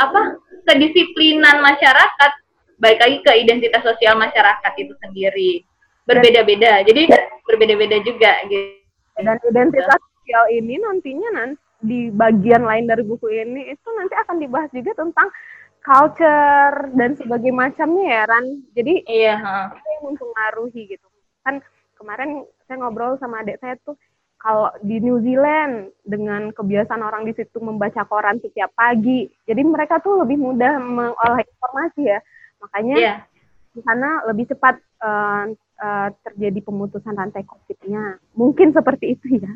apa 0.00 0.40
kedisiplinan 0.64 1.60
masyarakat. 1.60 2.32
Baik 2.76 3.00
lagi 3.00 3.18
ke 3.24 3.32
identitas 3.40 3.80
sosial 3.80 4.20
masyarakat 4.20 4.72
itu 4.76 4.92
sendiri 5.00 5.64
berbeda-beda 6.06 6.86
jadi 6.86 7.02
berbeda-beda 7.44 7.96
juga 8.06 8.32
gitu 8.46 8.78
dan 9.16 9.36
identitas 9.42 10.00
sosial 10.00 10.44
ini 10.54 10.78
nantinya 10.78 11.30
nanti 11.34 11.66
di 11.80 12.08
bagian 12.08 12.64
lain 12.64 12.88
dari 12.88 13.04
buku 13.04 13.28
ini 13.30 13.68
itu 13.68 13.88
nanti 13.96 14.14
akan 14.16 14.36
dibahas 14.40 14.70
juga 14.72 14.96
tentang 14.96 15.28
culture 15.84 16.76
dan 16.98 17.14
sebagai 17.14 17.52
macamnya 17.54 18.04
ya 18.10 18.22
Ran. 18.26 18.46
Jadi 18.74 18.94
iya, 19.06 19.38
itu 19.70 19.86
yang 19.86 20.02
mempengaruhi 20.10 20.82
gitu. 20.90 21.06
Kan 21.46 21.62
kemarin 21.94 22.42
saya 22.66 22.82
ngobrol 22.82 23.14
sama 23.22 23.46
adik 23.46 23.62
saya 23.62 23.78
tuh 23.86 23.94
kalau 24.36 24.68
di 24.82 25.00
New 25.00 25.22
Zealand 25.22 25.94
dengan 26.04 26.52
kebiasaan 26.52 27.00
orang 27.00 27.24
di 27.24 27.32
situ 27.34 27.56
membaca 27.62 28.04
koran 28.04 28.36
setiap 28.38 28.68
pagi, 28.76 29.26
jadi 29.48 29.64
mereka 29.64 29.98
tuh 29.98 30.22
lebih 30.22 30.38
mudah 30.38 30.76
mengolah 30.76 31.40
informasi 31.40 32.02
ya. 32.04 32.20
Makanya 32.62 32.96
yeah. 33.00 33.18
di 33.72 33.80
sana 33.82 34.22
lebih 34.28 34.46
cepat 34.52 34.76
uh, 35.02 35.50
uh, 35.80 36.08
terjadi 36.26 36.60
pemutusan 36.64 37.16
rantai 37.16 37.44
COVID-nya. 37.44 38.20
Mungkin 38.36 38.72
seperti 38.72 39.16
itu 39.16 39.40
ya. 39.40 39.52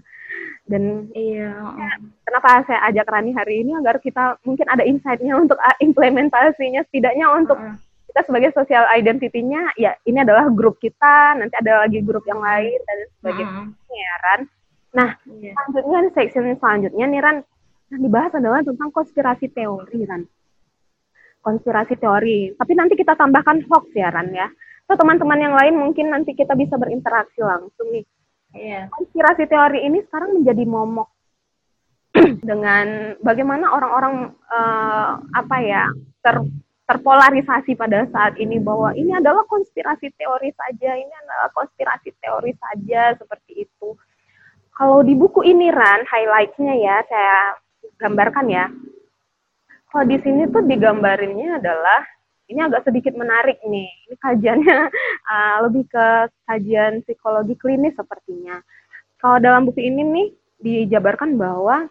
Dan 0.65 1.11
iya. 1.13 1.51
Ya, 1.77 1.91
kenapa 2.25 2.63
saya 2.65 2.81
ajak 2.93 3.11
Rani 3.11 3.35
hari 3.35 3.67
ini 3.67 3.75
agar 3.75 3.99
kita 3.99 4.39
mungkin 4.47 4.67
ada 4.71 4.87
insight-nya 4.87 5.35
untuk 5.37 5.59
uh, 5.59 5.77
implementasinya, 5.83 6.87
setidaknya 6.87 7.27
untuk 7.35 7.59
uh 7.59 7.77
kita 8.11 8.27
sebagai 8.27 8.51
social 8.51 8.91
identity-nya, 8.91 9.71
ya 9.79 9.95
ini 10.03 10.19
adalah 10.27 10.51
grup 10.51 10.83
kita, 10.83 11.39
nanti 11.39 11.55
ada 11.55 11.87
lagi 11.87 12.03
grup 12.03 12.27
yang 12.27 12.43
lain 12.43 12.75
dan 12.83 12.99
sebagainya, 13.23 13.63
-uh. 13.71 13.95
ya 13.95 14.15
Ran. 14.27 14.41
Nah, 14.91 15.11
yeah. 15.39 15.55
selanjutnya 15.55 16.11
section 16.19 16.59
selanjutnya 16.59 17.07
nih 17.07 17.23
Ran, 17.23 17.39
yang 17.95 18.03
dibahas 18.03 18.35
adalah 18.35 18.67
tentang 18.67 18.91
konspirasi 18.91 19.47
teori 19.55 20.03
Ran. 20.03 20.27
Konspirasi 21.39 21.95
teori. 22.03 22.51
Tapi 22.59 22.73
nanti 22.75 22.99
kita 22.99 23.15
tambahkan 23.15 23.63
hoax 23.71 23.95
ya 23.95 24.11
Ran 24.11 24.35
ya. 24.35 24.51
So 24.91 24.99
teman-teman 24.99 25.39
yang 25.39 25.55
lain 25.55 25.79
mungkin 25.79 26.11
nanti 26.11 26.35
kita 26.35 26.59
bisa 26.59 26.75
berinteraksi 26.75 27.39
langsung 27.47 27.95
nih 27.95 28.03
Yeah. 28.51 28.91
Konspirasi 28.91 29.47
teori 29.47 29.87
ini 29.87 30.03
sekarang 30.11 30.43
menjadi 30.43 30.67
momok 30.67 31.07
dengan 32.51 33.15
bagaimana 33.23 33.71
orang-orang 33.71 34.35
uh, 34.51 35.23
apa 35.23 35.57
ya 35.63 35.87
ter 36.19 36.43
terpolarisasi 36.91 37.79
pada 37.79 38.11
saat 38.11 38.35
ini 38.43 38.59
bahwa 38.59 38.91
ini 38.99 39.15
adalah 39.15 39.47
konspirasi 39.47 40.11
teori 40.19 40.51
saja, 40.59 40.99
ini 40.99 41.15
adalah 41.23 41.47
konspirasi 41.55 42.11
teori 42.19 42.51
saja 42.59 43.15
seperti 43.15 43.63
itu. 43.63 43.95
Kalau 44.75 45.07
di 45.07 45.15
buku 45.15 45.47
ini 45.47 45.71
Ran, 45.71 46.03
highlightnya 46.03 46.75
ya 46.83 46.99
saya 47.07 47.55
gambarkan 48.03 48.51
ya. 48.51 48.67
Kalau 49.87 50.03
di 50.11 50.19
sini 50.19 50.51
tuh 50.51 50.67
digambarinnya 50.67 51.63
adalah 51.63 52.03
ini 52.51 52.61
agak 52.67 52.83
sedikit 52.83 53.15
menarik 53.15 53.63
nih. 53.63 53.89
Ini 54.11 54.17
kajiannya 54.19 54.79
uh, 55.31 55.57
lebih 55.71 55.87
ke 55.87 56.07
kajian 56.51 57.07
psikologi 57.07 57.55
klinis 57.55 57.95
sepertinya. 57.95 58.59
Kalau 59.23 59.39
dalam 59.39 59.71
buku 59.71 59.81
ini 59.81 60.03
nih 60.03 60.29
dijabarkan 60.61 61.39
bahwa 61.39 61.87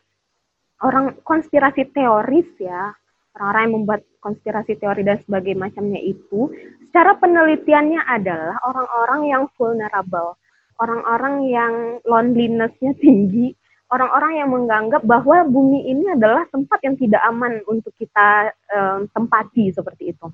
orang 0.83 1.15
konspirasi 1.23 1.87
teoris 1.95 2.47
ya, 2.59 2.91
orang-orang 3.37 3.61
yang 3.63 3.75
membuat 3.79 4.01
konspirasi 4.19 4.75
teori 4.75 5.07
dan 5.07 5.17
sebagainya 5.23 5.71
macamnya 5.71 6.01
itu, 6.03 6.51
secara 6.89 7.15
penelitiannya 7.15 8.03
adalah 8.03 8.59
orang-orang 8.67 9.21
yang 9.31 9.43
vulnerable, 9.55 10.35
orang-orang 10.81 11.35
yang 11.47 11.73
loneliness-nya 12.03 12.97
tinggi, 12.99 13.53
orang-orang 13.93 14.33
yang 14.41 14.49
menganggap 14.49 15.01
bahwa 15.05 15.45
bumi 15.45 15.89
ini 15.89 16.13
adalah 16.13 16.45
tempat 16.49 16.79
yang 16.85 16.95
tidak 16.97 17.21
aman 17.25 17.61
untuk 17.65 17.93
kita 17.97 18.53
um, 18.73 19.09
tempati 19.09 19.73
seperti 19.73 20.13
itu. 20.17 20.27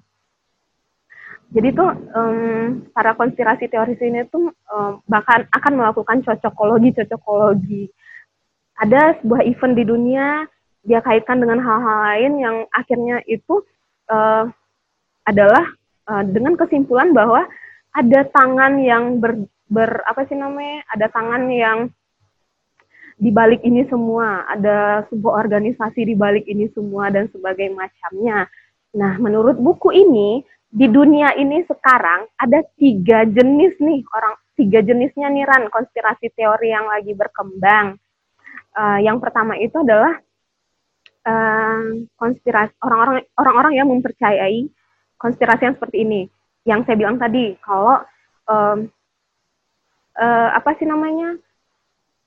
Jadi 1.54 1.70
tuh 1.78 1.90
um, 2.16 2.84
para 2.92 3.14
konspirasi 3.14 3.70
teoris 3.70 4.02
ini 4.02 4.26
tuh 4.28 4.50
um, 4.72 5.00
bahkan 5.06 5.46
akan 5.54 5.74
melakukan 5.78 6.26
cocokologi 6.26 6.96
cocokologi. 6.98 7.84
Ada 8.76 9.22
sebuah 9.24 9.46
event 9.48 9.76
di 9.78 9.84
dunia 9.88 10.28
dia 10.86 11.02
kaitkan 11.02 11.42
dengan 11.42 11.58
hal-hal 11.58 11.98
lain 12.14 12.34
yang 12.38 12.56
akhirnya 12.70 13.18
itu 13.26 13.66
uh, 14.14 14.46
adalah 15.26 15.66
uh, 16.06 16.22
dengan 16.22 16.54
kesimpulan 16.54 17.10
bahwa 17.10 17.50
ada 17.96 18.22
tangan 18.30 18.78
yang 18.78 19.18
ber, 19.18 19.50
ber 19.66 20.06
apa 20.06 20.30
sih 20.30 20.38
namanya 20.38 20.86
ada 20.94 21.10
tangan 21.10 21.50
yang 21.50 21.90
di 23.16 23.32
balik 23.32 23.64
ini 23.64 23.88
semua 23.88 24.44
ada 24.46 25.08
sebuah 25.08 25.48
organisasi 25.48 26.04
di 26.04 26.14
balik 26.14 26.46
ini 26.46 26.68
semua 26.76 27.08
dan 27.10 27.32
sebagai 27.32 27.72
macamnya. 27.72 28.46
Nah, 28.96 29.20
menurut 29.20 29.56
buku 29.60 29.92
ini 29.92 30.44
di 30.76 30.92
dunia 30.92 31.32
ini 31.40 31.64
sekarang 31.64 32.28
ada 32.36 32.60
tiga 32.76 33.24
jenis 33.24 33.80
nih 33.80 34.04
orang 34.12 34.36
tiga 34.60 34.84
jenisnya 34.84 35.32
nih 35.32 35.48
Ran 35.48 35.72
konspirasi 35.72 36.36
teori 36.36 36.76
yang 36.76 36.92
lagi 36.92 37.16
berkembang. 37.16 37.96
Uh, 38.76 39.00
yang 39.00 39.24
pertama 39.24 39.56
itu 39.56 39.72
adalah 39.80 40.20
uh, 41.24 41.80
konspirasi 42.20 42.76
orang-orang 42.84 43.24
orang-orang 43.40 43.74
yang 43.80 43.88
mempercayai 43.88 44.68
konspirasi 45.16 45.64
yang 45.64 45.76
seperti 45.80 45.98
ini. 46.04 46.22
Yang 46.68 46.92
saya 46.92 46.96
bilang 47.00 47.24
tadi 47.24 47.56
kalau 47.64 48.04
um, 48.52 48.92
uh, 50.20 50.50
apa 50.60 50.76
sih 50.76 50.84
namanya 50.84 51.40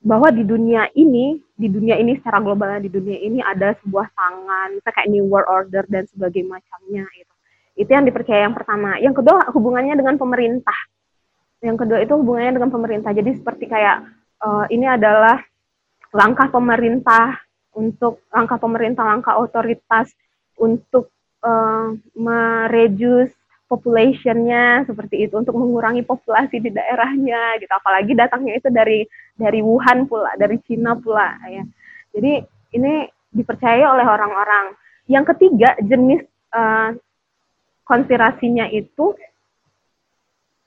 bahwa 0.01 0.33
di 0.33 0.41
dunia 0.41 0.89
ini 0.97 1.37
di 1.53 1.69
dunia 1.69 2.01
ini 2.01 2.17
secara 2.17 2.41
global 2.41 2.81
di 2.81 2.89
dunia 2.89 3.19
ini 3.21 3.45
ada 3.45 3.77
sebuah 3.85 4.09
tangan 4.09 4.81
kayak 4.89 5.11
New 5.11 5.29
World 5.29 5.45
Order 5.45 5.85
dan 5.85 6.09
sebagainya 6.09 6.57
macamnya 6.57 7.05
itu 7.13 7.28
itu 7.79 7.87
yang 7.87 8.03
dipercaya 8.03 8.43
yang 8.43 8.55
pertama. 8.55 8.99
Yang 8.99 9.23
kedua 9.23 9.47
hubungannya 9.55 9.95
dengan 9.95 10.19
pemerintah. 10.19 10.75
Yang 11.63 11.87
kedua 11.87 11.97
itu 12.03 12.13
hubungannya 12.19 12.59
dengan 12.59 12.71
pemerintah. 12.75 13.15
Jadi 13.15 13.39
seperti 13.39 13.71
kayak 13.71 14.03
uh, 14.43 14.67
ini 14.67 14.83
adalah 14.83 15.39
langkah 16.11 16.51
pemerintah 16.51 17.39
untuk 17.71 18.27
langkah 18.35 18.59
pemerintah, 18.59 19.07
langkah 19.07 19.39
otoritas 19.39 20.11
untuk 20.59 21.07
uh, 21.39 21.95
mereduce 22.19 23.31
populationnya 23.69 24.83
seperti 24.89 25.29
itu 25.29 25.37
untuk 25.37 25.53
mengurangi 25.53 26.01
populasi 26.01 26.57
di 26.57 26.73
daerahnya 26.73 27.61
gitu 27.61 27.69
apalagi 27.69 28.17
datangnya 28.17 28.57
itu 28.57 28.73
dari 28.73 29.05
dari 29.37 29.61
Wuhan 29.61 30.09
pula 30.09 30.33
dari 30.41 30.57
Cina 30.65 30.97
pula 30.97 31.37
ya 31.45 31.61
jadi 32.09 32.49
ini 32.73 33.05
dipercaya 33.29 33.93
oleh 33.93 34.09
orang-orang 34.09 34.73
yang 35.05 35.21
ketiga 35.21 35.77
jenis 35.85 36.25
uh, 36.49 36.97
konspirasinya 37.89 38.69
itu 38.69 39.17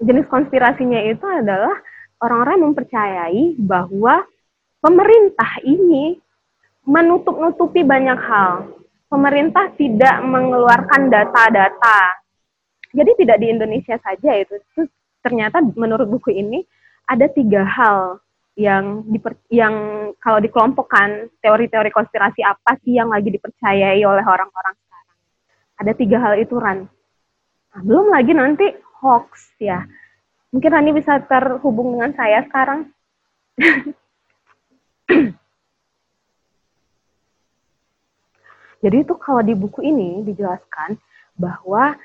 jenis 0.03 0.27
konspirasinya 0.27 0.99
itu 1.07 1.23
adalah 1.23 1.79
orang-orang 2.19 2.67
mempercayai 2.67 3.55
bahwa 3.63 4.27
pemerintah 4.83 5.63
ini 5.63 6.19
menutup-nutupi 6.83 7.87
banyak 7.87 8.19
hal. 8.19 8.75
Pemerintah 9.07 9.71
tidak 9.79 10.19
mengeluarkan 10.27 11.07
data-data. 11.07 12.01
Jadi 12.91 13.11
tidak 13.23 13.39
di 13.39 13.47
Indonesia 13.55 13.95
saja 14.03 14.31
itu. 14.35 14.59
Terus 14.75 14.91
ternyata 15.23 15.63
menurut 15.79 16.11
buku 16.11 16.35
ini 16.35 16.67
ada 17.07 17.31
tiga 17.31 17.63
hal 17.63 18.19
yang 18.59 19.05
diper, 19.09 19.37
yang 19.49 19.75
kalau 20.21 20.41
dikelompokkan 20.43 21.31
teori-teori 21.41 21.89
konspirasi 21.89 22.45
apa 22.45 22.77
sih 22.85 22.99
yang 22.99 23.09
lagi 23.09 23.33
dipercayai 23.33 24.01
oleh 24.03 24.25
orang-orang 24.25 24.75
sekarang. 24.77 25.17
Ada 25.81 25.93
tiga 25.97 26.19
hal 26.21 26.35
itu 26.41 26.57
Ran. 26.59 26.89
Belum 27.81 28.13
lagi 28.13 28.37
nanti 28.37 28.69
hoax 29.01 29.57
ya. 29.57 29.89
Mungkin 30.53 30.69
Rani 30.69 30.93
bisa 30.93 31.17
terhubung 31.25 31.97
dengan 31.97 32.13
saya 32.13 32.45
sekarang. 32.45 32.93
Jadi 38.83 38.97
itu 38.99 39.15
kalau 39.17 39.41
di 39.41 39.57
buku 39.57 39.81
ini 39.81 40.21
dijelaskan 40.27 41.01
bahwa 41.39 41.97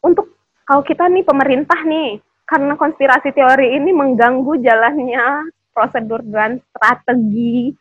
untuk 0.00 0.32
kalau 0.64 0.80
kita 0.80 1.10
nih 1.10 1.26
pemerintah 1.26 1.84
nih, 1.84 2.22
karena 2.48 2.78
konspirasi 2.78 3.34
teori 3.34 3.76
ini 3.76 3.92
mengganggu 3.92 4.56
jalannya 4.62 5.50
prosedur 5.74 6.22
dan 6.24 6.62
strategi 6.72 7.74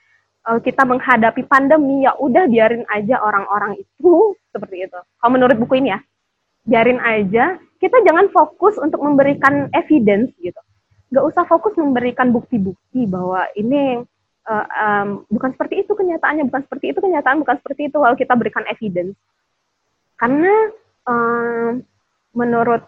eh, 0.50 0.60
kita 0.60 0.84
menghadapi 0.84 1.46
pandemi, 1.48 2.04
ya 2.04 2.18
udah 2.18 2.50
biarin 2.50 2.84
aja 2.92 3.22
orang-orang 3.24 3.78
itu 3.80 4.36
seperti 4.52 4.90
itu. 4.90 5.00
Kalau 5.00 5.32
menurut 5.32 5.56
buku 5.56 5.80
ini 5.80 5.96
ya 5.96 6.02
biarin 6.66 7.02
aja. 7.02 7.58
Kita 7.82 7.98
jangan 8.06 8.30
fokus 8.30 8.78
untuk 8.78 9.02
memberikan 9.02 9.70
evidence 9.74 10.30
gitu. 10.38 10.58
Nggak 11.10 11.26
usah 11.34 11.44
fokus 11.50 11.74
memberikan 11.76 12.30
bukti-bukti 12.30 13.10
bahwa 13.10 13.50
ini 13.58 14.06
uh, 14.46 14.66
um, 14.70 15.08
bukan 15.28 15.52
seperti 15.58 15.82
itu 15.82 15.92
kenyataannya 15.98 16.46
bukan 16.48 16.62
seperti 16.70 16.94
itu 16.94 17.00
kenyataan 17.02 17.42
bukan 17.42 17.58
seperti 17.58 17.82
itu. 17.90 17.98
Kalau 17.98 18.16
kita 18.16 18.34
berikan 18.38 18.66
evidence. 18.70 19.18
Karena 20.16 20.54
um, 21.10 21.82
menurut 22.38 22.86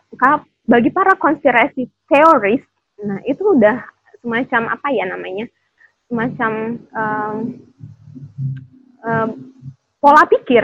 bagi 0.64 0.94
para 0.94 1.18
konspirasi 1.20 1.90
teoris 2.08 2.64
nah 3.04 3.20
itu 3.28 3.44
udah 3.44 3.84
semacam 4.22 4.62
apa 4.78 4.88
ya 4.94 5.06
namanya? 5.10 5.46
Semacam 6.08 6.52
um, 6.94 7.38
um, 9.04 9.30
pola 10.00 10.24
pikir. 10.30 10.64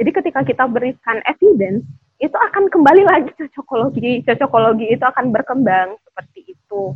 Jadi 0.00 0.10
ketika 0.16 0.40
kita 0.46 0.64
berikan 0.70 1.20
evidence, 1.28 1.84
itu 2.20 2.36
akan 2.36 2.68
kembali 2.68 3.02
lagi 3.08 3.32
cocokologi. 3.32 4.20
Cocokologi 4.28 4.86
itu 4.92 5.04
akan 5.04 5.32
berkembang 5.32 5.96
seperti 6.04 6.52
itu. 6.52 6.92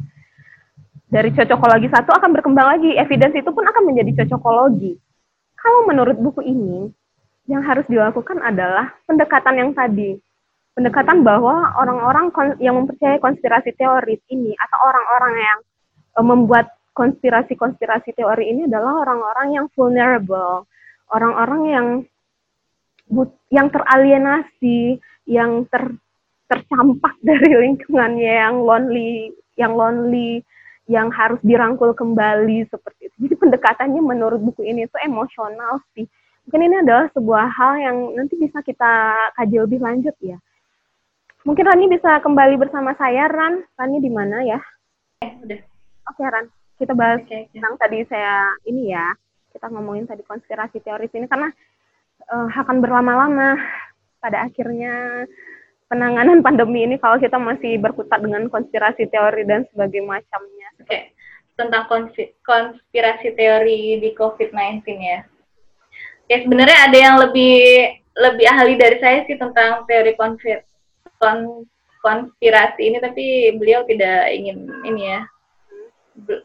Dari 1.08 1.32
cocokologi 1.32 1.88
satu 1.88 2.12
akan 2.12 2.30
berkembang 2.36 2.76
lagi, 2.76 2.92
evidence 3.00 3.40
itu 3.40 3.48
pun 3.48 3.64
akan 3.64 3.88
menjadi 3.88 4.24
cocokologi. 4.24 5.00
Kalau 5.56 5.88
menurut 5.88 6.20
buku 6.20 6.44
ini, 6.44 6.92
yang 7.44 7.60
harus 7.64 7.84
dilakukan 7.88 8.40
adalah 8.40 8.92
pendekatan 9.04 9.54
yang 9.56 9.70
tadi. 9.72 10.16
Pendekatan 10.74 11.22
bahwa 11.22 11.70
orang-orang 11.78 12.34
yang 12.58 12.74
mempercayai 12.74 13.22
konspirasi 13.22 13.72
teori 13.78 14.18
ini 14.32 14.52
atau 14.58 14.78
orang-orang 14.90 15.34
yang 15.38 15.58
uh, 16.18 16.24
membuat 16.26 16.66
konspirasi-konspirasi 16.98 18.14
teori 18.16 18.50
ini 18.50 18.66
adalah 18.66 19.06
orang-orang 19.06 19.48
yang 19.54 19.66
vulnerable, 19.74 20.66
orang-orang 21.14 21.62
yang 21.70 21.86
yang 23.52 23.68
teralienasi, 23.70 24.98
yang 25.28 25.64
ter 25.68 25.94
tercampak 26.48 27.14
dari 27.26 27.50
lingkungannya 27.68 28.32
yang 28.44 28.56
lonely, 28.60 29.32
yang 29.56 29.72
lonely, 29.74 30.44
yang 30.84 31.08
harus 31.08 31.40
dirangkul 31.40 31.96
kembali 31.96 32.68
seperti 32.68 33.08
itu. 33.08 33.16
Jadi 33.28 33.34
pendekatannya 33.40 34.02
menurut 34.04 34.40
buku 34.40 34.64
ini 34.68 34.84
itu 34.84 34.96
emosional 35.00 35.80
sih. 35.96 36.04
Mungkin 36.44 36.60
ini 36.60 36.76
adalah 36.84 37.08
sebuah 37.16 37.46
hal 37.56 37.72
yang 37.80 37.96
nanti 38.20 38.36
bisa 38.36 38.60
kita 38.60 39.16
kaji 39.32 39.56
lebih 39.64 39.80
lanjut 39.80 40.12
ya. 40.20 40.36
Mungkin 41.44 41.64
Rani 41.64 41.86
bisa 41.88 42.20
kembali 42.20 42.56
bersama 42.56 42.92
saya, 42.96 43.28
Ran. 43.28 43.64
Rani 43.76 44.00
di 44.00 44.12
mana 44.12 44.44
ya? 44.44 44.60
Eh, 45.24 45.32
udah. 45.44 45.60
Oke, 46.12 46.20
Ran. 46.24 46.48
Kita 46.76 46.92
bahas 46.92 47.20
okay, 47.24 47.48
okay. 47.48 47.52
tentang 47.56 47.74
tadi 47.80 47.98
saya 48.08 48.52
ini 48.68 48.92
ya. 48.92 49.12
Kita 49.52 49.72
ngomongin 49.72 50.04
tadi 50.04 50.20
konspirasi 50.24 50.84
teoris 50.84 51.12
ini 51.16 51.28
karena 51.28 51.48
uh, 52.30 52.48
akan 52.52 52.80
berlama-lama 52.80 53.58
pada 54.22 54.48
akhirnya 54.48 55.26
penanganan 55.88 56.40
pandemi 56.46 56.86
ini 56.86 56.96
kalau 56.96 57.20
kita 57.20 57.36
masih 57.36 57.76
berkutat 57.80 58.20
dengan 58.24 58.48
konspirasi 58.48 59.08
teori 59.08 59.44
dan 59.44 59.68
sebagainya 59.72 60.20
macamnya. 60.20 60.68
Oke, 60.80 60.88
okay. 60.88 61.02
tentang 61.56 61.84
konspirasi 62.44 63.36
teori 63.36 64.00
di 64.00 64.10
COVID-19 64.16 64.84
ya. 65.00 65.20
Ya 66.24 66.36
sebenarnya 66.40 66.78
ada 66.88 66.96
yang 66.96 67.16
lebih 67.20 67.56
lebih 68.14 68.46
ahli 68.48 68.74
dari 68.80 68.96
saya 69.02 69.26
sih 69.28 69.36
tentang 69.36 69.84
teori 69.84 70.16
konspir, 70.16 70.64
kon, 71.20 71.68
konspirasi 72.00 72.80
ini, 72.80 72.98
tapi 73.02 73.52
beliau 73.60 73.84
tidak 73.84 74.32
ingin 74.32 74.70
ini 74.86 75.02
ya, 75.12 75.20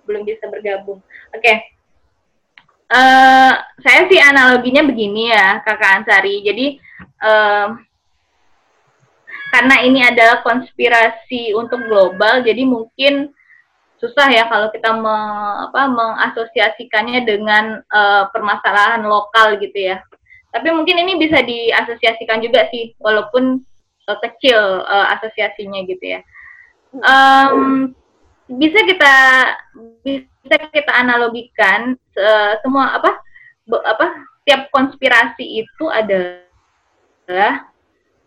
belum 0.03 0.27
bisa 0.27 0.49
bergabung. 0.49 0.99
Oke, 1.31 1.39
okay. 1.39 1.57
Eh, 2.89 3.53
saya 3.81 4.01
sih 4.09 4.19
analoginya 4.19 4.83
begini 4.83 5.29
ya, 5.29 5.61
kakak 5.61 6.03
Ansari. 6.03 6.41
Jadi 6.41 6.65
uh, 7.23 7.77
karena 9.49 9.75
ini 9.81 10.05
adalah 10.05 10.45
konspirasi 10.45 11.57
untuk 11.57 11.85
global, 11.89 12.45
jadi 12.45 12.61
mungkin 12.65 13.33
susah 13.99 14.31
ya 14.31 14.47
kalau 14.47 14.71
kita 14.71 14.95
me, 14.95 15.17
apa, 15.69 15.89
mengasosiasikannya 15.89 17.25
dengan 17.25 17.81
uh, 17.89 18.29
permasalahan 18.31 19.03
lokal 19.03 19.57
gitu 19.59 19.75
ya. 19.75 19.99
Tapi 20.49 20.69
mungkin 20.73 20.97
ini 20.97 21.13
bisa 21.17 21.45
diasosiasikan 21.45 22.41
juga 22.41 22.65
sih, 22.73 22.97
walaupun 22.97 23.61
kecil 24.09 24.57
uh, 24.81 25.13
asosiasinya 25.13 25.85
gitu 25.85 26.17
ya. 26.17 26.21
Um, 27.05 27.93
bisa 28.49 28.79
kita 28.81 29.13
bisa 30.01 30.57
kita 30.73 30.91
analogikan 30.97 31.93
uh, 32.17 32.53
semua 32.65 32.97
apa 32.97 33.21
be, 33.69 33.77
apa 33.85 34.07
tiap 34.49 34.73
konspirasi 34.73 35.61
itu 35.61 35.85
adalah 35.93 37.69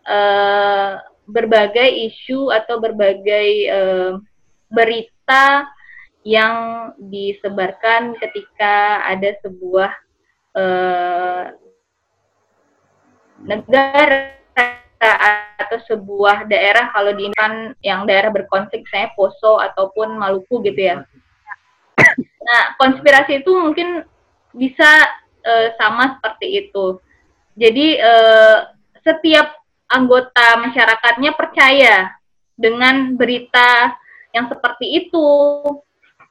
uh, 0.07 1.03
berbagai 1.27 1.91
isu 2.13 2.55
atau 2.55 2.79
berbagai 2.79 3.49
uh, 3.75 4.13
berita 4.71 5.67
yang 6.23 6.91
disebarkan 7.03 8.15
ketika 8.23 9.03
ada 9.11 9.35
sebuah 9.43 9.91
uh, 10.55 11.45
negara 13.43 14.42
atau 15.03 15.79
sebuah 15.91 16.47
daerah 16.47 16.95
kalau 16.95 17.11
di 17.11 17.27
kan 17.35 17.75
yang 17.83 18.07
daerah 18.07 18.31
berkonflik 18.31 18.87
saya 18.87 19.11
Poso 19.19 19.59
ataupun 19.59 20.15
Maluku 20.15 20.63
gitu 20.63 20.79
ya. 20.79 20.97
Nah, 22.43 22.63
konspirasi 22.79 23.43
itu 23.43 23.51
mungkin 23.51 24.07
bisa 24.55 24.91
uh, 25.43 25.69
sama 25.75 26.19
seperti 26.19 26.67
itu. 26.67 27.03
Jadi 27.59 27.99
uh, 27.99 28.71
setiap 29.03 29.59
anggota 29.91 30.63
masyarakatnya 30.63 31.35
percaya 31.35 32.15
dengan 32.55 33.19
berita 33.19 33.99
yang 34.33 34.49
seperti 34.49 35.07
itu 35.07 35.29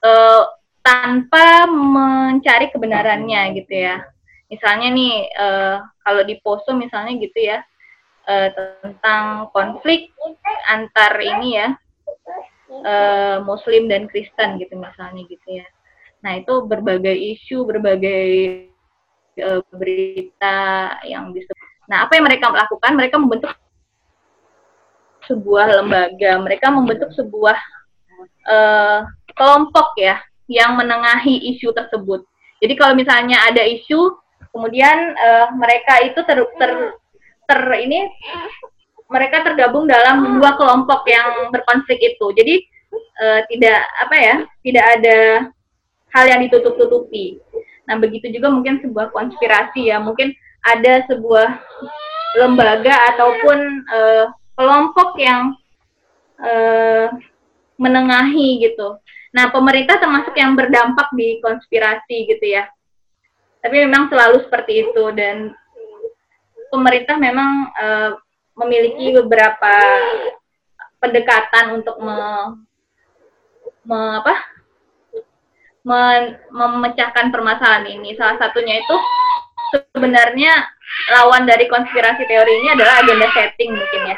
uh, 0.01 0.43
tanpa 0.81 1.67
mencari 1.69 2.71
kebenarannya 2.71 3.51
gitu 3.59 3.73
ya. 3.73 4.01
Misalnya 4.47 4.87
nih 4.91 5.15
uh, 5.35 5.75
kalau 6.03 6.23
di 6.23 6.35
Poso 6.39 6.71
misalnya 6.75 7.15
gitu 7.19 7.39
ya 7.39 7.63
uh, 8.31 8.49
tentang 8.79 9.51
konflik 9.51 10.15
antar 10.71 11.19
ini 11.19 11.59
ya 11.59 11.67
uh, 12.71 13.37
Muslim 13.43 13.91
dan 13.91 14.07
Kristen 14.07 14.55
gitu 14.55 14.79
misalnya 14.79 15.27
gitu 15.27 15.59
ya. 15.59 15.67
Nah 16.23 16.39
itu 16.39 16.63
berbagai 16.63 17.11
isu, 17.11 17.67
berbagai 17.67 18.23
uh, 19.43 19.59
berita 19.75 20.95
yang 21.03 21.35
disebut 21.35 21.71
Nah, 21.91 22.07
apa 22.07 22.15
yang 22.15 22.23
mereka 22.23 22.47
lakukan? 22.47 22.95
Mereka 22.95 23.15
membentuk 23.19 23.51
sebuah 25.27 25.83
lembaga, 25.83 26.39
mereka 26.39 26.71
membentuk 26.71 27.11
sebuah 27.11 27.59
uh, 28.47 29.03
kelompok 29.35 29.91
ya 29.99 30.23
yang 30.47 30.79
menengahi 30.79 31.51
isu 31.55 31.75
tersebut. 31.75 32.23
Jadi 32.63 32.73
kalau 32.79 32.95
misalnya 32.95 33.43
ada 33.43 33.67
isu, 33.67 34.15
kemudian 34.55 34.97
uh, 35.19 35.51
mereka 35.59 35.99
itu 36.07 36.19
ter, 36.23 36.39
ter, 36.55 36.71
ter 37.51 37.59
ini 37.83 38.07
mereka 39.11 39.43
tergabung 39.43 39.91
dalam 39.91 40.39
dua 40.39 40.55
kelompok 40.55 41.03
yang 41.11 41.51
berkonflik 41.51 41.99
itu. 41.99 42.31
Jadi 42.31 42.55
uh, 42.95 43.43
tidak 43.51 43.79
apa 44.07 44.15
ya, 44.15 44.35
tidak 44.63 44.85
ada 44.95 45.17
hal 46.15 46.25
yang 46.31 46.39
ditutup-tutupi. 46.47 47.43
Nah 47.91 47.99
begitu 47.99 48.31
juga 48.31 48.47
mungkin 48.47 48.79
sebuah 48.79 49.11
konspirasi 49.11 49.91
ya, 49.91 49.99
mungkin 49.99 50.31
ada 50.63 51.03
sebuah 51.11 51.59
lembaga 52.39 52.95
ataupun 53.11 53.59
uh, 53.91 54.25
kelompok 54.55 55.19
yang 55.19 55.51
uh, 56.39 57.11
menengahi 57.75 58.63
gitu. 58.63 58.95
Nah, 59.31 59.47
pemerintah 59.49 59.95
termasuk 59.97 60.35
yang 60.35 60.59
berdampak 60.59 61.07
di 61.15 61.39
konspirasi 61.39 62.27
gitu 62.29 62.45
ya. 62.45 62.67
Tapi 63.63 63.75
memang 63.87 64.11
selalu 64.11 64.43
seperti 64.43 64.85
itu 64.85 65.03
dan 65.15 65.55
pemerintah 66.71 67.19
memang 67.19 67.69
uh, 67.75 68.11
memiliki 68.55 69.13
beberapa 69.19 69.75
pendekatan 71.03 71.81
untuk 71.81 71.99
me, 71.99 72.17
me 73.85 73.99
apa? 74.23 74.35
memecahkan 76.53 77.33
permasalahan 77.33 77.89
ini. 77.89 78.13
Salah 78.13 78.37
satunya 78.37 78.85
itu 78.85 78.95
sebenarnya 79.73 80.53
lawan 81.09 81.49
dari 81.49 81.65
konspirasi 81.65 82.21
teori 82.29 82.53
ini 82.61 82.77
adalah 82.77 83.01
agenda 83.01 83.27
setting 83.33 83.73
mungkin 83.73 84.01
ya. 84.13 84.17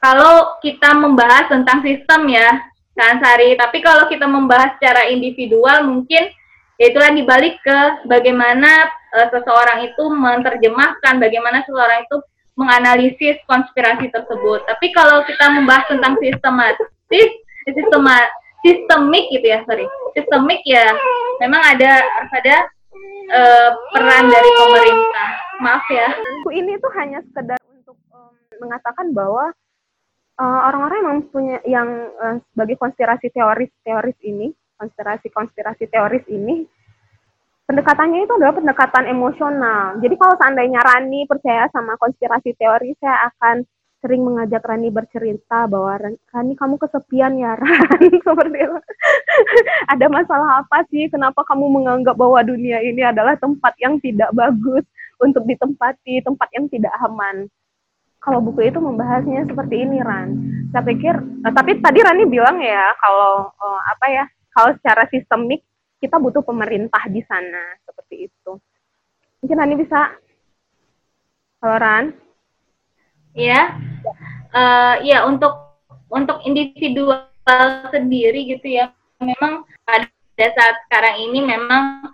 Kalau 0.00 0.56
kita 0.64 0.96
membahas 0.96 1.52
tentang 1.52 1.84
sistem 1.84 2.24
ya, 2.32 2.48
Kak 2.96 3.20
Ansari, 3.20 3.52
tapi 3.60 3.84
kalau 3.84 4.08
kita 4.08 4.24
membahas 4.24 4.80
secara 4.80 5.12
individual 5.12 5.84
mungkin 5.84 6.32
ya 6.80 6.88
itulah 6.88 7.12
dibalik 7.12 7.60
ke 7.60 8.08
bagaimana 8.08 8.88
uh, 9.14 9.28
seseorang 9.30 9.86
itu 9.86 10.04
menerjemahkan, 10.10 11.14
bagaimana 11.18 11.62
seseorang 11.66 12.06
itu 12.06 12.16
menganalisis 12.58 13.36
konspirasi 13.48 14.12
tersebut. 14.12 14.60
Tapi 14.68 14.92
kalau 14.92 15.24
kita 15.24 15.48
membahas 15.48 15.88
tentang 15.88 16.18
sistematis, 16.20 17.30
sistema, 17.64 18.16
sistemik 18.60 19.24
gitu 19.32 19.46
ya, 19.48 19.64
sorry, 19.64 19.86
sistemik 20.12 20.60
ya, 20.68 20.92
memang 21.40 21.62
ada 21.64 22.04
harus 22.04 22.32
ada 22.36 22.56
uh, 23.32 23.70
peran 23.96 24.28
dari 24.28 24.50
pemerintah. 24.52 25.30
Maaf 25.60 25.84
ya. 25.92 26.08
Ini 26.48 26.72
tuh 26.80 26.92
hanya 26.96 27.20
sekedar 27.20 27.60
untuk 27.68 27.96
um, 28.12 28.32
mengatakan 28.60 29.12
bahwa 29.12 29.52
uh, 30.40 30.60
orang-orang 30.72 31.00
yang 31.04 31.18
punya 31.28 31.58
yang 31.68 31.88
uh, 32.16 32.40
sebagai 32.52 32.80
konspirasi 32.80 33.28
teoris-teoris 33.32 34.16
ini, 34.24 34.52
konspirasi-konspirasi 34.80 35.84
teoris 35.92 36.24
ini 36.32 36.64
pendekatannya 37.70 38.26
itu 38.26 38.32
adalah 38.34 38.58
pendekatan 38.58 39.06
emosional. 39.06 39.94
Jadi 40.02 40.14
kalau 40.18 40.34
seandainya 40.34 40.82
Rani 40.82 41.22
percaya 41.30 41.70
sama 41.70 41.94
konspirasi 42.02 42.58
teori, 42.58 42.98
saya 42.98 43.30
akan 43.30 43.62
sering 44.02 44.26
mengajak 44.26 44.66
Rani 44.66 44.90
bercerita 44.90 45.70
bahwa 45.70 46.18
Rani 46.34 46.54
kamu 46.58 46.74
kesepian 46.82 47.38
ya 47.38 47.54
Ran 47.54 48.02
seperti 48.26 48.58
itu. 48.58 48.78
Ada 49.94 50.10
masalah 50.10 50.66
apa 50.66 50.82
sih? 50.90 51.06
Kenapa 51.06 51.46
kamu 51.46 51.70
menganggap 51.70 52.18
bahwa 52.18 52.42
dunia 52.42 52.82
ini 52.82 53.06
adalah 53.06 53.38
tempat 53.38 53.78
yang 53.78 54.02
tidak 54.02 54.34
bagus? 54.34 54.82
untuk 55.20 55.44
ditempati 55.44 56.24
tempat 56.24 56.48
yang 56.56 56.66
tidak 56.72 56.92
aman. 57.04 57.46
Kalau 58.20 58.44
buku 58.44 58.68
itu 58.68 58.76
membahasnya 58.76 59.48
seperti 59.48 59.80
ini, 59.80 60.04
Ran. 60.04 60.36
Saya 60.72 60.84
pikir, 60.84 61.14
uh, 61.16 61.52
tapi 61.56 61.80
tadi 61.80 62.04
Rani 62.04 62.28
bilang 62.28 62.60
ya, 62.60 62.92
kalau 63.00 63.48
uh, 63.48 63.80
apa 63.88 64.06
ya, 64.12 64.24
kalau 64.52 64.76
secara 64.76 65.08
sistemik 65.08 65.64
kita 66.00 66.16
butuh 66.16 66.40
pemerintah 66.40 67.04
di 67.12 67.20
sana 67.28 67.76
seperti 67.84 68.32
itu. 68.32 68.52
Mungkin 69.44 69.56
Rani 69.56 69.74
bisa, 69.76 70.00
kalau 71.60 71.76
Ran? 71.76 72.06
Ya, 73.36 73.78
uh, 74.50 74.98
ya 75.06 75.28
untuk 75.28 75.54
untuk 76.10 76.42
individual 76.42 77.30
sendiri 77.94 78.58
gitu 78.58 78.80
ya, 78.80 78.90
memang 79.22 79.62
pada 79.86 80.10
saat 80.36 80.76
sekarang 80.88 81.30
ini 81.30 81.38
memang 81.44 82.10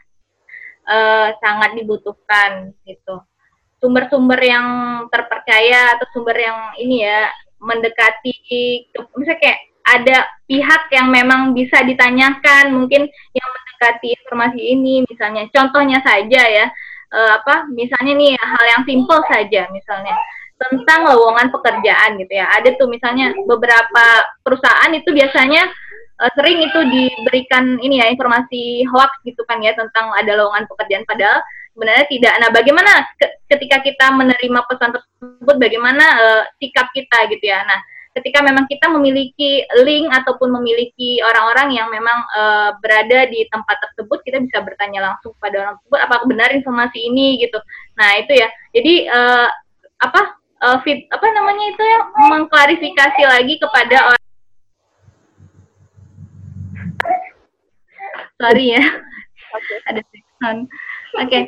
uh, 0.84 1.28
sangat 1.40 1.78
dibutuhkan 1.80 2.74
gitu 2.84 3.22
sumber-sumber 3.80 4.40
yang 4.40 4.66
terpercaya 5.12 5.94
atau 5.96 6.06
sumber 6.10 6.36
yang 6.36 6.58
ini 6.80 7.04
ya 7.04 7.28
mendekati 7.60 8.34
misalnya 9.16 9.40
kayak 9.40 9.60
ada 9.86 10.26
pihak 10.50 10.82
yang 10.90 11.10
memang 11.10 11.54
bisa 11.54 11.82
ditanyakan 11.86 12.74
mungkin 12.74 13.06
yang 13.34 13.48
mendekati 13.50 14.14
informasi 14.18 14.60
ini 14.60 15.06
misalnya 15.06 15.46
contohnya 15.54 15.98
saja 16.02 16.42
ya 16.42 16.66
uh, 17.14 17.30
apa 17.38 17.70
misalnya 17.70 18.18
nih 18.18 18.34
hal 18.34 18.64
yang 18.66 18.82
simple 18.86 19.22
saja 19.30 19.70
misalnya 19.70 20.14
tentang 20.56 21.04
lowongan 21.12 21.52
pekerjaan 21.52 22.16
gitu 22.18 22.32
ya 22.32 22.48
ada 22.48 22.72
tuh 22.74 22.88
misalnya 22.88 23.30
beberapa 23.44 24.04
perusahaan 24.40 24.90
itu 24.90 25.12
biasanya 25.12 25.68
uh, 26.22 26.30
sering 26.34 26.64
itu 26.64 26.80
diberikan 26.90 27.76
ini 27.78 28.00
ya 28.02 28.10
informasi 28.10 28.88
hoax 28.88 29.22
gitu 29.22 29.44
kan 29.44 29.60
ya 29.62 29.76
tentang 29.76 30.10
ada 30.16 30.32
lowongan 30.34 30.64
pekerjaan 30.66 31.04
padahal 31.04 31.44
sebenarnya 31.76 32.08
tidak. 32.08 32.34
Nah, 32.40 32.48
bagaimana 32.56 32.92
ketika 33.52 33.84
kita 33.84 34.08
menerima 34.16 34.60
pesan 34.64 34.96
tersebut 34.96 35.56
bagaimana 35.60 36.04
uh, 36.16 36.42
sikap 36.56 36.88
kita 36.96 37.28
gitu 37.28 37.44
ya. 37.52 37.60
Nah, 37.68 37.84
ketika 38.16 38.40
memang 38.40 38.64
kita 38.64 38.88
memiliki 38.88 39.60
link 39.84 40.08
ataupun 40.08 40.48
memiliki 40.56 41.20
orang-orang 41.20 41.76
yang 41.76 41.92
memang 41.92 42.18
uh, 42.32 42.72
berada 42.80 43.28
di 43.28 43.44
tempat 43.52 43.76
tersebut, 43.84 44.24
kita 44.24 44.40
bisa 44.40 44.64
bertanya 44.64 45.12
langsung 45.12 45.36
kepada 45.36 45.68
orang 45.68 45.74
tersebut 45.76 46.00
apakah 46.00 46.24
benar 46.24 46.48
informasi 46.56 46.98
ini 47.12 47.44
gitu. 47.44 47.60
Nah, 48.00 48.16
itu 48.16 48.32
ya. 48.32 48.48
Jadi 48.72 48.94
uh, 49.12 49.48
apa 50.00 50.20
uh, 50.64 50.78
fit 50.84 51.08
apa 51.12 51.26
namanya 51.32 51.64
itu 51.72 51.82
ya 51.84 52.00
mengklarifikasi 52.32 53.22
lagi 53.24 53.54
kepada 53.60 53.96
orang 54.12 54.24
sorry 58.36 58.76
ya 58.76 58.84
okay. 59.56 59.76
ada 59.88 60.00
sound 60.40 60.68
oke 61.16 61.28
okay. 61.28 61.42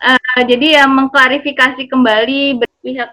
uh, 0.00 0.40
jadi 0.48 0.80
ya 0.80 0.84
mengklarifikasi 0.88 1.82
kembali 1.88 2.60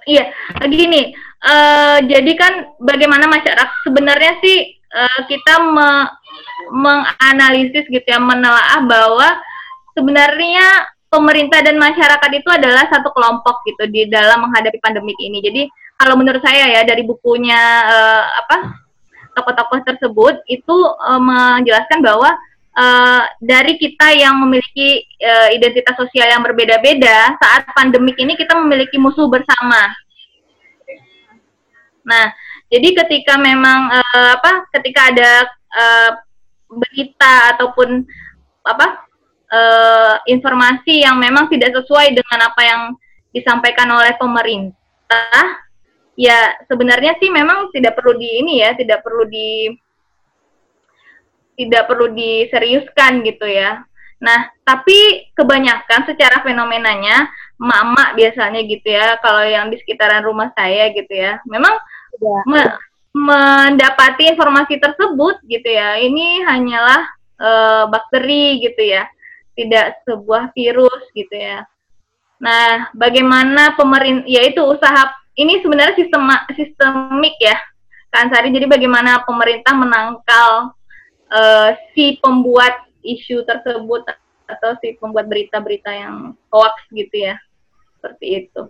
iya 0.07 0.31
gini 0.63 1.11
uh, 1.43 1.97
jadi 2.05 2.31
kan 2.37 2.53
bagaimana 2.81 3.29
masyarakat 3.29 3.69
sebenarnya 3.85 4.33
sih 4.41 4.77
uh, 4.93 5.19
kita 5.29 5.53
me 5.61 5.89
menganalisis 6.67 7.85
gitu 7.87 8.03
ya 8.03 8.19
menelaah 8.19 8.83
bahwa 8.83 9.29
sebenarnya 9.95 10.89
pemerintah 11.07 11.63
dan 11.63 11.79
masyarakat 11.79 12.31
itu 12.35 12.49
adalah 12.51 12.83
satu 12.91 13.09
kelompok 13.15 13.63
gitu 13.65 13.87
di 13.87 14.09
dalam 14.11 14.43
menghadapi 14.43 14.77
pandemik 14.83 15.15
ini 15.21 15.39
jadi 15.39 15.61
kalau 15.97 16.19
menurut 16.19 16.43
saya 16.43 16.67
ya 16.67 16.81
dari 16.83 17.07
bukunya 17.07 17.57
uh, 17.87 18.23
apa 18.45 18.57
tokoh-tokoh 19.37 19.79
tersebut 19.85 20.41
itu 20.49 20.75
uh, 20.97 21.21
menjelaskan 21.21 22.01
bahwa 22.01 22.33
uh, 22.77 23.23
dari 23.41 23.77
kita 23.81 24.13
yang 24.13 24.37
memiliki 24.41 25.05
uh, 25.21 25.49
identitas 25.53 25.97
sosial 25.97 26.29
yang 26.29 26.45
berbeda-beda, 26.45 27.37
saat 27.41 27.69
pandemik 27.73 28.15
ini 28.21 28.37
kita 28.37 28.53
memiliki 28.57 29.01
musuh 29.01 29.25
bersama. 29.29 29.93
Nah, 32.07 32.31
jadi 32.71 32.95
ketika 33.03 33.35
memang 33.35 33.91
uh, 33.91 34.29
apa, 34.39 34.63
ketika 34.79 35.11
ada 35.11 35.31
uh, 35.75 36.11
berita 36.71 37.55
ataupun 37.55 38.07
apa 38.63 38.87
uh, 39.51 40.15
informasi 40.27 41.03
yang 41.03 41.19
memang 41.19 41.51
tidak 41.51 41.75
sesuai 41.75 42.15
dengan 42.15 42.39
apa 42.47 42.61
yang 42.63 42.81
disampaikan 43.35 43.91
oleh 43.91 44.15
pemerintah, 44.15 45.43
ya 46.15 46.55
sebenarnya 46.71 47.19
sih 47.19 47.27
memang 47.27 47.75
tidak 47.75 47.99
perlu 47.99 48.15
di 48.15 48.29
ini 48.39 48.63
ya, 48.63 48.71
tidak 48.79 49.03
perlu 49.03 49.27
di 49.27 49.67
tidak 51.59 51.91
perlu 51.91 52.13
diseriuskan 52.15 53.19
gitu 53.27 53.43
ya. 53.49 53.83
Nah, 54.17 54.49
tapi 54.65 55.29
kebanyakan 55.37 56.09
secara 56.09 56.41
fenomenanya 56.41 57.29
emak-emak 57.57 58.09
biasanya 58.17 58.61
gitu 58.65 58.87
ya, 58.89 59.17
kalau 59.21 59.45
yang 59.45 59.69
di 59.69 59.77
sekitaran 59.81 60.25
rumah 60.25 60.49
saya 60.57 60.89
gitu 60.93 61.09
ya, 61.09 61.41
memang 61.45 61.73
ya. 62.21 62.41
me 62.47 62.61
mendapati 63.17 64.29
informasi 64.29 64.77
tersebut 64.77 65.41
gitu 65.49 65.65
ya, 65.65 65.97
ini 65.97 66.45
hanyalah 66.45 67.01
e, 67.33 67.49
bakteri 67.89 68.61
gitu 68.61 68.77
ya, 68.77 69.09
tidak 69.57 69.97
sebuah 70.05 70.53
virus 70.53 71.01
gitu 71.17 71.33
ya. 71.33 71.65
Nah, 72.37 72.93
bagaimana 72.93 73.73
pemerintah, 73.73 74.21
yaitu 74.29 74.61
usaha 74.61 75.09
ini 75.33 75.57
sebenarnya 75.65 75.97
sistem 75.97 76.29
sistemik 76.53 77.33
ya, 77.41 77.57
kan 78.13 78.29
Sari. 78.29 78.53
Jadi 78.53 78.69
bagaimana 78.69 79.25
pemerintah 79.25 79.73
menangkal 79.73 80.77
uh, 81.31 81.69
si 81.93 82.21
pembuat 82.21 82.87
isu 83.03 83.43
tersebut 83.47 84.03
atau 84.47 84.71
si 84.79 84.95
pembuat 84.99 85.27
berita-berita 85.27 85.91
yang 85.91 86.35
hoax 86.51 86.75
gitu 86.91 87.31
ya 87.31 87.35
seperti 87.99 88.47
itu 88.47 88.61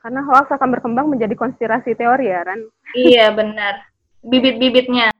karena 0.00 0.20
hoax 0.24 0.48
akan 0.52 0.68
berkembang 0.72 1.06
menjadi 1.12 1.36
konspirasi 1.36 1.92
teori 1.94 2.32
ya 2.32 2.40
Ran. 2.44 2.60
Iya 2.96 3.26
benar. 3.36 3.84
Bibit-bibitnya. 4.24 5.12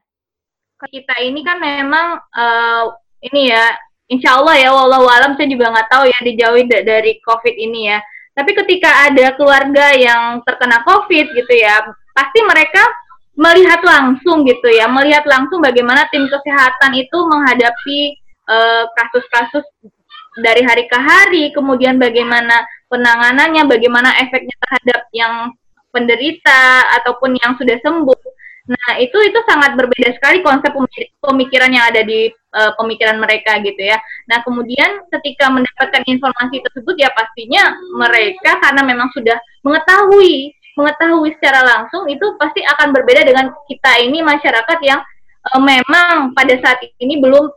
Kita 0.81 1.21
ini 1.21 1.45
kan 1.45 1.61
memang 1.61 2.17
uh, 2.33 2.85
ini 3.21 3.53
ya 3.53 3.65
insya 4.09 4.41
Allah 4.41 4.57
ya 4.57 4.73
walau 4.73 5.05
alam 5.05 5.37
saya 5.37 5.53
juga 5.53 5.69
nggak 5.69 5.89
tahu 5.93 6.05
ya 6.09 6.19
dijauhi 6.25 6.65
dari 6.67 7.21
covid 7.21 7.53
ini 7.53 7.93
ya. 7.93 8.01
Tapi 8.33 8.57
ketika 8.57 9.13
ada 9.13 9.37
keluarga 9.37 9.93
yang 9.93 10.41
terkena 10.49 10.81
covid 10.89 11.29
gitu 11.37 11.53
ya 11.53 11.85
pasti 12.17 12.41
mereka 12.41 12.81
melihat 13.41 13.81
langsung 13.81 14.45
gitu 14.45 14.69
ya, 14.69 14.85
melihat 14.85 15.25
langsung 15.25 15.65
bagaimana 15.65 16.05
tim 16.13 16.29
kesehatan 16.29 16.93
itu 16.93 17.19
menghadapi 17.25 18.01
eh, 18.51 18.85
kasus-kasus 19.01 19.65
uh, 19.65 20.39
dari 20.45 20.61
hari 20.61 20.85
ke 20.85 20.99
hari, 20.99 21.49
kemudian 21.57 21.97
bagaimana 21.97 22.61
penanganannya, 22.91 23.65
bagaimana 23.71 24.11
efeknya 24.21 24.57
terhadap 24.67 25.01
yang 25.15 25.35
penderita 25.95 26.91
ataupun 27.01 27.39
yang 27.39 27.55
sudah 27.57 27.79
sembuh. 27.81 28.21
Nah, 28.71 29.03
itu 29.03 29.19
itu 29.27 29.41
sangat 29.51 29.75
berbeda 29.75 30.15
sekali 30.15 30.47
konsep 30.47 30.71
pemikiran 31.19 31.71
yang 31.75 31.91
ada 31.91 32.07
di 32.07 32.31
uh, 32.55 32.71
pemikiran 32.79 33.19
mereka 33.19 33.59
gitu 33.63 33.83
ya. 33.83 33.99
Nah, 34.31 34.47
kemudian 34.47 35.11
ketika 35.11 35.51
mendapatkan 35.51 36.07
informasi 36.07 36.63
tersebut 36.71 36.95
ya 36.95 37.11
pastinya 37.11 37.75
mereka 37.99 38.63
karena 38.63 38.83
memang 38.87 39.11
sudah 39.11 39.39
mengetahui 39.67 40.55
mengetahui 40.79 41.35
secara 41.37 41.67
langsung 41.67 42.07
itu 42.07 42.25
pasti 42.39 42.63
akan 42.63 42.95
berbeda 42.95 43.27
dengan 43.27 43.51
kita 43.67 44.01
ini 44.07 44.23
masyarakat 44.23 44.79
yang 44.87 45.03
uh, 45.51 45.61
memang 45.61 46.31
pada 46.31 46.55
saat 46.63 46.79
ini 47.03 47.19
belum 47.19 47.51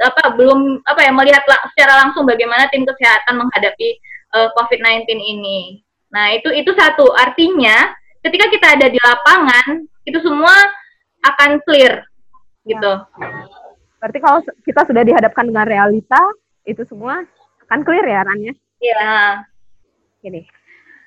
apa 0.00 0.38
belum 0.38 0.86
apa 0.86 1.00
ya 1.02 1.12
melihat 1.12 1.42
secara 1.74 2.06
langsung 2.06 2.24
bagaimana 2.24 2.70
tim 2.70 2.86
kesehatan 2.86 3.36
menghadapi 3.36 3.98
uh, 4.34 4.38
eh, 4.46 4.48
COVID-19 4.54 5.06
ini. 5.18 5.82
Nah, 6.10 6.34
itu 6.34 6.50
itu 6.50 6.70
satu. 6.74 7.10
Artinya 7.14 7.94
ketika 8.26 8.46
kita 8.50 8.66
ada 8.78 8.86
di 8.90 8.98
lapangan 9.00 9.86
itu 10.06 10.18
semua 10.22 10.54
akan 11.22 11.60
clear 11.64 12.04
gitu. 12.64 12.92
Berarti 14.00 14.18
kalau 14.18 14.40
kita 14.64 14.80
sudah 14.88 15.02
dihadapkan 15.04 15.44
dengan 15.44 15.68
realita, 15.68 16.20
itu 16.64 16.82
semua 16.88 17.20
akan 17.68 17.80
clear 17.84 18.04
ya, 18.08 18.24
Ran 18.24 18.40
ya? 18.40 18.54
Iya. 18.80 19.12
Gini, 20.24 20.40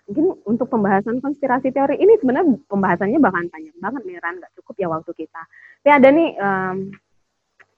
mungkin 0.06 0.26
untuk 0.46 0.70
pembahasan 0.70 1.18
konspirasi 1.22 1.74
teori 1.74 1.98
ini 1.98 2.18
sebenarnya 2.22 2.62
pembahasannya 2.70 3.18
bakalan 3.18 3.50
panjang 3.50 3.78
banget 3.82 4.02
nih 4.06 4.18
Ran, 4.22 4.38
nggak 4.38 4.54
cukup 4.62 4.76
ya 4.78 4.88
waktu 4.94 5.12
kita. 5.18 5.42
Tapi 5.82 5.90
ada 5.90 6.10
nih 6.14 6.30
um, 6.38 6.78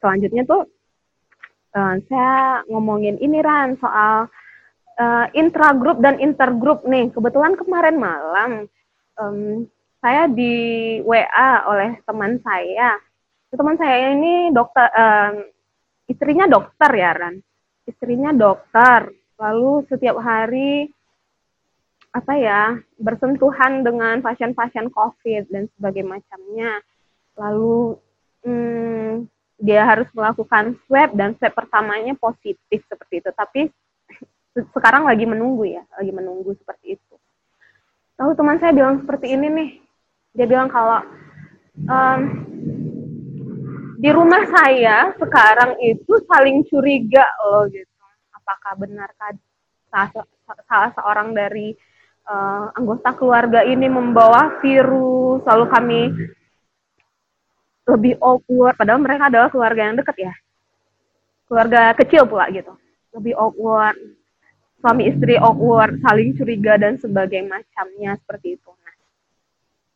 selanjutnya 0.03 0.43
tuh 0.43 0.61
uh, 1.75 1.95
saya 2.11 2.63
ngomongin 2.67 3.15
ini 3.23 3.39
Ran 3.39 3.79
soal 3.79 4.27
uh, 4.99 5.27
intragroup 5.35 5.99
dan 5.99 6.19
intergroup 6.19 6.83
nih. 6.87 7.11
Kebetulan 7.11 7.55
kemarin 7.59 7.97
malam 7.99 8.51
um, 9.19 9.67
saya 9.99 10.27
di 10.29 10.53
WA 11.03 11.51
oleh 11.69 11.99
teman 12.03 12.39
saya. 12.41 12.99
Teman 13.55 13.79
saya 13.79 14.11
ini 14.11 14.51
dokter, 14.51 14.91
um, 14.91 15.47
istrinya 16.11 16.45
dokter 16.45 16.91
ya 16.91 17.11
Ran. 17.15 17.35
Istrinya 17.87 18.35
dokter. 18.35 19.11
Lalu 19.39 19.87
setiap 19.87 20.19
hari 20.19 20.91
apa 22.15 22.33
ya 22.39 22.79
bersentuhan 22.95 23.83
dengan 23.83 24.23
pasien-pasien 24.23 24.87
COVID 24.91 25.51
dan 25.51 25.67
sebagainya 25.75 26.19
macamnya. 26.19 26.71
Lalu 27.35 27.99
hmm, 28.47 29.27
dia 29.59 29.87
harus 29.87 30.07
melakukan 30.15 30.79
swab 30.87 31.15
dan 31.15 31.35
swab 31.39 31.55
pertamanya 31.55 32.15
positif 32.15 32.79
seperti 32.87 33.23
itu. 33.23 33.31
Tapi 33.31 33.61
sekarang 34.55 35.03
lagi 35.03 35.27
menunggu 35.27 35.67
ya, 35.67 35.83
lagi 35.99 36.11
menunggu 36.15 36.55
seperti 36.55 36.95
itu. 36.95 37.15
Tahu 38.15 38.31
teman 38.39 38.55
saya 38.63 38.71
bilang 38.71 39.03
seperti 39.03 39.35
ini 39.35 39.47
nih, 39.51 39.69
dia 40.31 40.47
bilang 40.47 40.71
kalau 40.71 41.03
um, 41.83 42.21
di 43.99 44.09
rumah 44.15 44.47
saya 44.47 45.11
sekarang 45.19 45.75
itu 45.83 46.13
saling 46.31 46.63
curiga 46.71 47.27
loh 47.43 47.67
gitu. 47.67 47.91
Apakah 48.31 48.79
benarkah 48.79 49.35
salah, 49.91 50.23
salah 50.63 50.91
seorang 50.95 51.35
dari 51.35 51.75
uh, 52.29 52.71
anggota 52.79 53.11
keluarga 53.11 53.67
ini 53.67 53.91
membawa 53.91 54.63
virus, 54.63 55.43
lalu 55.43 55.65
kami 55.67 56.01
lebih 57.85 58.15
awkward, 58.23 58.79
padahal 58.79 58.97
mereka 59.03 59.29
adalah 59.29 59.49
keluarga 59.51 59.81
yang 59.85 59.99
dekat 59.99 60.17
ya, 60.17 60.33
keluarga 61.45 61.93
kecil 61.93 62.25
pula 62.25 62.49
gitu, 62.49 62.73
lebih 63.13 63.37
awkward, 63.37 63.93
suami 64.85 65.09
istri 65.09 65.33
awkward, 65.41 65.97
saling 66.05 66.37
curiga 66.37 66.77
dan 66.77 67.01
sebagainya 67.01 67.57
macamnya 67.57 68.13
seperti 68.21 68.53
itu. 68.53 68.69
Nah, 68.69 68.93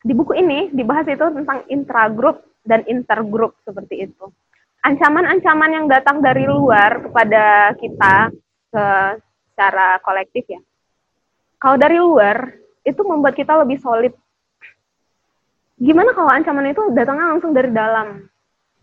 di 0.02 0.14
buku 0.18 0.34
ini 0.34 0.74
dibahas 0.74 1.06
itu 1.06 1.22
tentang 1.30 1.62
intragroup 1.70 2.42
dan 2.66 2.82
intergroup 2.90 3.54
seperti 3.62 4.10
itu. 4.10 4.34
Ancaman-ancaman 4.82 5.70
yang 5.78 5.86
datang 5.86 6.26
dari 6.26 6.50
luar 6.50 7.06
kepada 7.06 7.78
kita 7.78 8.34
ke 8.74 8.86
secara 9.54 10.02
kolektif 10.02 10.50
ya. 10.50 10.62
Kalau 11.62 11.78
dari 11.78 12.02
luar 12.02 12.50
itu 12.82 13.02
membuat 13.06 13.38
kita 13.38 13.62
lebih 13.62 13.78
solid 13.78 14.18
gimana 15.80 16.12
kalau 16.12 16.28
ancaman 16.34 16.74
itu 16.74 16.82
datangnya 16.98 17.30
langsung 17.32 17.54
dari 17.54 17.70
dalam? 17.70 18.26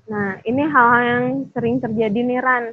Nah, 0.06 0.38
ini 0.46 0.62
hal-hal 0.64 1.02
yang 1.02 1.24
sering 1.50 1.82
terjadi 1.82 2.24
nih 2.24 2.40
Ran. 2.40 2.64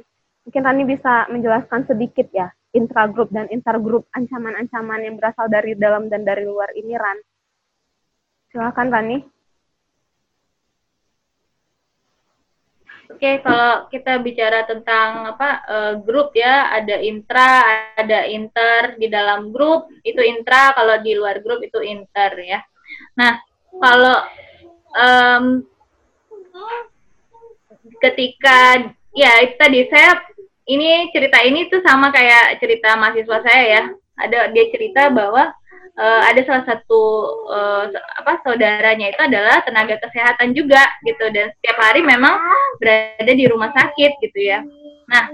Mungkin 0.48 0.62
Rani 0.62 0.84
bisa 0.86 1.26
menjelaskan 1.28 1.88
sedikit 1.88 2.28
ya, 2.32 2.52
intragroup 2.74 3.30
dan 3.30 3.46
intergroup 3.54 4.10
ancaman-ancaman 4.10 5.06
yang 5.06 5.14
berasal 5.16 5.46
dari 5.46 5.78
dalam 5.78 6.10
dan 6.10 6.26
dari 6.26 6.42
luar 6.42 6.74
ini 6.74 6.92
Ran. 6.98 7.18
Silakan 8.50 8.90
Rani. 8.90 9.18
Oke, 13.14 13.38
kalau 13.46 13.86
kita 13.94 14.18
bicara 14.24 14.66
tentang 14.66 15.36
apa 15.36 15.62
uh, 15.70 15.94
grup 16.02 16.34
ya, 16.34 16.72
ada 16.74 16.98
intra, 16.98 17.62
ada 17.94 18.26
inter 18.26 18.98
di 18.98 19.06
dalam 19.06 19.54
grup 19.54 19.86
itu 20.02 20.18
intra, 20.18 20.74
kalau 20.74 20.98
di 20.98 21.14
luar 21.14 21.38
grup 21.44 21.62
itu 21.62 21.78
inter 21.84 22.32
ya. 22.42 22.58
Nah, 23.14 23.38
kalau 23.76 24.18
um, 24.98 25.44
ketika 28.02 28.88
ya 29.14 29.32
itu 29.46 29.54
tadi 29.62 29.86
saya 29.92 30.33
ini 30.64 31.12
cerita 31.12 31.38
ini 31.44 31.68
tuh 31.68 31.84
sama 31.84 32.08
kayak 32.08 32.58
cerita 32.60 32.96
mahasiswa 32.96 33.38
saya 33.44 33.64
ya. 33.64 33.82
Ada 34.14 34.54
dia 34.54 34.64
cerita 34.70 35.10
bahwa 35.10 35.50
uh, 35.98 36.22
ada 36.24 36.40
salah 36.46 36.64
satu 36.64 37.02
uh, 37.50 37.84
apa 37.92 38.40
saudaranya 38.46 39.10
itu 39.10 39.20
adalah 39.20 39.60
tenaga 39.66 40.00
kesehatan 40.00 40.56
juga 40.56 40.80
gitu. 41.04 41.28
Dan 41.34 41.52
setiap 41.58 41.76
hari 41.82 42.00
memang 42.00 42.40
berada 42.78 43.32
di 43.32 43.44
rumah 43.50 43.74
sakit 43.74 44.12
gitu 44.22 44.40
ya. 44.40 44.64
Nah 45.10 45.28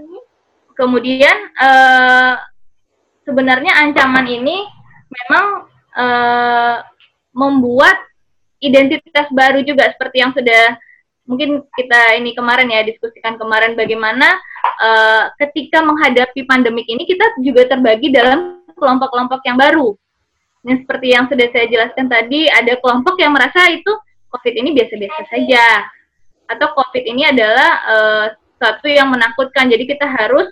kemudian 0.75 1.37
uh, 1.61 2.35
sebenarnya 3.29 3.77
ancaman 3.87 4.27
ini 4.27 4.65
memang 5.11 5.69
uh, 5.95 6.77
membuat 7.31 7.97
identitas 8.61 9.29
baru 9.33 9.65
juga 9.65 9.89
seperti 9.95 10.17
yang 10.21 10.33
sudah 10.37 10.77
mungkin 11.31 11.63
kita 11.79 12.19
ini 12.19 12.35
kemarin 12.35 12.67
ya 12.67 12.83
diskusikan 12.83 13.39
kemarin 13.39 13.79
bagaimana 13.79 14.35
uh, 14.83 15.31
ketika 15.39 15.79
menghadapi 15.79 16.43
pandemik 16.51 16.91
ini 16.91 17.07
kita 17.07 17.23
juga 17.39 17.71
terbagi 17.71 18.11
dalam 18.11 18.67
kelompok-kelompok 18.75 19.39
yang 19.47 19.55
baru. 19.55 19.95
Ini 20.67 20.83
seperti 20.85 21.07
yang 21.15 21.31
sudah 21.31 21.47
saya 21.55 21.67
jelaskan 21.71 22.11
tadi, 22.11 22.51
ada 22.51 22.75
kelompok 22.83 23.17
yang 23.23 23.33
merasa 23.33 23.71
itu 23.71 23.95
COVID 24.35 24.55
ini 24.59 24.75
biasa-biasa 24.75 25.23
saja, 25.31 25.89
atau 26.51 26.67
COVID 26.75 27.05
ini 27.07 27.23
adalah 27.31 27.71
uh, 27.87 28.25
sesuatu 28.59 28.91
yang 28.91 29.09
menakutkan. 29.09 29.73
Jadi 29.73 29.89
kita 29.89 30.05
harus 30.05 30.51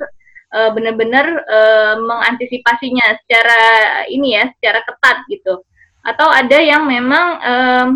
uh, 0.54 0.70
benar-benar 0.72 1.26
uh, 1.44 1.94
mengantisipasinya 2.00 3.20
secara 3.26 3.60
ini 4.08 4.38
ya, 4.38 4.48
secara 4.56 4.80
ketat 4.86 5.26
gitu 5.28 5.60
atau 6.08 6.28
ada 6.32 6.58
yang 6.62 6.88
memang 6.88 7.26
um, 7.42 7.88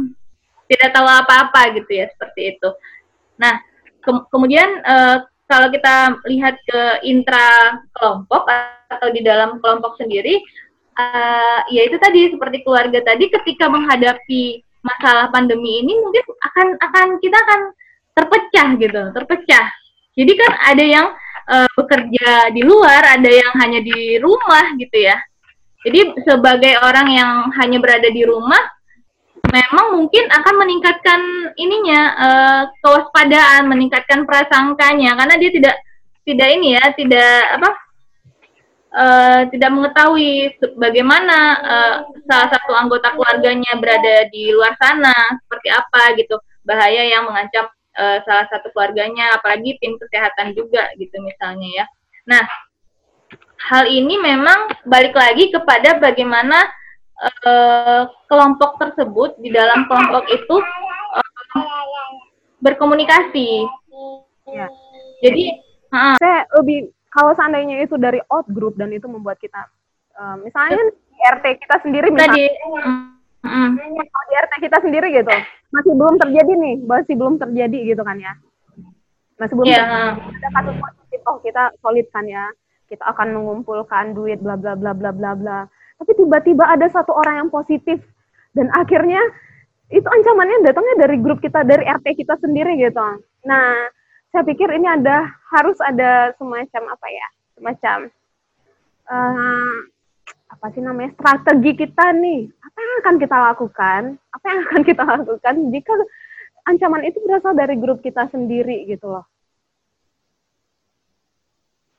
tidak 0.72 0.96
tahu 0.96 1.04
apa-apa 1.04 1.76
gitu 1.76 1.92
ya 1.92 2.06
seperti 2.08 2.56
itu. 2.56 2.68
Nah 3.36 3.60
ke 4.02 4.10
kemudian 4.32 4.80
uh, 4.82 5.22
kalau 5.46 5.68
kita 5.68 6.16
lihat 6.32 6.56
ke 6.64 6.80
intra 7.04 7.76
kelompok 7.92 8.48
atau 8.88 9.08
di 9.12 9.20
dalam 9.20 9.60
kelompok 9.60 10.00
sendiri, 10.00 10.40
uh, 10.96 11.60
ya 11.68 11.84
itu 11.84 12.00
tadi 12.00 12.32
seperti 12.32 12.64
keluarga 12.64 13.04
tadi 13.04 13.28
ketika 13.28 13.68
menghadapi 13.68 14.64
masalah 14.82 15.28
pandemi 15.30 15.84
ini 15.84 15.94
mungkin 16.00 16.24
akan 16.24 16.66
akan 16.80 17.06
kita 17.20 17.36
akan 17.36 17.60
terpecah 18.16 18.68
gitu, 18.80 19.02
terpecah. 19.12 19.66
Jadi 20.12 20.32
kan 20.36 20.52
ada 20.68 20.84
yang 20.84 21.06
uh, 21.48 21.70
bekerja 21.76 22.52
di 22.52 22.62
luar, 22.64 23.16
ada 23.16 23.30
yang 23.30 23.52
hanya 23.60 23.80
di 23.80 24.20
rumah 24.20 24.72
gitu 24.76 24.98
ya. 24.98 25.16
Jadi 25.82 26.14
sebagai 26.22 26.78
orang 26.78 27.08
yang 27.10 27.30
hanya 27.58 27.78
berada 27.82 28.06
di 28.06 28.22
rumah, 28.22 28.60
memang 29.52 30.00
mungkin 30.00 30.24
akan 30.32 30.54
meningkatkan 30.56 31.20
ininya 31.60 32.00
uh, 32.16 32.62
kewaspadaan, 32.80 33.68
meningkatkan 33.68 34.24
prasangkanya 34.24 35.12
karena 35.20 35.36
dia 35.36 35.50
tidak 35.52 35.76
tidak 36.24 36.48
ini 36.56 36.68
ya, 36.80 36.84
tidak 36.96 37.36
apa 37.60 37.70
uh, 38.96 39.40
tidak 39.52 39.70
mengetahui 39.72 40.56
bagaimana 40.80 41.38
uh, 41.60 41.94
salah 42.24 42.48
satu 42.48 42.72
anggota 42.72 43.12
keluarganya 43.12 43.76
berada 43.76 44.28
di 44.32 44.52
luar 44.52 44.72
sana 44.80 45.12
seperti 45.44 45.68
apa 45.68 46.02
gitu 46.16 46.40
bahaya 46.62 47.04
yang 47.04 47.28
mengancam 47.28 47.68
uh, 47.98 48.18
salah 48.24 48.46
satu 48.48 48.70
keluarganya 48.72 49.36
apalagi 49.36 49.76
tim 49.82 49.98
kesehatan 49.98 50.56
juga 50.56 50.88
gitu 50.96 51.20
misalnya 51.20 51.84
ya. 51.84 51.84
Nah 52.28 52.44
hal 53.68 53.84
ini 53.88 54.18
memang 54.18 54.70
balik 54.86 55.14
lagi 55.14 55.50
kepada 55.50 55.98
bagaimana 55.98 56.70
uh, 57.22 58.02
kelompok 58.26 58.78
tersebut 58.82 59.38
di 59.38 59.54
dalam 59.54 59.86
kelompok 59.86 60.26
itu 60.30 60.56
uh, 61.14 62.10
berkomunikasi. 62.58 63.66
Ya. 64.50 64.66
Jadi, 65.22 65.44
uh, 65.94 66.18
saya 66.18 66.44
lebih 66.58 66.90
kalau 67.12 67.36
seandainya 67.36 67.84
itu 67.84 67.94
dari 68.00 68.18
out 68.32 68.48
group 68.50 68.74
dan 68.80 68.90
itu 68.90 69.04
membuat 69.06 69.38
kita, 69.38 69.68
uh, 70.16 70.36
misalnya 70.40 70.80
di 70.80 71.20
RT 71.20 71.46
kita 71.60 71.76
sendiri, 71.84 72.08
misalnya, 72.08 72.32
tadi, 72.32 72.44
mm, 73.44 73.70
di 74.08 74.34
RT 74.34 74.52
kita 74.64 74.78
sendiri 74.80 75.12
gitu, 75.12 75.34
masih 75.70 75.92
belum 75.92 76.16
terjadi 76.16 76.52
nih, 76.56 76.74
masih 76.88 77.14
belum 77.14 77.34
terjadi 77.36 77.78
gitu 77.94 78.02
kan 78.02 78.16
ya, 78.16 78.32
masih 79.36 79.54
belum 79.60 79.68
yeah. 79.68 80.16
ada 80.16 80.48
kasus 80.56 80.76
positif, 80.80 81.20
oh 81.28 81.36
kita 81.44 81.64
solid 81.84 82.06
kan 82.16 82.24
ya, 82.24 82.48
kita 82.88 83.04
akan 83.12 83.28
mengumpulkan 83.36 84.16
duit 84.16 84.40
bla 84.40 84.56
bla 84.56 84.72
bla 84.72 84.96
bla 84.96 85.12
bla 85.12 85.36
bla. 85.36 85.58
Tapi 86.02 86.18
tiba-tiba 86.18 86.66
ada 86.66 86.90
satu 86.90 87.14
orang 87.14 87.46
yang 87.46 87.50
positif 87.54 88.02
dan 88.58 88.66
akhirnya 88.74 89.22
itu 89.86 90.02
ancamannya 90.02 90.66
datangnya 90.66 91.06
dari 91.06 91.22
grup 91.22 91.38
kita 91.38 91.62
dari 91.62 91.86
RT 91.86 92.18
kita 92.18 92.34
sendiri 92.42 92.74
gitu. 92.74 93.22
Nah, 93.46 93.86
saya 94.34 94.42
pikir 94.42 94.66
ini 94.74 94.90
ada 94.90 95.30
harus 95.54 95.78
ada 95.78 96.34
semacam 96.42 96.82
apa 96.90 97.06
ya? 97.06 97.28
Semacam 97.54 97.98
uh, 99.14 99.74
apa 100.50 100.66
sih 100.74 100.82
namanya? 100.82 101.14
strategi 101.14 101.86
kita 101.86 102.10
nih. 102.18 102.50
Apa 102.50 102.78
yang 102.82 102.94
akan 103.06 103.16
kita 103.22 103.36
lakukan? 103.38 104.02
Apa 104.34 104.46
yang 104.50 104.60
akan 104.66 104.80
kita 104.82 105.02
lakukan 105.06 105.54
jika 105.70 105.94
ancaman 106.66 107.06
itu 107.06 107.22
berasal 107.22 107.54
dari 107.54 107.78
grup 107.78 108.02
kita 108.02 108.26
sendiri 108.26 108.90
gitu 108.90 109.06
loh. 109.06 109.22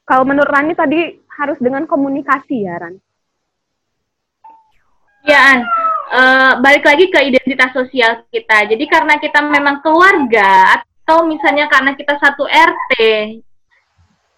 Kalau 0.04 0.28
menurut 0.28 0.52
Rani 0.52 0.76
tadi 0.76 1.16
harus 1.40 1.56
dengan 1.64 1.88
komunikasi 1.88 2.68
ya, 2.68 2.76
Ran? 2.76 3.00
Ya, 5.24 5.40
An. 5.56 5.60
Uh, 6.14 6.52
balik 6.62 6.86
lagi 6.86 7.10
ke 7.10 7.20
identitas 7.24 7.72
sosial 7.72 8.28
kita. 8.30 8.70
Jadi 8.70 8.86
karena 8.86 9.18
kita 9.18 9.40
memang 9.40 9.80
keluarga 9.80 10.84
atau 10.84 11.26
misalnya 11.26 11.66
karena 11.72 11.96
kita 11.96 12.20
satu 12.20 12.44
RT. 12.46 12.94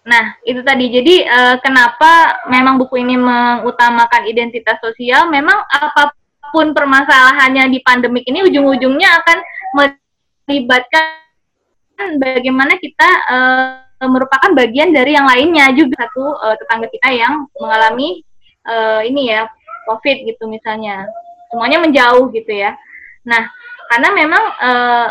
Nah, 0.06 0.38
itu 0.46 0.62
tadi. 0.62 0.86
Jadi 0.94 1.26
uh, 1.26 1.58
kenapa 1.58 2.38
memang 2.46 2.78
buku 2.78 3.02
ini 3.02 3.18
mengutamakan 3.18 4.30
identitas 4.30 4.78
sosial? 4.78 5.26
Memang 5.26 5.66
apa 5.66 6.14
pun 6.54 6.70
permasalahannya 6.70 7.66
di 7.74 7.82
pandemik 7.82 8.22
ini 8.30 8.46
ujung-ujungnya 8.46 9.10
akan 9.20 9.38
melibatkan 9.74 12.14
bagaimana 12.22 12.78
kita 12.78 13.08
uh, 13.26 14.06
merupakan 14.06 14.54
bagian 14.54 14.94
dari 14.94 15.18
yang 15.18 15.26
lainnya 15.26 15.74
juga 15.74 16.06
satu 16.06 16.38
uh, 16.38 16.54
tetangga 16.54 16.86
kita 16.86 17.10
yang 17.10 17.50
mengalami 17.58 18.22
uh, 18.62 19.02
ini 19.02 19.34
ya 19.34 19.50
COVID 19.86 20.16
gitu 20.26 20.44
misalnya 20.50 21.06
semuanya 21.48 21.78
menjauh 21.80 22.28
gitu 22.34 22.50
ya. 22.50 22.74
Nah 23.22 23.46
karena 23.86 24.08
memang 24.12 24.42
uh, 24.58 25.08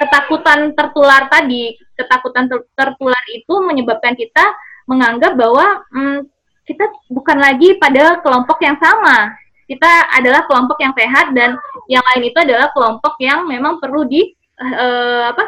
ketakutan 0.00 0.72
tertular 0.74 1.28
tadi 1.30 1.76
ketakutan 1.94 2.50
ter 2.50 2.58
tertular 2.74 3.24
itu 3.30 3.54
menyebabkan 3.62 4.18
kita 4.18 4.42
menganggap 4.90 5.38
bahwa 5.38 5.84
hmm, 5.92 6.26
kita 6.64 6.84
bukan 7.12 7.38
lagi 7.38 7.76
pada 7.76 8.20
kelompok 8.24 8.58
yang 8.64 8.76
sama. 8.80 9.32
Kita 9.64 10.12
adalah 10.12 10.44
kelompok 10.44 10.76
yang 10.84 10.92
sehat 10.92 11.32
dan 11.32 11.56
yang 11.88 12.04
lain 12.12 12.28
itu 12.28 12.36
adalah 12.36 12.68
kelompok 12.76 13.16
yang 13.16 13.48
memang 13.48 13.80
perlu 13.80 14.04
di 14.04 14.28
uh, 14.60 15.32
apa 15.32 15.44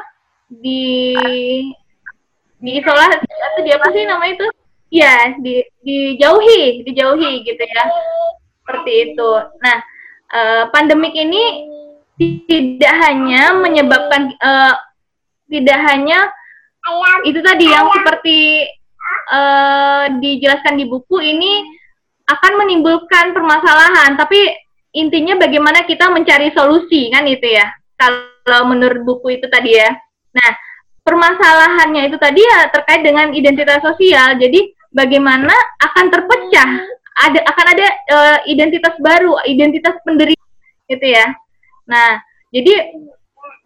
di 0.49 1.13
di 2.57 2.71
isolasi 2.81 3.29
atau 3.29 3.61
di 3.61 3.71
apa 3.77 3.87
sih 3.93 4.03
namanya 4.09 4.33
itu? 4.41 4.49
Iya, 4.87 5.15
di 5.43 5.55
dijauhi, 5.85 6.87
dijauhi 6.87 7.45
gitu 7.45 7.61
ya. 7.61 7.85
Seperti 8.67 9.15
itu. 9.15 9.31
Nah, 9.63 9.79
uh, 10.35 10.63
pandemik 10.75 11.15
ini 11.15 11.71
tidak 12.51 12.95
hanya 13.07 13.55
menyebabkan 13.55 14.35
uh, 14.43 14.75
tidak 15.47 15.79
hanya 15.87 16.27
itu 17.23 17.39
tadi 17.43 17.71
yang 17.71 17.87
seperti 17.95 18.67
uh, 19.31 20.11
dijelaskan 20.19 20.83
di 20.83 20.91
buku 20.91 21.23
ini 21.23 21.63
akan 22.27 22.59
menimbulkan 22.59 23.31
permasalahan, 23.31 24.19
tapi 24.19 24.51
intinya 24.99 25.39
bagaimana 25.39 25.87
kita 25.87 26.11
mencari 26.11 26.51
solusi 26.51 27.07
kan 27.15 27.23
itu 27.31 27.47
ya. 27.47 27.71
Kalau 27.95 28.67
menurut 28.67 29.07
buku 29.07 29.39
itu 29.39 29.47
tadi 29.47 29.79
ya. 29.79 29.95
Nah, 30.35 30.51
permasalahannya 31.07 32.11
itu 32.11 32.19
tadi 32.19 32.43
ya 32.43 32.67
terkait 32.75 33.07
dengan 33.07 33.31
identitas 33.31 33.79
sosial. 33.79 34.35
Jadi 34.43 34.75
bagaimana 34.91 35.55
akan 35.79 36.07
terpecah 36.11 36.71
ada 37.17 37.41
akan 37.49 37.67
ada 37.73 37.87
uh, 38.13 38.39
identitas 38.45 38.95
baru, 39.01 39.41
identitas 39.49 39.97
penderita 40.05 40.47
gitu 40.87 41.07
ya. 41.09 41.33
Nah, 41.89 42.21
jadi 42.53 42.93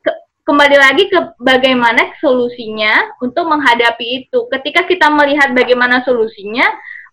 ke, 0.01 0.11
kembali 0.47 0.77
lagi 0.79 1.11
ke 1.11 1.35
bagaimana 1.43 2.15
solusinya 2.23 3.19
untuk 3.19 3.51
menghadapi 3.51 4.25
itu. 4.25 4.47
Ketika 4.55 4.87
kita 4.87 5.11
melihat 5.11 5.51
bagaimana 5.51 6.07
solusinya, 6.07 6.65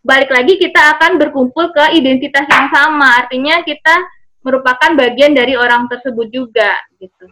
balik 0.06 0.30
lagi 0.30 0.62
kita 0.62 0.98
akan 0.98 1.18
berkumpul 1.18 1.74
ke 1.74 1.98
identitas 1.98 2.46
yang 2.46 2.70
sama. 2.70 3.26
Artinya 3.26 3.66
kita 3.66 4.06
merupakan 4.46 4.94
bagian 4.96 5.34
dari 5.34 5.58
orang 5.58 5.90
tersebut 5.90 6.30
juga 6.30 6.72
gitu. 7.02 7.28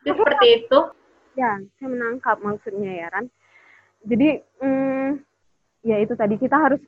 Jadi 0.00 0.16
seperti 0.16 0.46
itu. 0.64 0.78
Ya, 1.38 1.60
saya 1.78 1.88
menangkap 1.88 2.42
maksudnya 2.42 2.90
ya, 2.90 3.06
Ran. 3.12 3.30
Jadi, 4.02 4.42
hmm, 4.64 5.08
ya 5.86 5.96
itu 6.02 6.16
tadi 6.16 6.40
kita 6.40 6.56
harus 6.56 6.80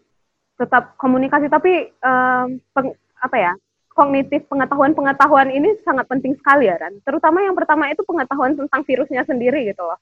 tetap 0.57 0.97
komunikasi, 1.01 1.49
tapi 1.49 1.91
um, 2.05 2.61
peng, 2.73 2.93
apa 3.23 3.37
ya, 3.37 3.53
kognitif 3.93 4.49
pengetahuan-pengetahuan 4.49 5.53
ini 5.53 5.77
sangat 5.85 6.09
penting 6.09 6.33
sekali 6.41 6.69
ya 6.69 6.81
Ran. 6.81 6.99
Terutama 7.05 7.45
yang 7.45 7.55
pertama 7.55 7.93
itu 7.93 8.01
pengetahuan 8.03 8.57
tentang 8.57 8.83
virusnya 8.83 9.23
sendiri 9.29 9.69
gitu 9.69 9.85
loh. 9.85 10.01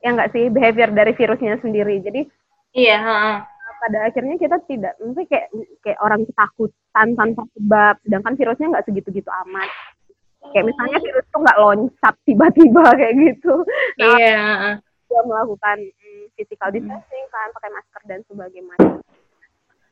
Ya 0.00 0.16
enggak 0.16 0.32
sih 0.32 0.48
behavior 0.48 0.90
dari 0.92 1.12
virusnya 1.12 1.60
sendiri. 1.60 2.00
Jadi 2.00 2.24
iya, 2.72 2.98
pada 3.78 3.98
akhirnya 4.10 4.36
kita 4.40 4.56
tidak 4.66 4.94
mungkin 4.98 5.26
kayak 5.28 5.48
kayak 5.84 6.00
orang 6.02 6.24
ketakutan 6.26 7.08
tanpa 7.14 7.42
sebab 7.54 7.94
sedangkan 8.02 8.34
virusnya 8.34 8.66
nggak 8.72 8.86
segitu-gitu 8.88 9.30
amat. 9.46 9.68
Kayak 10.54 10.72
misalnya 10.72 10.98
virus 11.02 11.26
tuh 11.28 11.40
nggak 11.44 11.60
loncat 11.60 12.14
tiba-tiba 12.24 12.84
kayak 12.98 13.14
gitu. 13.16 13.54
Nah, 14.00 14.16
iya. 14.16 14.46
Dia 15.08 15.22
melakukan 15.24 15.78
mm, 15.80 16.24
physical 16.36 16.68
distancing 16.68 17.24
kan 17.32 17.48
pakai 17.56 17.70
masker 17.72 18.02
dan 18.04 18.20
sebagainya 18.28 18.76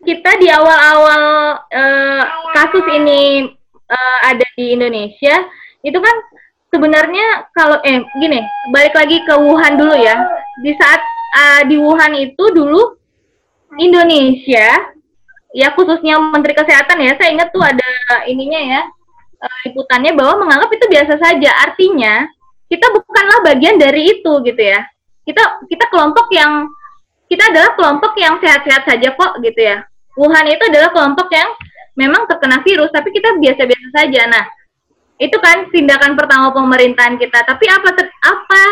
kita 0.04 0.30
di 0.36 0.48
awal-awal 0.52 1.22
uh, 1.62 2.22
kasus 2.52 2.84
ini 2.92 3.48
uh, 3.88 4.18
ada 4.28 4.44
di 4.58 4.76
Indonesia, 4.76 5.34
itu 5.80 5.96
kan 5.96 6.16
sebenarnya 6.68 7.48
kalau 7.56 7.80
eh 7.80 8.04
gini, 8.20 8.44
balik 8.74 8.92
lagi 8.92 9.24
ke 9.24 9.34
Wuhan 9.34 9.80
dulu 9.80 9.96
ya. 9.96 10.20
Di 10.60 10.72
saat 10.76 11.00
uh, 11.36 11.60
di 11.64 11.80
Wuhan 11.80 12.12
itu 12.18 12.44
dulu 12.52 12.96
Indonesia 13.80 14.92
ya 15.56 15.68
khususnya 15.72 16.20
Menteri 16.20 16.52
Kesehatan 16.52 17.00
ya, 17.00 17.16
saya 17.16 17.32
ingat 17.32 17.48
tuh 17.48 17.64
ada 17.64 17.88
ininya 18.28 18.60
ya 18.60 18.80
uh, 19.40 19.56
liputannya 19.64 20.12
bahwa 20.12 20.44
menganggap 20.44 20.70
itu 20.76 20.86
biasa 20.92 21.14
saja. 21.16 21.50
Artinya 21.64 22.28
kita 22.68 22.86
bukanlah 22.92 23.46
bagian 23.46 23.80
dari 23.80 24.18
itu 24.18 24.32
gitu 24.44 24.60
ya. 24.60 24.84
Kita 25.24 25.64
kita 25.66 25.88
kelompok 25.90 26.30
yang 26.30 26.68
kita 27.26 27.44
adalah 27.50 27.74
kelompok 27.74 28.12
yang 28.18 28.38
sehat-sehat 28.38 28.86
saja 28.86 29.08
kok 29.14 29.32
gitu 29.42 29.60
ya. 29.60 29.82
Wuhan 30.16 30.46
itu 30.48 30.62
adalah 30.70 30.90
kelompok 30.94 31.28
yang 31.34 31.50
memang 31.98 32.24
terkena 32.30 32.62
virus, 32.62 32.88
tapi 32.94 33.12
kita 33.12 33.36
biasa-biasa 33.36 33.88
saja. 33.92 34.22
Nah, 34.30 34.44
itu 35.16 35.36
kan 35.40 35.68
tindakan 35.72 36.14
pertama 36.14 36.52
pemerintahan 36.52 37.16
kita. 37.20 37.44
Tapi 37.44 37.64
apa 37.68 37.88
apa 38.24 38.62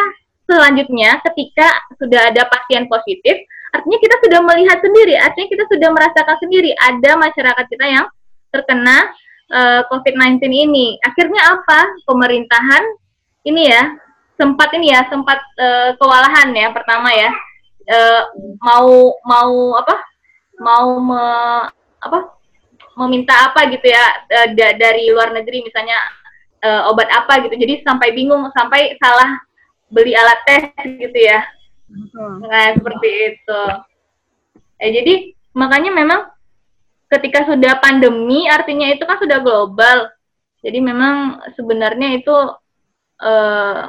selanjutnya 0.44 1.20
ketika 1.30 1.68
sudah 1.96 2.32
ada 2.32 2.48
pasien 2.48 2.86
positif, 2.86 3.36
artinya 3.72 3.98
kita 4.00 4.16
sudah 4.22 4.40
melihat 4.44 4.78
sendiri, 4.80 5.14
artinya 5.18 5.48
kita 5.50 5.64
sudah 5.68 5.88
merasakan 5.90 6.36
sendiri 6.40 6.70
ada 6.78 7.10
masyarakat 7.16 7.64
kita 7.68 7.86
yang 7.88 8.06
terkena 8.54 9.10
uh, 9.50 9.82
eh, 9.82 9.82
COVID-19 9.90 10.40
ini. 10.46 11.00
Akhirnya 11.02 11.58
apa? 11.58 11.90
Pemerintahan 12.06 12.84
ini 13.44 13.68
ya 13.68 13.82
sempat 14.34 14.68
ini 14.74 14.90
ya 14.90 15.06
sempat 15.10 15.38
uh, 15.58 15.94
kewalahan 15.94 16.50
ya 16.54 16.74
pertama 16.74 17.12
ya 17.14 17.30
uh, 17.88 18.22
mau 18.60 19.18
mau 19.24 19.52
apa? 19.80 19.96
Mau 20.60 20.86
me, 21.02 21.22
apa? 22.00 22.18
Meminta 22.94 23.50
apa 23.50 23.66
gitu 23.74 23.90
ya 23.90 24.04
uh, 24.30 24.48
da 24.54 24.78
dari 24.78 25.10
luar 25.10 25.34
negeri 25.34 25.66
misalnya 25.66 25.98
uh, 26.62 26.90
obat 26.90 27.10
apa 27.10 27.42
gitu. 27.46 27.54
Jadi 27.58 27.82
sampai 27.82 28.14
bingung 28.14 28.46
sampai 28.54 28.94
salah 29.02 29.42
beli 29.90 30.14
alat 30.14 30.40
tes 30.46 30.64
gitu 30.86 31.18
ya. 31.18 31.42
Nah 32.14 32.74
seperti 32.78 33.10
itu. 33.34 33.62
Eh 34.78 34.90
jadi 34.94 35.14
makanya 35.54 35.90
memang 35.90 36.20
ketika 37.10 37.46
sudah 37.46 37.78
pandemi 37.82 38.46
artinya 38.46 38.90
itu 38.90 39.02
kan 39.02 39.18
sudah 39.18 39.42
global. 39.42 40.10
Jadi 40.64 40.80
memang 40.80 41.44
sebenarnya 41.58 42.16
itu 42.16 42.32
uh, 43.20 43.82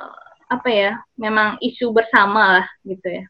apa 0.46 0.70
ya 0.70 0.92
memang 1.18 1.58
isu 1.58 1.90
bersama 1.90 2.60
lah 2.62 2.68
gitu 2.86 3.22
ya 3.22 3.26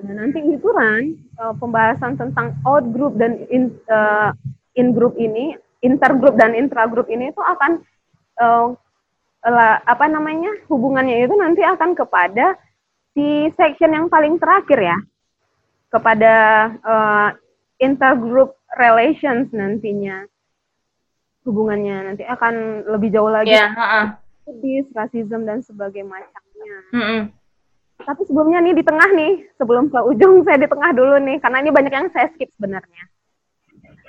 Nah, 0.00 0.24
nanti 0.24 0.40
itu 0.40 0.68
kan 0.72 1.12
uh, 1.36 1.52
pembahasan 1.60 2.16
tentang 2.16 2.56
out 2.64 2.84
group 2.96 3.20
dan 3.20 3.44
in 3.52 3.76
uh, 3.92 4.32
in 4.72 4.96
group 4.96 5.20
ini, 5.20 5.52
intergroup 5.84 6.40
dan 6.40 6.56
intragroup 6.56 7.12
ini 7.12 7.28
itu 7.28 7.42
akan 7.44 7.84
uh, 8.40 8.72
la, 9.44 9.84
apa 9.84 10.08
namanya 10.08 10.48
hubungannya 10.72 11.28
itu 11.28 11.36
nanti 11.36 11.60
akan 11.60 11.92
kepada 11.92 12.56
si 13.12 13.52
section 13.52 13.92
yang 13.92 14.08
paling 14.08 14.40
terakhir 14.40 14.80
ya, 14.80 14.98
kepada 15.92 16.34
uh, 16.80 17.28
intergroup 17.76 18.56
relations 18.80 19.52
nantinya 19.52 20.24
hubungannya 21.44 22.16
nanti 22.16 22.24
akan 22.24 22.88
lebih 22.88 23.12
jauh 23.12 23.28
lagi. 23.28 23.52
Yeah, 23.52 23.76
uh 23.76 23.84
-uh. 23.84 24.06
rasisme 24.96 25.44
dan 25.44 25.60
sebagainya 25.60 26.08
macamnya. 26.08 26.76
Mm 26.96 27.04
-mm. 27.04 27.20
Tapi 28.02 28.22
sebelumnya 28.26 28.58
nih 28.58 28.74
di 28.74 28.84
tengah 28.84 29.10
nih, 29.14 29.32
sebelum 29.56 29.86
ke 29.88 29.98
ujung 30.02 30.42
saya 30.42 30.58
di 30.58 30.68
tengah 30.68 30.90
dulu 30.90 31.16
nih, 31.22 31.38
karena 31.38 31.58
ini 31.62 31.70
banyak 31.70 31.92
yang 31.92 32.08
saya 32.10 32.28
skip 32.34 32.50
sebenarnya. 32.58 33.04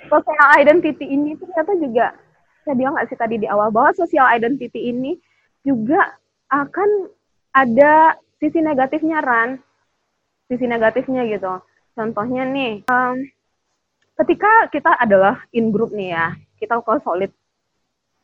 Social 0.10 0.50
identity 0.60 1.06
ini 1.08 1.38
ternyata 1.38 1.72
juga, 1.78 2.18
saya 2.66 2.76
bilang 2.76 2.98
nggak 2.98 3.08
sih 3.10 3.18
tadi 3.18 3.36
di 3.40 3.48
awal, 3.48 3.70
bahwa 3.70 3.94
social 3.96 4.28
identity 4.34 4.92
ini 4.92 5.16
juga 5.64 6.18
akan 6.52 7.10
ada 7.54 8.18
sisi 8.42 8.60
negatifnya, 8.60 9.22
Ran. 9.24 9.62
Sisi 10.50 10.66
negatifnya 10.68 11.24
gitu. 11.30 11.64
Contohnya 11.94 12.44
nih, 12.50 12.84
um, 12.90 13.22
ketika 14.22 14.70
kita 14.74 14.92
adalah 14.98 15.46
in 15.54 15.70
group 15.70 15.94
nih 15.94 16.18
ya, 16.18 16.34
kita 16.58 16.82
kok 16.82 17.06
solid, 17.06 17.32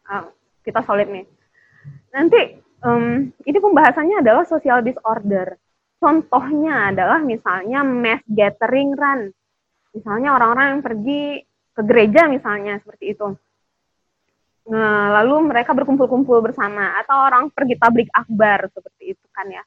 uh, 0.09 0.25
kita 0.65 0.81
solid 0.83 1.07
nih. 1.07 1.25
Nanti 2.09 2.57
um, 2.83 3.31
ini 3.45 3.57
pembahasannya 3.59 4.23
adalah 4.23 4.43
social 4.47 4.79
disorder. 4.83 5.55
Contohnya 5.99 6.95
adalah 6.95 7.19
misalnya 7.19 7.83
mass 7.83 8.23
gathering 8.23 8.95
run. 8.95 9.31
Misalnya 9.91 10.37
orang-orang 10.37 10.77
yang 10.77 10.81
pergi 10.85 11.23
ke 11.75 11.81
gereja 11.83 12.21
misalnya 12.31 12.79
seperti 12.79 13.15
itu. 13.15 13.35
Nah, 14.69 15.09
lalu 15.19 15.49
mereka 15.49 15.73
berkumpul-kumpul 15.73 16.45
bersama 16.45 16.93
atau 17.01 17.25
orang 17.25 17.49
pergi 17.49 17.75
tablik 17.75 18.09
akbar 18.13 18.69
seperti 18.69 19.17
itu 19.17 19.25
kan 19.33 19.49
ya. 19.49 19.63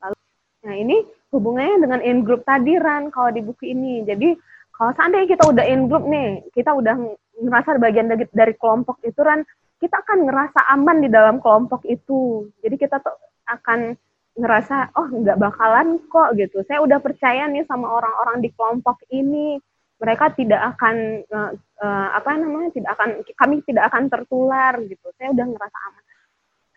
Lalu, 0.00 0.16
nah 0.64 0.74
ini 0.74 0.96
hubungannya 1.28 1.76
dengan 1.84 2.00
in 2.00 2.24
group 2.24 2.42
tadi 2.42 2.80
Ran 2.80 3.12
kalau 3.12 3.30
di 3.30 3.44
buku 3.44 3.68
ini. 3.68 4.02
Jadi 4.08 4.32
kalau 4.72 4.96
seandainya 4.96 5.28
kita 5.36 5.44
udah 5.52 5.64
in 5.68 5.86
group 5.86 6.08
nih, 6.08 6.40
kita 6.56 6.72
udah 6.72 6.96
ngerasa 7.36 7.76
bagian 7.76 8.08
dari, 8.08 8.24
dari 8.32 8.56
kelompok 8.56 8.96
itu 9.04 9.20
Ran, 9.20 9.44
kita 9.76 9.96
akan 10.00 10.18
ngerasa 10.24 10.60
aman 10.72 11.04
di 11.04 11.08
dalam 11.12 11.36
kelompok 11.40 11.84
itu. 11.84 12.48
Jadi 12.64 12.76
kita 12.80 13.00
tuh 13.00 13.16
akan 13.46 13.94
ngerasa 14.36 14.92
oh 14.96 15.08
nggak 15.08 15.40
bakalan 15.40 16.00
kok 16.08 16.36
gitu. 16.36 16.60
Saya 16.68 16.84
udah 16.84 17.00
percaya 17.00 17.48
nih 17.48 17.64
sama 17.64 17.88
orang-orang 17.88 18.44
di 18.44 18.50
kelompok 18.52 19.00
ini. 19.12 19.60
Mereka 19.96 20.36
tidak 20.36 20.76
akan 20.76 21.24
uh, 21.32 21.52
uh, 21.80 22.08
apa 22.12 22.36
namanya 22.36 22.68
tidak 22.76 23.00
akan 23.00 23.24
kami 23.32 23.64
tidak 23.64 23.88
akan 23.88 24.12
tertular 24.12 24.76
gitu. 24.84 25.06
Saya 25.16 25.32
udah 25.32 25.46
ngerasa 25.48 25.78
aman. 25.88 26.04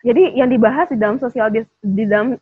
Jadi 0.00 0.22
yang 0.40 0.48
dibahas 0.48 0.88
di 0.88 0.96
dalam 0.96 1.20
sosial 1.20 1.52
di, 1.52 1.60
di 1.84 2.04
dalam 2.08 2.32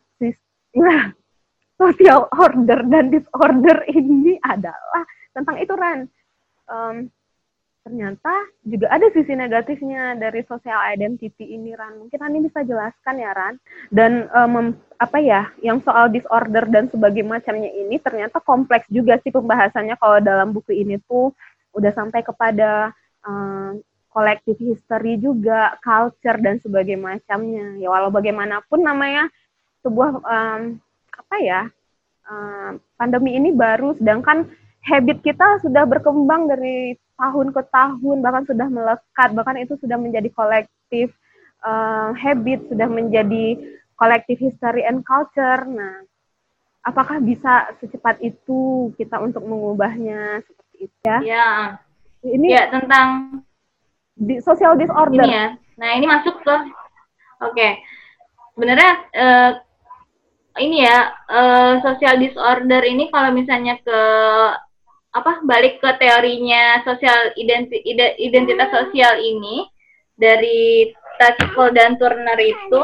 social 1.79 2.27
order 2.31 2.79
dan 2.87 3.11
disorder 3.11 3.77
ini 3.91 4.39
adalah 4.39 5.03
tentang 5.35 5.55
itu 5.59 5.73
Ran. 5.75 5.99
Um, 6.69 7.11
ternyata 7.83 8.33
juga 8.61 8.91
ada 8.91 9.07
sisi 9.15 9.33
negatifnya 9.33 10.13
dari 10.19 10.43
social 10.45 10.77
identity 10.91 11.55
ini 11.55 11.73
Ran. 11.73 11.97
Mungkin 11.97 12.19
Rani 12.19 12.39
bisa 12.45 12.61
jelaskan 12.61 13.15
ya 13.17 13.31
Ran. 13.33 13.55
Dan 13.89 14.27
um, 14.35 14.75
apa 14.99 15.17
ya, 15.17 15.49
yang 15.63 15.79
soal 15.81 16.11
disorder 16.11 16.67
dan 16.67 16.91
sebagainya 16.91 17.39
macamnya 17.39 17.71
ini 17.71 17.97
ternyata 17.97 18.43
kompleks 18.43 18.85
juga 18.91 19.17
sih 19.23 19.31
pembahasannya 19.31 19.95
kalau 19.97 20.19
dalam 20.19 20.51
buku 20.51 20.75
ini 20.75 20.99
tuh 21.07 21.31
udah 21.73 21.91
sampai 21.95 22.21
kepada 22.21 22.91
um, 23.23 23.79
kolektif 24.11 24.57
history 24.59 25.21
juga, 25.21 25.77
culture 25.79 26.37
dan 26.41 26.59
sebagainya 26.59 27.17
macamnya. 27.17 27.79
Ya 27.79 27.87
walau 27.87 28.11
bagaimanapun 28.11 28.83
namanya 28.83 29.31
sebuah 29.81 30.19
um, 30.19 30.61
apa 31.15 31.35
ya 31.39 31.61
um, 32.27 32.81
pandemi 32.99 33.39
ini 33.39 33.55
baru, 33.55 33.95
sedangkan 33.95 34.49
habit 34.83 35.23
kita 35.23 35.59
sudah 35.63 35.83
berkembang 35.87 36.47
dari 36.49 36.95
tahun 37.19 37.51
ke 37.51 37.61
tahun 37.67 38.17
bahkan 38.23 38.47
sudah 38.47 38.67
melekat 38.71 39.29
bahkan 39.35 39.59
itu 39.59 39.75
sudah 39.83 39.99
menjadi 39.99 40.31
kolektif 40.31 41.11
uh, 41.67 42.15
habit 42.15 42.63
sudah 42.71 42.87
menjadi 42.87 43.59
kolektif 43.99 44.39
history 44.39 44.87
and 44.87 45.03
culture. 45.03 45.67
Nah 45.67 46.07
apakah 46.87 47.19
bisa 47.19 47.67
secepat 47.83 48.23
itu 48.23 48.89
kita 48.95 49.19
untuk 49.19 49.43
mengubahnya 49.43 50.39
seperti 50.47 50.87
itu? 50.87 51.03
Ya. 51.03 51.19
Ya. 51.27 51.49
Ini 52.23 52.47
ya 52.47 52.63
tentang 52.71 53.07
di 54.15 54.39
social 54.39 54.79
disorder. 54.79 55.23
Ini 55.23 55.35
ya. 55.35 55.47
Nah 55.79 55.89
ini 55.95 56.05
masuk 56.07 56.39
ke 56.39 56.55
oke. 57.43 57.55
Okay. 57.55 57.71
sebenarnya 58.55 58.91
uh, 59.15 59.51
ini 60.59 60.83
ya 60.83 61.15
uh, 61.31 61.73
social 61.79 62.19
disorder 62.19 62.83
ini 62.83 63.07
kalau 63.07 63.31
misalnya 63.31 63.79
ke 63.79 63.99
apa 65.09 65.41
balik 65.41 65.81
ke 65.81 65.89
teorinya 65.97 66.85
sosial 66.85 67.33
identi, 67.33 67.81
identitas 68.21 68.69
sosial 68.69 69.17
ini 69.17 69.65
dari 70.13 70.93
Tatchell 71.17 71.73
dan 71.73 71.97
Turner 71.97 72.37
itu 72.37 72.83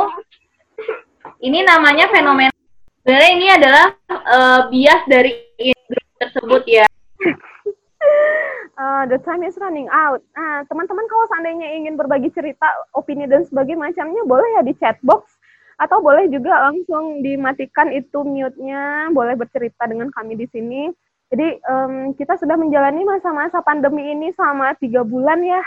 ini 1.46 1.62
namanya 1.62 2.10
fenomena 2.10 2.54
sebenarnya 3.06 3.32
ini 3.38 3.48
adalah 3.54 3.86
uh, 4.10 4.62
bias 4.74 5.02
dari 5.06 5.46
grup 5.86 6.08
tersebut 6.18 6.64
ya 6.66 6.88
uh, 8.80 9.04
the 9.08 9.20
time 9.24 9.44
is 9.44 9.56
running 9.60 9.88
out. 9.92 10.22
Nah, 10.36 10.64
teman-teman 10.68 11.06
kalau 11.08 11.26
seandainya 11.32 11.68
ingin 11.80 11.96
berbagi 11.96 12.30
cerita, 12.32 12.68
opini 12.96 13.28
dan 13.28 13.44
sebagainya 13.48 13.92
macamnya, 13.92 14.22
boleh 14.28 14.48
ya 14.60 14.62
di 14.64 14.74
chat 14.78 14.98
box 15.04 15.28
atau 15.76 16.00
boleh 16.00 16.32
juga 16.32 16.72
langsung 16.72 17.20
dimatikan 17.20 17.92
itu 17.92 18.24
mute-nya, 18.24 19.12
boleh 19.12 19.36
bercerita 19.36 19.84
dengan 19.88 20.08
kami 20.16 20.40
di 20.40 20.48
sini. 20.52 20.88
Jadi 21.36 21.60
um, 21.68 22.16
kita 22.16 22.40
sudah 22.40 22.56
menjalani 22.56 23.04
masa-masa 23.04 23.60
pandemi 23.60 24.08
ini 24.08 24.32
selama 24.40 24.72
tiga 24.80 25.04
bulan 25.04 25.44
ya, 25.44 25.60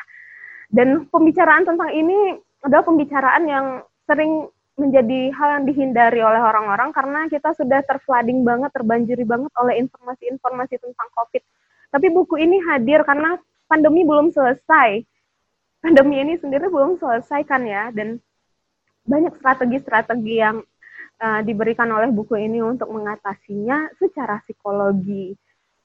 dan 0.72 1.04
pembicaraan 1.12 1.68
tentang 1.68 1.92
ini 1.92 2.40
adalah 2.64 2.88
pembicaraan 2.88 3.44
yang 3.44 3.66
sering 4.08 4.48
menjadi 4.80 5.28
hal 5.36 5.60
yang 5.60 5.64
dihindari 5.68 6.24
oleh 6.24 6.40
orang-orang 6.40 6.88
karena 6.96 7.28
kita 7.28 7.52
sudah 7.52 7.84
terflooding 7.84 8.48
banget, 8.48 8.72
terbanjiri 8.72 9.28
banget 9.28 9.52
oleh 9.60 9.76
informasi-informasi 9.76 10.80
tentang 10.80 11.08
COVID. 11.12 11.42
Tapi 11.92 12.06
buku 12.16 12.40
ini 12.40 12.64
hadir 12.64 13.04
karena 13.04 13.36
pandemi 13.68 14.08
belum 14.08 14.32
selesai. 14.32 15.04
Pandemi 15.84 16.24
ini 16.24 16.40
sendiri 16.40 16.72
belum 16.72 16.96
selesai 16.96 17.44
kan 17.44 17.68
ya, 17.68 17.92
dan 17.92 18.24
banyak 19.04 19.36
strategi-strategi 19.36 20.40
yang 20.40 20.64
uh, 21.20 21.40
diberikan 21.44 21.92
oleh 21.92 22.08
buku 22.08 22.40
ini 22.40 22.64
untuk 22.64 22.88
mengatasinya 22.88 23.92
secara 24.00 24.40
psikologi 24.48 25.36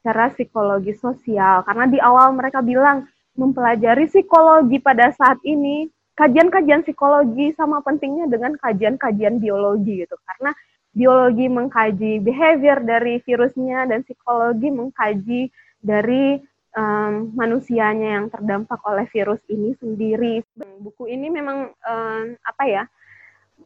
secara 0.04 0.36
psikologi 0.36 0.92
sosial. 1.00 1.64
Karena 1.64 1.88
di 1.88 1.96
awal 2.04 2.36
mereka 2.36 2.60
bilang 2.60 3.08
mempelajari 3.40 4.12
psikologi 4.12 4.84
pada 4.84 5.16
saat 5.16 5.40
ini 5.48 5.88
kajian-kajian 6.20 6.84
psikologi 6.84 7.56
sama 7.56 7.80
pentingnya 7.80 8.28
dengan 8.28 8.60
kajian-kajian 8.60 9.40
biologi 9.40 10.04
gitu. 10.04 10.20
Karena 10.28 10.52
biologi 10.92 11.48
mengkaji 11.48 12.20
behavior 12.20 12.84
dari 12.84 13.24
virusnya 13.24 13.88
dan 13.88 14.04
psikologi 14.04 14.68
mengkaji 14.70 15.42
dari 15.80 16.38
um, 16.76 17.32
manusianya 17.34 18.20
yang 18.20 18.26
terdampak 18.28 18.84
oleh 18.84 19.08
virus 19.08 19.40
ini 19.48 19.72
sendiri. 19.80 20.44
Buku 20.84 21.08
ini 21.08 21.32
memang 21.32 21.72
um, 21.72 22.24
apa 22.44 22.64
ya 22.68 22.84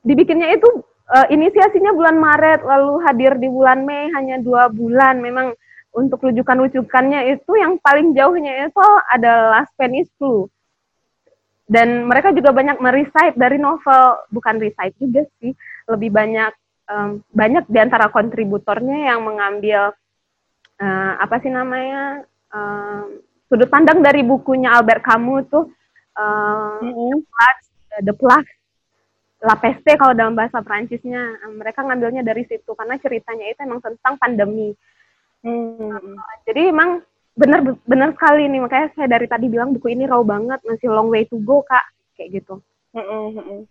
dibikinnya 0.06 0.54
itu 0.54 0.70
uh, 1.12 1.28
inisiasinya 1.34 1.92
bulan 1.98 2.22
Maret 2.22 2.62
lalu 2.62 3.02
hadir 3.10 3.36
di 3.42 3.50
bulan 3.50 3.84
Mei 3.84 4.14
hanya 4.14 4.38
dua 4.40 4.72
bulan. 4.72 5.20
Memang 5.20 5.58
untuk 5.98 6.30
rujukan-rujukannya 6.30 7.34
itu 7.34 7.52
yang 7.58 7.82
paling 7.82 8.14
jauhnya 8.14 8.70
itu 8.70 8.86
adalah 9.10 9.66
Spanish 9.74 10.14
flu. 10.22 10.46
Dan 11.68 12.06
mereka 12.06 12.32
juga 12.32 12.54
banyak 12.54 12.78
merecite 12.80 13.36
dari 13.36 13.58
novel, 13.58 14.22
bukan 14.32 14.62
recite 14.62 14.96
juga 15.02 15.26
sih, 15.42 15.52
lebih 15.90 16.14
banyak 16.14 16.54
um, 16.88 17.20
banyak 17.34 17.66
di 17.68 17.80
antara 17.82 18.08
kontributornya 18.08 19.12
yang 19.12 19.26
mengambil 19.26 19.92
uh, 20.80 21.14
apa 21.20 21.44
sih 21.44 21.52
namanya 21.52 22.24
um, 22.56 23.20
sudut 23.52 23.68
pandang 23.68 24.00
dari 24.00 24.24
bukunya 24.24 24.72
Albert 24.80 25.04
Camus 25.04 25.44
tuh 25.52 25.68
uh, 26.16 26.80
mm 26.80 26.92
-hmm. 26.94 27.16
The 27.98 28.14
Plague, 28.14 28.52
La 29.42 29.58
Peste 29.58 29.98
kalau 29.98 30.14
dalam 30.14 30.38
bahasa 30.38 30.62
Prancisnya 30.62 31.50
mereka 31.50 31.82
ngambilnya 31.82 32.22
dari 32.22 32.46
situ 32.46 32.78
karena 32.78 32.96
ceritanya 33.02 33.46
itu 33.50 33.60
emang 33.66 33.82
tentang 33.82 34.16
pandemi 34.22 34.72
Hmm. 35.46 36.18
Jadi 36.48 36.74
emang 36.74 37.02
benar 37.38 37.62
benar 37.86 38.10
sekali 38.18 38.50
nih 38.50 38.62
makanya 38.66 38.88
saya 38.98 39.08
dari 39.14 39.30
tadi 39.30 39.46
bilang 39.46 39.70
buku 39.70 39.94
ini 39.94 40.10
raw 40.10 40.26
banget 40.26 40.58
masih 40.66 40.90
long 40.90 41.14
way 41.14 41.30
to 41.30 41.38
go 41.46 41.62
kak 41.62 41.86
kayak 42.18 42.42
gitu. 42.42 42.62
Hmm. 42.96 43.66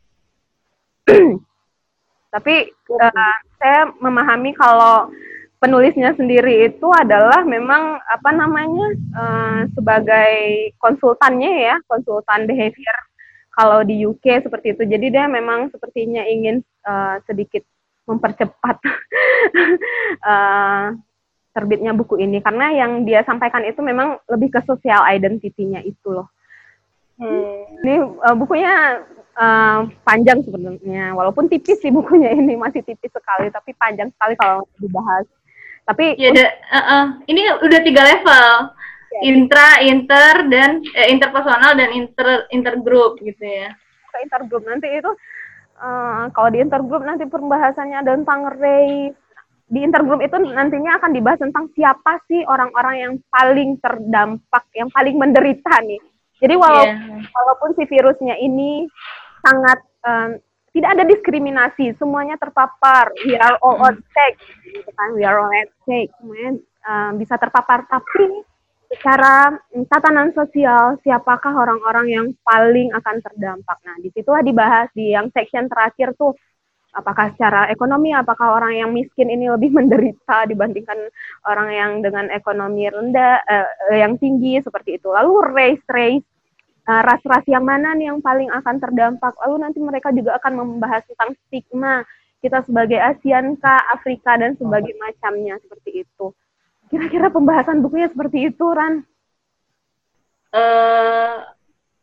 Tapi 2.34 2.54
uh, 2.94 3.36
saya 3.58 3.90
memahami 3.98 4.52
kalau 4.54 5.10
penulisnya 5.56 6.12
sendiri 6.14 6.68
itu 6.68 6.88
adalah 6.92 7.42
memang 7.42 7.96
apa 8.06 8.30
namanya 8.30 8.86
uh, 9.16 9.60
sebagai 9.72 10.70
konsultannya 10.76 11.72
ya 11.72 11.76
konsultan 11.88 12.44
behavior 12.44 12.96
kalau 13.56 13.80
di 13.82 14.04
UK 14.04 14.44
seperti 14.44 14.76
itu. 14.76 14.84
Jadi 14.84 15.06
dia 15.08 15.24
memang 15.26 15.72
sepertinya 15.72 16.22
ingin 16.28 16.60
uh, 16.84 17.16
sedikit 17.24 17.64
mempercepat 18.04 18.76
uh, 20.22 20.92
terbitnya 21.56 21.96
buku 21.96 22.20
ini 22.20 22.44
karena 22.44 22.68
yang 22.76 23.08
dia 23.08 23.24
sampaikan 23.24 23.64
itu 23.64 23.80
memang 23.80 24.20
lebih 24.28 24.52
ke 24.52 24.60
sosial 24.68 25.00
identity-nya 25.08 25.80
itu 25.80 26.12
loh. 26.12 26.28
Hmm. 27.16 27.80
Ini 27.80 27.96
uh, 27.96 28.36
bukunya 28.36 29.00
uh, 29.40 29.88
panjang 30.04 30.44
sebenarnya, 30.44 31.16
walaupun 31.16 31.48
tipis 31.48 31.80
sih 31.80 31.88
bukunya 31.88 32.28
ini 32.36 32.52
masih 32.64 32.84
tipis 32.84 33.08
sekali, 33.08 33.48
tapi 33.48 33.72
panjang 33.72 34.12
sekali 34.12 34.36
kalau 34.36 34.68
dibahas. 34.76 35.24
Tapi 35.88 36.20
ya, 36.20 36.28
uh, 36.36 36.76
uh, 36.76 37.04
ini 37.24 37.40
udah 37.64 37.80
tiga 37.80 38.04
level, 38.04 38.48
ya. 39.16 39.20
intra, 39.24 39.68
inter 39.80 40.34
dan 40.52 40.84
eh, 40.92 41.08
interpersonal 41.08 41.72
dan 41.72 41.88
inter 41.96 42.44
intergroup 42.52 43.16
gitu 43.24 43.40
ya. 43.40 43.72
Ke 44.12 44.28
intergroup 44.28 44.68
nanti 44.68 44.92
itu 44.92 45.08
uh, 45.80 46.28
kalau 46.32 46.48
di 46.52 46.60
intergroup 46.60 47.00
nanti 47.00 47.24
pembahasannya 47.24 47.96
ada 48.02 48.12
tentang 48.12 48.50
race, 48.60 49.16
di 49.66 49.82
intergroup 49.82 50.22
itu 50.22 50.38
nantinya 50.38 51.02
akan 51.02 51.10
dibahas 51.10 51.42
tentang 51.42 51.66
siapa 51.74 52.22
sih 52.30 52.46
orang-orang 52.46 52.96
yang 53.02 53.14
paling 53.26 53.82
terdampak, 53.82 54.64
yang 54.78 54.86
paling 54.94 55.18
menderita 55.18 55.82
nih. 55.82 55.98
Jadi 56.38 56.54
walaupun, 56.54 57.18
yeah. 57.18 57.26
walaupun 57.34 57.70
si 57.74 57.82
virusnya 57.88 58.38
ini 58.38 58.86
sangat 59.42 59.78
um, 60.06 60.30
tidak 60.76 60.90
ada 60.92 61.04
diskriminasi, 61.08 61.96
semuanya 61.96 62.36
terpapar. 62.36 63.08
We 63.24 63.34
are 63.40 63.56
all 63.64 63.80
at 63.80 63.96
stake, 63.96 64.38
gitu 64.68 64.90
kan? 64.92 65.16
We 65.16 65.24
are 65.24 65.40
all 65.40 65.50
at 65.50 65.72
stake, 65.82 66.12
semuanya 66.20 66.60
um, 66.84 67.10
bisa 67.16 67.40
terpapar. 67.40 67.88
Tapi 67.88 68.44
secara 68.92 69.56
tatanan 69.88 70.36
sosial, 70.36 71.00
siapakah 71.00 71.56
orang-orang 71.56 72.06
yang 72.12 72.26
paling 72.44 72.92
akan 72.92 73.16
terdampak? 73.24 73.78
Nah, 73.88 73.96
di 74.04 74.12
situ 74.12 74.28
dibahas 74.44 74.92
di 74.92 75.16
yang 75.16 75.32
section 75.32 75.66
terakhir 75.66 76.12
tuh 76.14 76.36
apakah 76.96 77.36
secara 77.36 77.68
ekonomi 77.68 78.16
apakah 78.16 78.56
orang 78.56 78.80
yang 78.80 78.90
miskin 78.90 79.28
ini 79.28 79.52
lebih 79.52 79.68
menderita 79.78 80.48
dibandingkan 80.48 80.96
orang 81.44 81.68
yang 81.70 81.90
dengan 82.00 82.32
ekonomi 82.32 82.88
rendah 82.88 83.44
uh, 83.44 83.92
yang 83.92 84.16
tinggi 84.16 84.58
seperti 84.64 84.96
itu. 84.96 85.12
Lalu 85.12 85.32
race 85.52 85.86
race. 85.92 86.28
Uh, 86.86 87.02
ras-ras 87.02 87.42
yang 87.50 87.66
mana 87.66 87.98
nih 87.98 88.14
yang 88.14 88.22
paling 88.22 88.46
akan 88.46 88.78
terdampak? 88.78 89.34
Lalu 89.42 89.58
nanti 89.58 89.82
mereka 89.82 90.14
juga 90.14 90.38
akan 90.38 90.52
membahas 90.54 91.02
tentang 91.02 91.34
stigma 91.34 92.06
kita 92.38 92.62
sebagai 92.62 92.94
ASEAN 93.02 93.58
kah 93.58 93.90
Afrika 93.90 94.38
dan 94.38 94.54
sebagai 94.54 94.94
macamnya 94.94 95.58
seperti 95.58 96.06
itu. 96.06 96.30
Kira-kira 96.86 97.26
pembahasan 97.34 97.82
bukunya 97.82 98.06
seperti 98.06 98.54
itu 98.54 98.66
Ran. 98.70 99.02
Uh, 100.54 101.42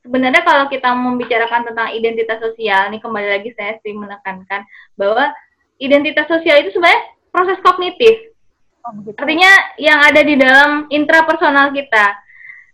sebenarnya 0.04 0.44
kalau 0.44 0.68
kita 0.68 0.92
membicarakan 0.92 1.72
tentang 1.72 1.96
identitas 1.96 2.38
sosial, 2.44 2.92
ini 2.92 3.00
kembali 3.00 3.28
lagi 3.40 3.50
saya 3.56 3.80
sering 3.80 4.04
menekankan 4.04 4.68
bahwa 5.00 5.32
identitas 5.80 6.28
sosial 6.28 6.60
itu 6.62 6.76
sebenarnya 6.76 7.04
proses 7.32 7.58
kognitif. 7.64 8.36
Oh, 8.84 8.92
Artinya 9.16 9.52
yang 9.80 10.04
ada 10.04 10.22
di 10.22 10.36
dalam 10.36 10.92
intrapersonal 10.92 11.72
kita. 11.72 12.20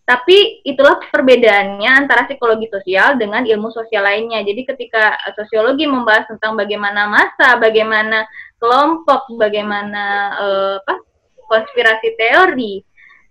Tapi 0.10 0.66
itulah 0.66 0.98
perbedaannya 1.06 1.86
antara 1.86 2.26
psikologi 2.26 2.66
sosial 2.66 3.14
dengan 3.22 3.46
ilmu 3.46 3.70
sosial 3.70 4.02
lainnya. 4.10 4.42
Jadi 4.42 4.66
ketika 4.66 5.14
sosiologi 5.38 5.86
membahas 5.86 6.26
tentang 6.26 6.58
bagaimana 6.58 7.06
masa, 7.06 7.62
bagaimana 7.62 8.26
kelompok, 8.58 9.30
bagaimana 9.38 10.34
uh, 10.34 10.76
apa 10.82 11.06
konspirasi 11.46 12.18
teori. 12.18 12.82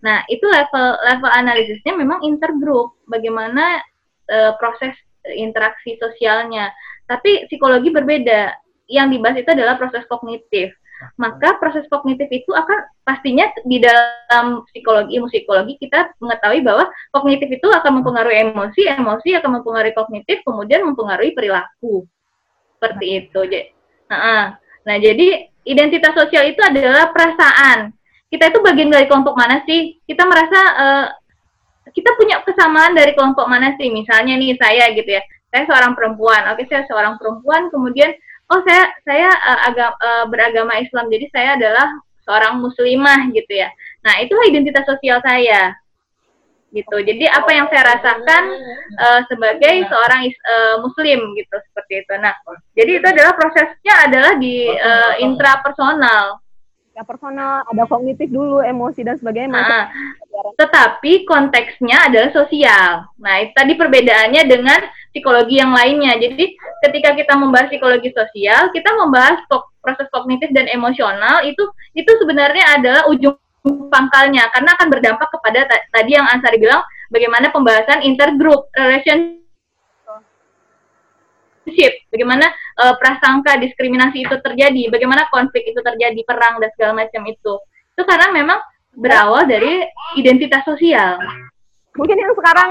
Nah, 0.06 0.22
itu 0.30 0.46
level 0.46 0.86
level 1.02 1.30
analisisnya 1.34 1.98
memang 1.98 2.22
intergroup, 2.22 2.94
bagaimana 3.10 3.82
uh, 4.30 4.52
proses 4.60 4.94
interaksi 5.34 5.96
sosialnya. 5.98 6.72
Tapi 7.08 7.48
psikologi 7.48 7.90
berbeda. 7.92 8.54
Yang 8.88 9.08
dibahas 9.20 9.36
itu 9.44 9.50
adalah 9.52 9.76
proses 9.76 10.04
kognitif 10.08 10.72
maka 11.14 11.58
proses 11.62 11.86
kognitif 11.86 12.26
itu 12.30 12.50
akan 12.50 12.78
pastinya 13.06 13.46
di 13.62 13.78
dalam 13.78 14.66
psikologi 14.70 15.14
ilmu 15.14 15.30
psikologi 15.30 15.78
kita 15.78 16.10
mengetahui 16.18 16.60
bahwa 16.66 16.90
kognitif 17.14 17.48
itu 17.54 17.68
akan 17.70 18.02
mempengaruhi 18.02 18.50
emosi, 18.50 18.82
emosi 18.98 19.38
akan 19.38 19.62
mempengaruhi 19.62 19.94
kognitif, 19.94 20.42
kemudian 20.42 20.82
mempengaruhi 20.82 21.32
perilaku. 21.34 22.06
Seperti 22.78 23.06
itu. 23.26 23.40
Nah, 24.10 24.58
nah, 24.86 24.96
jadi 24.98 25.50
identitas 25.66 26.14
sosial 26.14 26.50
itu 26.50 26.62
adalah 26.62 27.10
perasaan. 27.14 27.94
Kita 28.28 28.52
itu 28.52 28.58
bagian 28.60 28.92
dari 28.92 29.08
kelompok 29.08 29.34
mana 29.38 29.64
sih? 29.64 29.98
Kita 30.04 30.26
merasa 30.28 30.60
uh, 30.76 31.06
kita 31.92 32.10
punya 32.18 32.40
kesamaan 32.42 32.92
dari 32.96 33.12
kelompok 33.12 33.46
mana 33.46 33.74
sih? 33.76 33.88
Misalnya 33.88 34.36
nih 34.36 34.56
saya 34.56 34.90
gitu 34.92 35.08
ya. 35.08 35.22
Saya 35.48 35.64
seorang 35.64 35.96
perempuan. 35.96 36.44
Oke, 36.52 36.68
saya 36.68 36.84
seorang 36.84 37.16
perempuan, 37.16 37.72
kemudian 37.72 38.12
oh 38.48 38.60
saya 38.64 38.84
saya 39.04 39.28
uh, 39.28 39.60
agam, 39.68 39.92
uh, 39.92 40.24
beragama 40.32 40.80
Islam 40.80 41.12
jadi 41.12 41.26
saya 41.32 41.50
adalah 41.60 41.88
seorang 42.24 42.60
muslimah 42.60 43.28
gitu 43.32 43.52
ya 43.52 43.68
nah 44.04 44.20
itu 44.20 44.32
identitas 44.48 44.88
sosial 44.88 45.20
saya 45.20 45.76
gitu 46.68 47.00
jadi 47.00 47.32
apa 47.32 47.48
yang 47.48 47.66
saya 47.72 47.96
rasakan 47.96 48.44
uh, 49.00 49.20
sebagai 49.28 49.88
seorang 49.88 50.28
uh, 50.28 50.76
muslim 50.84 51.32
gitu 51.36 51.56
seperti 51.72 52.04
itu 52.04 52.12
nah 52.20 52.36
jadi 52.76 53.00
itu 53.00 53.06
adalah 53.08 53.32
prosesnya 53.36 53.94
adalah 54.04 54.32
di 54.36 54.68
uh, 54.68 55.12
intrapersonal 55.20 56.40
personal, 57.06 57.66
ada 57.66 57.84
kognitif 57.86 58.30
dulu, 58.30 58.62
emosi 58.62 59.02
dan 59.02 59.18
sebagainya. 59.18 59.50
Nah, 59.50 59.86
tetapi 60.58 61.26
konteksnya 61.26 62.10
adalah 62.10 62.30
sosial. 62.30 63.06
Nah, 63.18 63.34
itu 63.42 63.52
tadi 63.54 63.74
perbedaannya 63.74 64.42
dengan 64.46 64.80
psikologi 65.10 65.58
yang 65.58 65.74
lainnya. 65.74 66.18
Jadi 66.18 66.54
ketika 66.86 67.14
kita 67.18 67.34
membahas 67.34 67.70
psikologi 67.70 68.10
sosial, 68.14 68.70
kita 68.70 68.90
membahas 68.94 69.42
proses 69.82 70.06
kognitif 70.14 70.50
dan 70.54 70.68
emosional 70.68 71.42
itu 71.46 71.62
itu 71.94 72.10
sebenarnya 72.22 72.78
adalah 72.78 73.02
ujung 73.10 73.38
pangkalnya 73.90 74.48
karena 74.54 74.70
akan 74.78 74.88
berdampak 74.88 75.28
kepada 75.28 75.66
tadi 75.92 76.14
yang 76.14 76.24
Ansari 76.28 76.60
bilang 76.60 76.84
bagaimana 77.10 77.50
pembahasan 77.50 78.04
intergroup 78.04 78.68
relationship, 78.76 79.44
bagaimana 82.08 82.46
uh, 82.78 82.94
prasangka 82.96 83.58
diskriminasi 83.60 84.24
itu 84.24 84.36
terjadi, 84.40 84.88
bagaimana 84.88 85.28
konflik 85.28 85.66
itu 85.66 85.80
terjadi, 85.82 86.20
perang 86.24 86.62
dan 86.62 86.70
segala 86.76 87.04
macam 87.04 87.22
itu. 87.26 87.54
Itu 87.96 88.02
karena 88.06 88.30
memang 88.30 88.58
berawal 88.94 89.44
dari 89.46 89.84
identitas 90.16 90.64
sosial 90.66 91.18
mungkin 91.98 92.14
yang 92.14 92.32
sekarang 92.38 92.70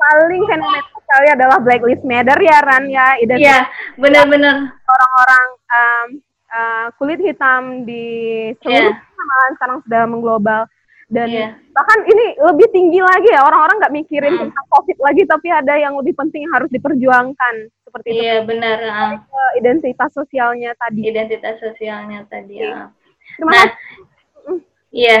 paling 0.00 0.42
fenomenal 0.48 0.96
sekali 0.96 1.28
adalah 1.28 1.58
Black 1.60 1.84
Lives 1.84 2.04
Matter 2.08 2.38
ya 2.40 2.58
Ran 2.64 2.84
ya 2.88 3.20
identitas 3.20 3.68
yeah, 3.68 4.00
benar-benar 4.00 4.72
orang-orang 4.88 5.48
um, 5.68 6.08
uh, 6.48 6.86
kulit 6.96 7.20
hitam 7.20 7.84
di 7.84 8.04
seluruh 8.64 8.96
yeah. 8.96 9.52
sekarang 9.60 9.78
sudah 9.84 10.02
mengglobal 10.08 10.64
dan 11.12 11.28
yeah. 11.28 11.52
bahkan 11.76 12.08
ini 12.08 12.40
lebih 12.40 12.72
tinggi 12.72 13.04
lagi 13.04 13.28
ya 13.28 13.44
orang-orang 13.44 13.76
nggak 13.84 13.94
mikirin 14.00 14.32
hmm. 14.32 14.40
tentang 14.48 14.66
covid 14.72 14.98
lagi 15.04 15.22
tapi 15.28 15.48
ada 15.52 15.74
yang 15.76 15.92
lebih 16.00 16.16
penting 16.16 16.48
yang 16.48 16.54
harus 16.56 16.70
diperjuangkan 16.72 17.54
seperti 17.84 18.06
itu 18.08 18.22
iya 18.24 18.32
yeah, 18.32 18.40
benar 18.48 18.76
uh. 18.80 19.52
identitas 19.60 20.10
sosialnya 20.16 20.72
tadi 20.80 21.00
identitas 21.04 21.60
sosialnya 21.60 22.24
tadi 22.32 22.64
ya. 22.64 22.88
nah 23.44 23.66
iya 24.88 25.06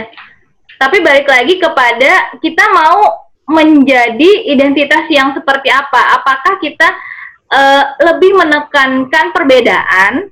tapi 0.80 1.04
balik 1.04 1.28
lagi 1.28 1.60
kepada 1.60 2.40
kita 2.40 2.64
mau 2.72 3.22
menjadi 3.48 4.30
identitas 4.48 5.10
yang 5.10 5.34
seperti 5.34 5.68
apa? 5.68 6.20
Apakah 6.20 6.62
kita 6.62 6.88
uh, 7.50 7.84
lebih 8.12 8.38
menekankan 8.38 9.34
perbedaan? 9.34 10.30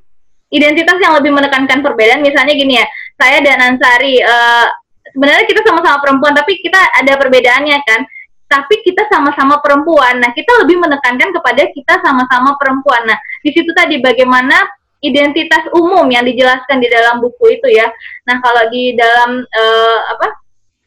Identitas 0.50 0.98
yang 0.98 1.14
lebih 1.14 1.30
menekankan 1.30 1.78
perbedaan, 1.78 2.26
misalnya 2.26 2.58
gini 2.58 2.74
ya, 2.74 2.86
saya 3.14 3.38
dan 3.38 3.62
Ansari, 3.62 4.18
uh, 4.18 4.66
sebenarnya 5.12 5.44
kita 5.46 5.60
sama-sama 5.66 5.98
perempuan, 6.02 6.32
tapi 6.34 6.58
kita 6.58 6.78
ada 6.78 7.12
perbedaannya 7.18 7.78
kan? 7.86 8.00
Tapi 8.50 8.82
kita 8.82 9.06
sama-sama 9.06 9.62
perempuan. 9.62 10.18
Nah, 10.18 10.34
kita 10.34 10.66
lebih 10.66 10.82
menekankan 10.82 11.30
kepada 11.30 11.70
kita 11.70 12.02
sama-sama 12.02 12.58
perempuan. 12.58 13.06
Nah, 13.06 13.18
di 13.46 13.54
situ 13.54 13.70
tadi 13.70 14.02
bagaimana 14.02 14.58
identitas 15.00 15.64
umum 15.72 16.04
yang 16.10 16.26
dijelaskan 16.26 16.82
di 16.82 16.88
dalam 16.90 17.22
buku 17.22 17.56
itu 17.56 17.68
ya. 17.70 17.86
Nah, 18.26 18.42
kalau 18.42 18.66
di 18.68 18.92
dalam 18.98 19.40
uh, 19.40 19.98
apa 20.12 20.26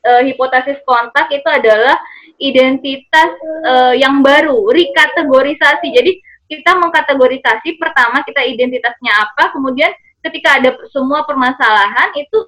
uh, 0.05 0.21
hipotesis 0.27 0.77
kontak 0.83 1.31
itu 1.31 1.47
adalah 1.47 1.97
identitas 2.37 3.31
uh, 3.63 3.95
yang 3.95 4.19
baru, 4.19 4.69
rekategorisasi. 4.69 5.87
Jadi 5.95 6.11
kita 6.51 6.75
mengkategorisasi 6.77 7.79
pertama 7.79 8.21
kita 8.27 8.43
identitasnya 8.43 9.11
apa, 9.15 9.55
kemudian 9.55 9.89
ketika 10.23 10.59
ada 10.59 10.75
semua 10.91 11.23
permasalahan 11.23 12.11
itu 12.19 12.47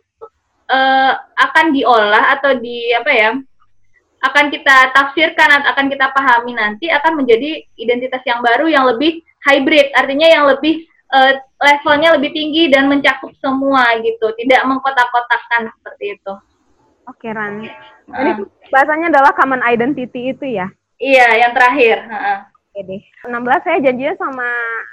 uh, 0.69 1.13
akan 1.37 1.65
diolah 1.73 2.39
atau 2.39 2.57
di 2.59 2.93
apa 2.93 3.11
ya? 3.11 3.31
akan 4.25 4.49
kita 4.49 4.89
tafsirkan 4.89 5.49
atau 5.61 5.69
akan 5.77 5.85
kita 5.85 6.09
pahami 6.09 6.57
nanti 6.57 6.89
akan 6.89 7.21
menjadi 7.21 7.61
identitas 7.77 8.25
yang 8.25 8.41
baru 8.41 8.65
yang 8.65 8.89
lebih 8.89 9.21
hybrid, 9.45 9.93
artinya 9.93 10.25
yang 10.25 10.49
lebih 10.49 10.89
uh, 11.13 11.37
levelnya 11.61 12.17
lebih 12.17 12.33
tinggi 12.33 12.73
dan 12.73 12.89
mencakup 12.89 13.29
semua 13.37 13.85
gitu, 14.01 14.25
tidak 14.41 14.65
mengkotak-kotakkan 14.65 15.69
seperti 15.77 16.17
itu. 16.17 16.33
Oke 17.05 17.29
Ran. 17.29 17.69
Nah. 18.09 18.17
Ini 18.17 18.31
bahasanya 18.73 19.13
adalah 19.13 19.31
common 19.37 19.61
identity 19.61 20.33
itu 20.33 20.45
ya? 20.57 20.73
Iya, 20.97 21.45
yang 21.45 21.51
terakhir. 21.53 22.01
Oke 22.49 22.81
deh. 22.81 23.01
16 23.29 23.65
saya 23.65 23.77
janjinya 23.85 24.15
sama 24.17 24.47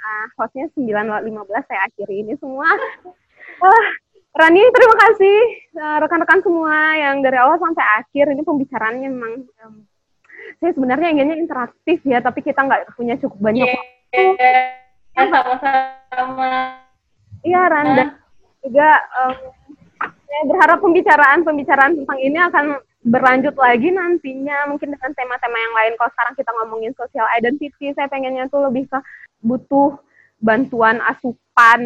uh, 0.05 0.25
hostnya 0.37 0.69
9.15 0.77 1.69
saya 1.69 1.79
akhiri 1.89 2.15
ini 2.21 2.33
semua. 2.37 2.69
Wah, 3.61 3.85
Rani 4.33 4.61
terima 4.73 4.95
kasih 4.97 5.37
uh, 5.77 5.97
rekan-rekan 6.01 6.41
semua 6.41 6.97
yang 6.97 7.21
dari 7.21 7.37
awal 7.37 7.61
sampai 7.61 7.85
akhir 8.01 8.33
ini 8.33 8.41
pembicaraannya 8.41 9.09
memang 9.13 9.33
um, 9.61 9.85
saya 10.59 10.71
sebenarnya 10.75 11.11
inginnya 11.11 11.37
interaktif 11.39 11.99
ya, 12.07 12.19
tapi 12.23 12.39
kita 12.39 12.63
nggak 12.63 12.95
punya 12.95 13.15
cukup 13.19 13.39
banyak 13.39 13.67
yeah. 13.67 13.79
waktu. 13.79 14.23
Sama-sama. 15.13 16.51
Iya, 17.43 17.61
Ran. 17.67 17.87
Dan 17.99 18.07
juga 18.63 18.89
um, 19.23 19.37
saya 20.07 20.41
berharap 20.47 20.77
pembicaraan-pembicaraan 20.81 21.93
tentang 21.99 22.19
ini 22.23 22.39
akan 22.39 22.65
berlanjut 23.03 23.55
lagi 23.59 23.91
nantinya 23.91 24.71
mungkin 24.71 24.95
dengan 24.95 25.11
tema-tema 25.11 25.57
yang 25.59 25.73
lain. 25.75 25.93
Kalau 25.99 26.11
sekarang 26.15 26.33
kita 26.39 26.51
ngomongin 26.55 26.93
social 26.95 27.27
identity, 27.35 27.91
saya 27.91 28.07
pengennya 28.07 28.47
tuh 28.47 28.63
lebih 28.63 28.87
ke 28.87 28.99
butuh 29.43 29.99
bantuan 30.43 30.99
asupan, 31.07 31.79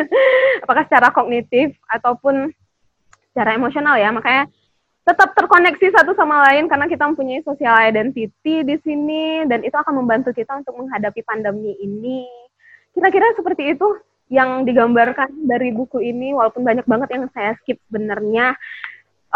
apakah 0.64 0.84
secara 0.84 1.08
kognitif 1.16 1.72
ataupun 1.88 2.52
secara 3.32 3.56
emosional 3.56 3.96
ya. 3.96 4.12
Makanya 4.12 4.52
tetap 5.06 5.32
terkoneksi 5.38 5.96
satu 5.96 6.12
sama 6.18 6.44
lain 6.50 6.68
karena 6.68 6.90
kita 6.90 7.08
mempunyai 7.08 7.40
social 7.46 7.72
identity 7.78 8.66
di 8.66 8.76
sini 8.84 9.46
dan 9.48 9.64
itu 9.64 9.72
akan 9.72 10.02
membantu 10.04 10.36
kita 10.36 10.60
untuk 10.60 10.76
menghadapi 10.76 11.24
pandemi 11.24 11.72
ini. 11.80 12.28
Kira-kira 12.92 13.32
seperti 13.38 13.72
itu 13.72 13.86
yang 14.26 14.66
digambarkan 14.66 15.46
dari 15.46 15.70
buku 15.70 16.02
ini 16.02 16.34
walaupun 16.34 16.66
banyak 16.66 16.82
banget 16.84 17.08
yang 17.14 17.24
saya 17.30 17.54
skip 17.62 17.78
sebenarnya. 17.86 18.58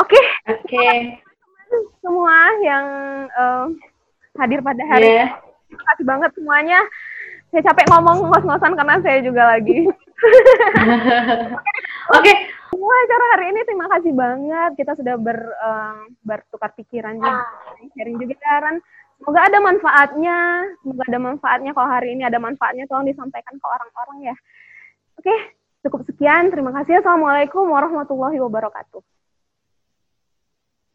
Oke. 0.02 0.18
Okay. 0.18 0.24
Oke. 0.58 0.74
Okay. 0.74 0.96
Semua 2.02 2.34
yang 2.66 2.86
uh, 3.30 3.66
hadir 4.42 4.58
pada 4.66 4.82
hari 4.90 5.06
yeah. 5.06 5.30
ini. 5.30 5.48
Terima 5.70 5.82
kasih 5.86 6.04
banget 6.04 6.30
semuanya. 6.34 6.80
Saya 7.50 7.62
capek 7.66 7.86
ngomong 7.90 8.30
ngos-ngosan 8.30 8.78
karena 8.78 8.96
saya 9.02 9.18
juga 9.26 9.42
lagi. 9.50 9.84
Oke. 12.16 12.22
okay. 12.22 12.36
Semua 12.70 12.94
acara 12.94 13.24
hari 13.36 13.46
ini 13.50 13.60
terima 13.66 13.86
kasih 13.90 14.12
banget. 14.14 14.70
Kita 14.78 14.94
sudah 14.94 15.18
ber 15.18 15.36
uh, 15.36 16.06
bertukar 16.22 16.70
pikiran 16.78 17.18
juga, 17.18 17.44
sharing 17.98 18.16
juga 18.16 18.38
Karen. 18.40 18.78
Semoga 19.20 19.40
ada 19.44 19.58
manfaatnya. 19.58 20.38
Semoga 20.80 21.02
ada 21.04 21.18
manfaatnya. 21.20 21.70
Kalau 21.76 21.88
hari 21.90 22.16
ini 22.16 22.22
ada 22.24 22.38
manfaatnya, 22.40 22.88
tolong 22.88 23.10
disampaikan 23.10 23.58
ke 23.58 23.66
orang-orang 23.66 24.32
ya. 24.32 24.36
Oke, 25.18 25.34
cukup 25.84 26.08
sekian. 26.08 26.48
Terima 26.48 26.72
kasih. 26.72 27.04
Assalamualaikum 27.04 27.68
warahmatullahi 27.68 28.38
wabarakatuh. 28.40 29.02